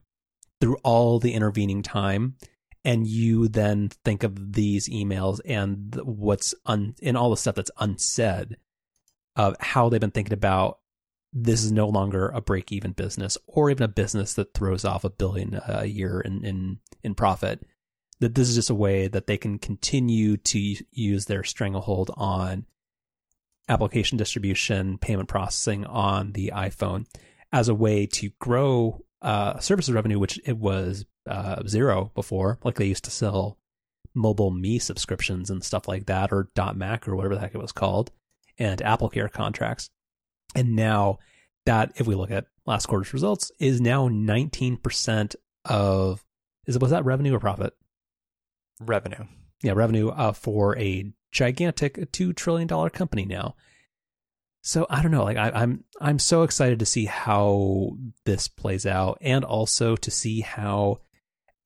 [0.60, 2.36] through all the intervening time
[2.84, 7.72] and you then think of these emails and what's un and all the stuff that's
[7.80, 8.58] unsaid
[9.38, 10.80] of how they've been thinking about
[11.32, 15.06] this is no longer a break even business or even a business that throws off
[15.06, 17.66] a billion a year in in in profit
[18.20, 22.66] that this is just a way that they can continue to use their stranglehold on
[23.70, 27.06] application distribution, payment processing on the iPhone
[27.52, 32.60] as a way to grow uh, services revenue, which it was uh, zero before.
[32.64, 33.58] Like they used to sell
[34.16, 37.72] MobileMe subscriptions and stuff like that, or dot .Mac or whatever the heck it was
[37.72, 38.12] called,
[38.58, 39.90] and Apple Care contracts.
[40.56, 41.20] And now
[41.66, 45.36] that, if we look at last quarter's results, is now 19%
[45.66, 46.26] of
[46.66, 47.74] is was that revenue or profit?
[48.80, 49.26] Revenue.
[49.62, 53.56] Yeah, revenue uh, for a gigantic two trillion dollar company now.
[54.62, 55.24] So I don't know.
[55.24, 57.92] Like I, I'm I'm so excited to see how
[58.26, 61.02] this plays out, and also to see how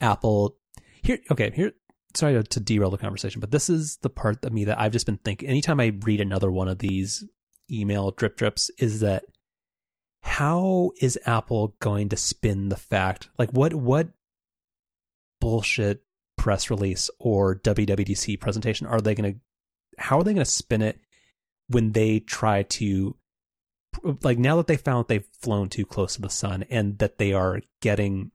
[0.02, 0.58] Apple
[1.02, 1.20] here.
[1.32, 1.74] Okay, here.
[2.16, 4.92] Sorry to, to derail the conversation, but this is the part of me that I've
[4.92, 5.50] just been thinking.
[5.50, 7.24] Anytime I read another one of these
[7.72, 9.24] email drip drips, is that
[10.22, 13.30] how is Apple going to spin the fact?
[13.40, 14.10] Like what what
[15.42, 16.04] bullshit
[16.38, 19.40] press release or WWDC presentation are they going to
[19.98, 21.00] how are they going to spin it
[21.68, 23.16] when they try to
[24.24, 27.34] like now that they found they've flown too close to the sun and that they
[27.34, 28.32] are getting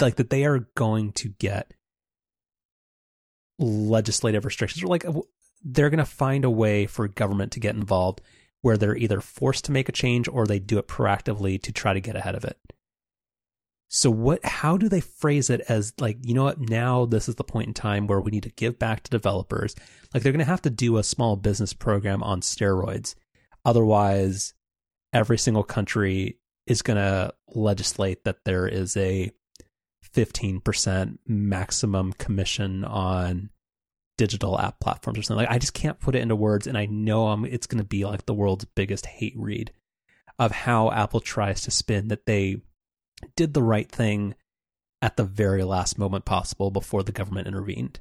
[0.00, 1.74] like that they are going to get
[3.58, 5.04] legislative restrictions or like
[5.64, 8.20] they're going to find a way for government to get involved
[8.62, 11.92] where they're either forced to make a change or they do it proactively to try
[11.92, 12.58] to get ahead of it
[13.88, 17.36] so what how do they phrase it as like, you know what, now this is
[17.36, 19.74] the point in time where we need to give back to developers.
[20.12, 23.14] Like they're going to have to do a small business program on steroids.
[23.64, 24.54] Otherwise,
[25.12, 29.30] every single country is going to legislate that there is a
[30.14, 33.50] 15% maximum commission on
[34.18, 35.44] digital app platforms or something.
[35.46, 37.86] Like I just can't put it into words and I know I'm it's going to
[37.86, 39.72] be like the world's biggest hate read
[40.38, 42.62] of how Apple tries to spin that they
[43.36, 44.34] did the right thing
[45.02, 48.00] at the very last moment possible before the government intervened.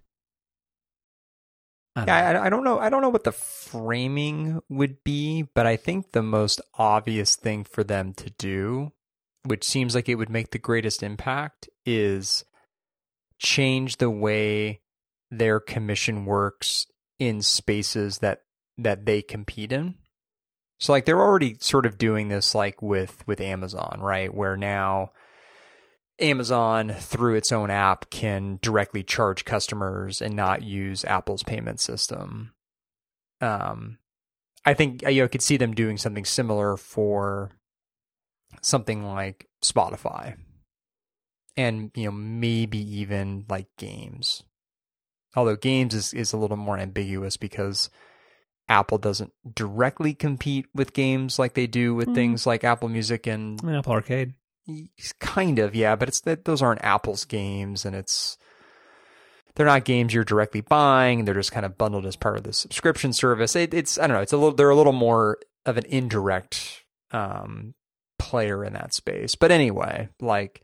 [1.95, 2.77] I yeah, I, I, don't know.
[2.77, 7.63] I don't know what the framing would be, but I think the most obvious thing
[7.63, 8.91] for them to do,
[9.43, 12.43] which seems like it would make the greatest impact, is
[13.39, 14.81] change the way
[15.31, 16.87] their commission works
[17.17, 18.41] in spaces that
[18.77, 19.95] that they compete in.
[20.79, 24.33] So like they're already sort of doing this like with with Amazon, right?
[24.33, 25.11] Where now
[26.19, 32.53] Amazon through its own app can directly charge customers and not use Apple's payment system.
[33.41, 33.99] Um
[34.65, 37.51] I think you know, I could see them doing something similar for
[38.61, 40.35] something like Spotify.
[41.55, 44.43] And you know maybe even like games.
[45.37, 47.89] Although games is is a little more ambiguous because
[48.67, 52.15] Apple doesn't directly compete with games like they do with Mm.
[52.15, 54.33] things like Apple Music and Apple Arcade.
[55.19, 58.37] kind of yeah, but it's that those aren't Apple's games and it's
[59.55, 61.23] they're not games you're directly buying.
[61.25, 63.55] They're just kind of bundled as part of the subscription service.
[63.55, 64.21] It, it's I don't know.
[64.23, 67.75] It's a little they're a little more of an indirect um,
[68.19, 69.35] player in that space.
[69.35, 70.61] But anyway, like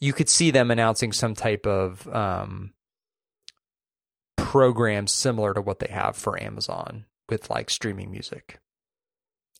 [0.00, 2.72] you could see them announcing some type of um,
[4.36, 8.58] program similar to what they have for Amazon with like streaming music.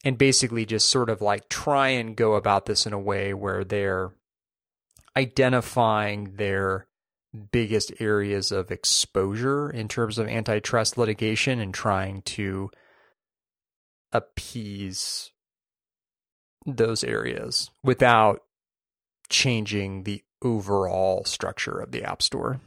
[0.04, 3.64] And basically just sort of like try and go about this in a way where
[3.64, 4.12] they're
[5.16, 6.86] identifying their
[7.52, 12.70] biggest areas of exposure in terms of antitrust litigation and trying to
[14.12, 15.30] appease
[16.64, 18.42] those areas without
[19.28, 22.60] changing the overall structure of the App Store.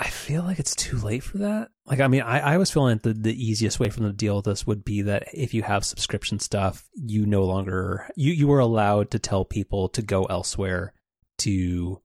[0.00, 1.68] I feel like it's too late for that.
[1.84, 4.36] Like, I mean, I, I was feeling that the, the easiest way from the deal
[4.36, 8.48] with this would be that if you have subscription stuff, you no longer you you
[8.48, 10.94] were allowed to tell people to go elsewhere
[11.40, 12.00] to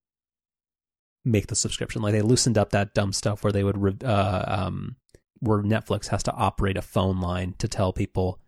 [1.23, 2.01] make the subscription.
[2.01, 4.97] Like they loosened up that dumb stuff where they would re- uh, um
[5.39, 8.41] where Netflix has to operate a phone line to tell people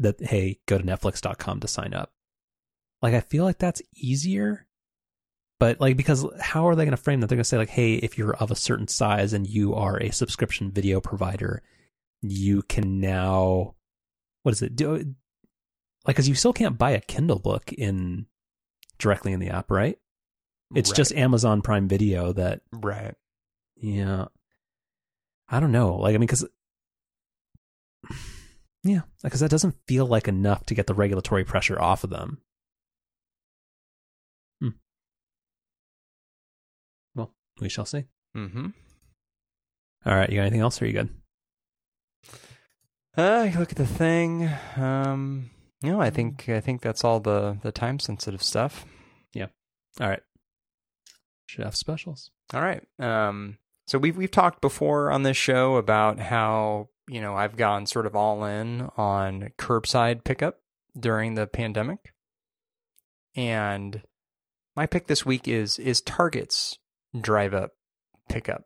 [0.00, 2.10] that hey, go to netflix.com to sign up.
[3.00, 4.66] Like I feel like that's easier
[5.60, 7.26] but like because how are they going to frame that?
[7.28, 9.96] They're going to say like hey if you're of a certain size and you are
[10.02, 11.62] a subscription video provider
[12.22, 13.74] you can now
[14.42, 14.74] what is it?
[14.76, 18.26] Do like because you still can't buy a kindle book in
[18.98, 19.98] directly in the app right?
[20.74, 20.96] It's Right.
[20.96, 23.14] just amazon prime video that right.
[23.76, 24.26] yeah.
[25.48, 25.96] I don't know.
[25.96, 26.46] Like i mean because
[28.84, 32.38] yeah because that doesn't feel like enough to get the regulatory pressure off of them
[34.60, 34.68] hmm.
[37.14, 38.04] well we shall see
[38.36, 38.66] Mm-hmm.
[40.06, 40.80] All right, you got anything else?
[40.80, 41.08] Or are you good?
[43.16, 44.48] Uh, you look at the thing.
[44.76, 45.50] Um,
[45.82, 48.86] you know, I think I think that's all the the time sensitive stuff.
[49.32, 49.46] Yeah.
[50.00, 50.22] All right.
[51.46, 52.30] Chef specials.
[52.54, 52.82] All right.
[52.98, 57.86] Um, so we've we've talked before on this show about how you know I've gone
[57.86, 60.60] sort of all in on curbside pickup
[60.98, 62.12] during the pandemic,
[63.34, 64.02] and
[64.76, 66.78] my pick this week is is Target's
[67.22, 67.72] drive up
[68.28, 68.64] pickup,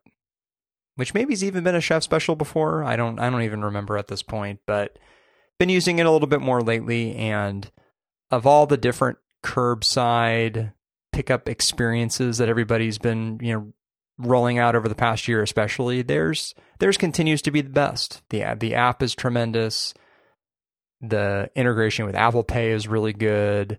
[0.97, 2.85] which maybe has even been a chef special before.
[2.85, 4.99] I don't I don't even remember at this point, but
[5.59, 7.71] been using it a little bit more lately, and
[8.31, 10.73] of all the different curbside
[11.13, 13.73] pickup experiences that everybody's been you know
[14.19, 18.23] rolling out over the past year especially theirs theirs continues to be the best.
[18.31, 19.95] The the app is tremendous.
[21.01, 23.79] The integration with apple pay is really good.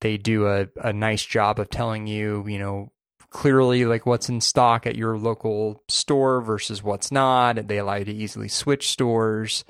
[0.00, 2.92] They do a, a nice job of telling you you know
[3.30, 8.04] clearly like what's in stock at your local store versus what's not they allow you
[8.04, 9.64] to easily switch stores.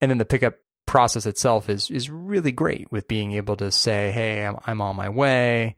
[0.00, 0.54] And then the pickup
[0.86, 4.96] process itself is is really great with being able to say hey i'm, I'm on
[4.96, 5.76] my way.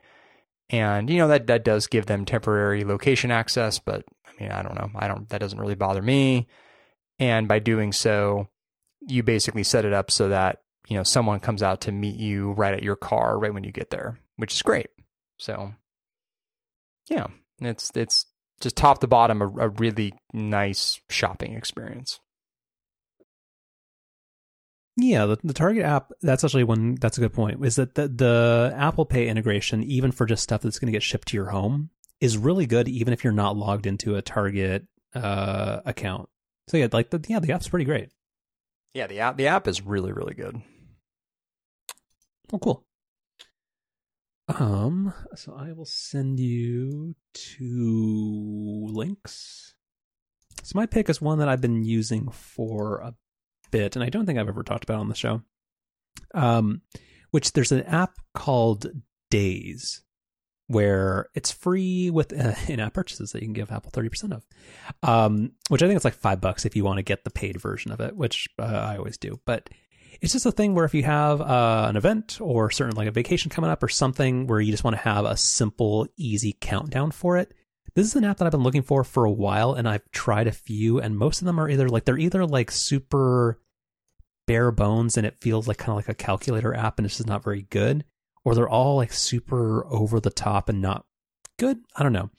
[0.70, 4.62] And you know that that does give them temporary location access but i mean i
[4.62, 4.90] don't know.
[4.94, 6.48] I don't that doesn't really bother me.
[7.19, 8.48] And by doing so
[9.06, 12.52] you basically set it up so that you know someone comes out to meet you
[12.52, 14.89] right at your car right when you get there which is great.
[15.39, 15.74] So
[17.09, 17.26] yeah
[17.60, 18.26] it's it's
[18.60, 22.20] just top to bottom a, a really nice shopping experience
[24.97, 28.06] Yeah, the, the Target app, that's actually one, that's a good point, is that the,
[28.06, 31.47] the Apple Pay integration, even for just stuff that's going to get shipped to your
[31.51, 31.90] home,
[32.20, 36.28] is really good, even if you're not logged into a Target uh, account.
[36.68, 38.10] So yeah, like the, yeah, the app's pretty great.
[38.94, 40.62] yeah the app the app is really really good
[42.52, 42.85] Oh, cool.
[44.48, 49.74] Um, so I will send you two links.
[50.62, 53.14] So my pick is one that I've been using for a
[53.70, 55.42] bit, and I don't think I've ever talked about on the show.
[56.32, 56.82] Um,
[57.30, 58.86] which there's an app called
[59.30, 60.02] Days,
[60.68, 64.46] where it's free with uh, in-app purchases that you can give Apple thirty percent of.
[65.02, 67.60] Um, which I think it's like five bucks if you want to get the paid
[67.60, 69.40] version of it, which uh, I always do.
[69.44, 69.70] But
[70.20, 73.12] it's just a thing where if you have uh, an event or certain like a
[73.12, 77.11] vacation coming up or something where you just want to have a simple, easy countdown
[77.11, 77.53] for it,
[77.95, 80.49] This is an app that I've been looking for for a while, and I've tried
[80.49, 83.61] a few, and most of them are either like they're either like super
[84.47, 87.28] bare bones, and it feels like kind of like a calculator app, and it's just
[87.28, 88.05] not very good,
[88.45, 91.07] or they're all like super over the top and not
[91.57, 91.78] good.
[91.95, 92.31] I don't know.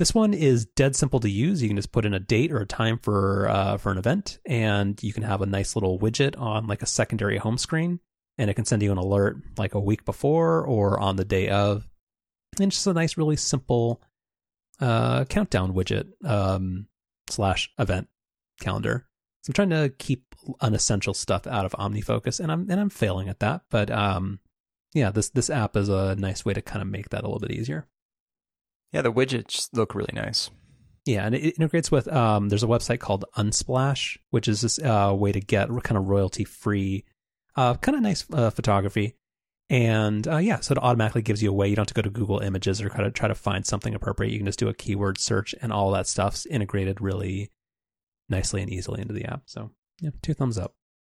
[0.00, 1.60] This one is dead simple to use.
[1.60, 4.38] You can just put in a date or a time for uh, for an event,
[4.46, 8.00] and you can have a nice little widget on like a secondary home screen,
[8.38, 11.50] and it can send you an alert like a week before or on the day
[11.50, 11.86] of.
[12.58, 14.00] And just a nice, really simple
[14.80, 16.86] uh, countdown widget um,
[17.28, 18.08] slash event
[18.58, 19.06] calendar.
[19.42, 23.28] So I'm trying to keep unessential stuff out of OmniFocus, and I'm and I'm failing
[23.28, 23.64] at that.
[23.68, 24.40] But um,
[24.94, 27.38] yeah, this this app is a nice way to kind of make that a little
[27.38, 27.86] bit easier.
[28.92, 30.50] Yeah, the widgets look really nice.
[31.06, 35.14] Yeah, and it integrates with um, there's a website called Unsplash, which is this uh,
[35.16, 37.04] way to get kind of royalty free,
[37.56, 39.16] uh, kind of nice uh, photography.
[39.70, 41.68] And uh, yeah, so it automatically gives you a way.
[41.68, 43.94] You don't have to go to Google Images or try to try to find something
[43.94, 44.32] appropriate.
[44.32, 47.50] You can just do a keyword search, and all that stuff's integrated really
[48.28, 49.42] nicely and easily into the app.
[49.46, 50.74] So yeah, two thumbs up.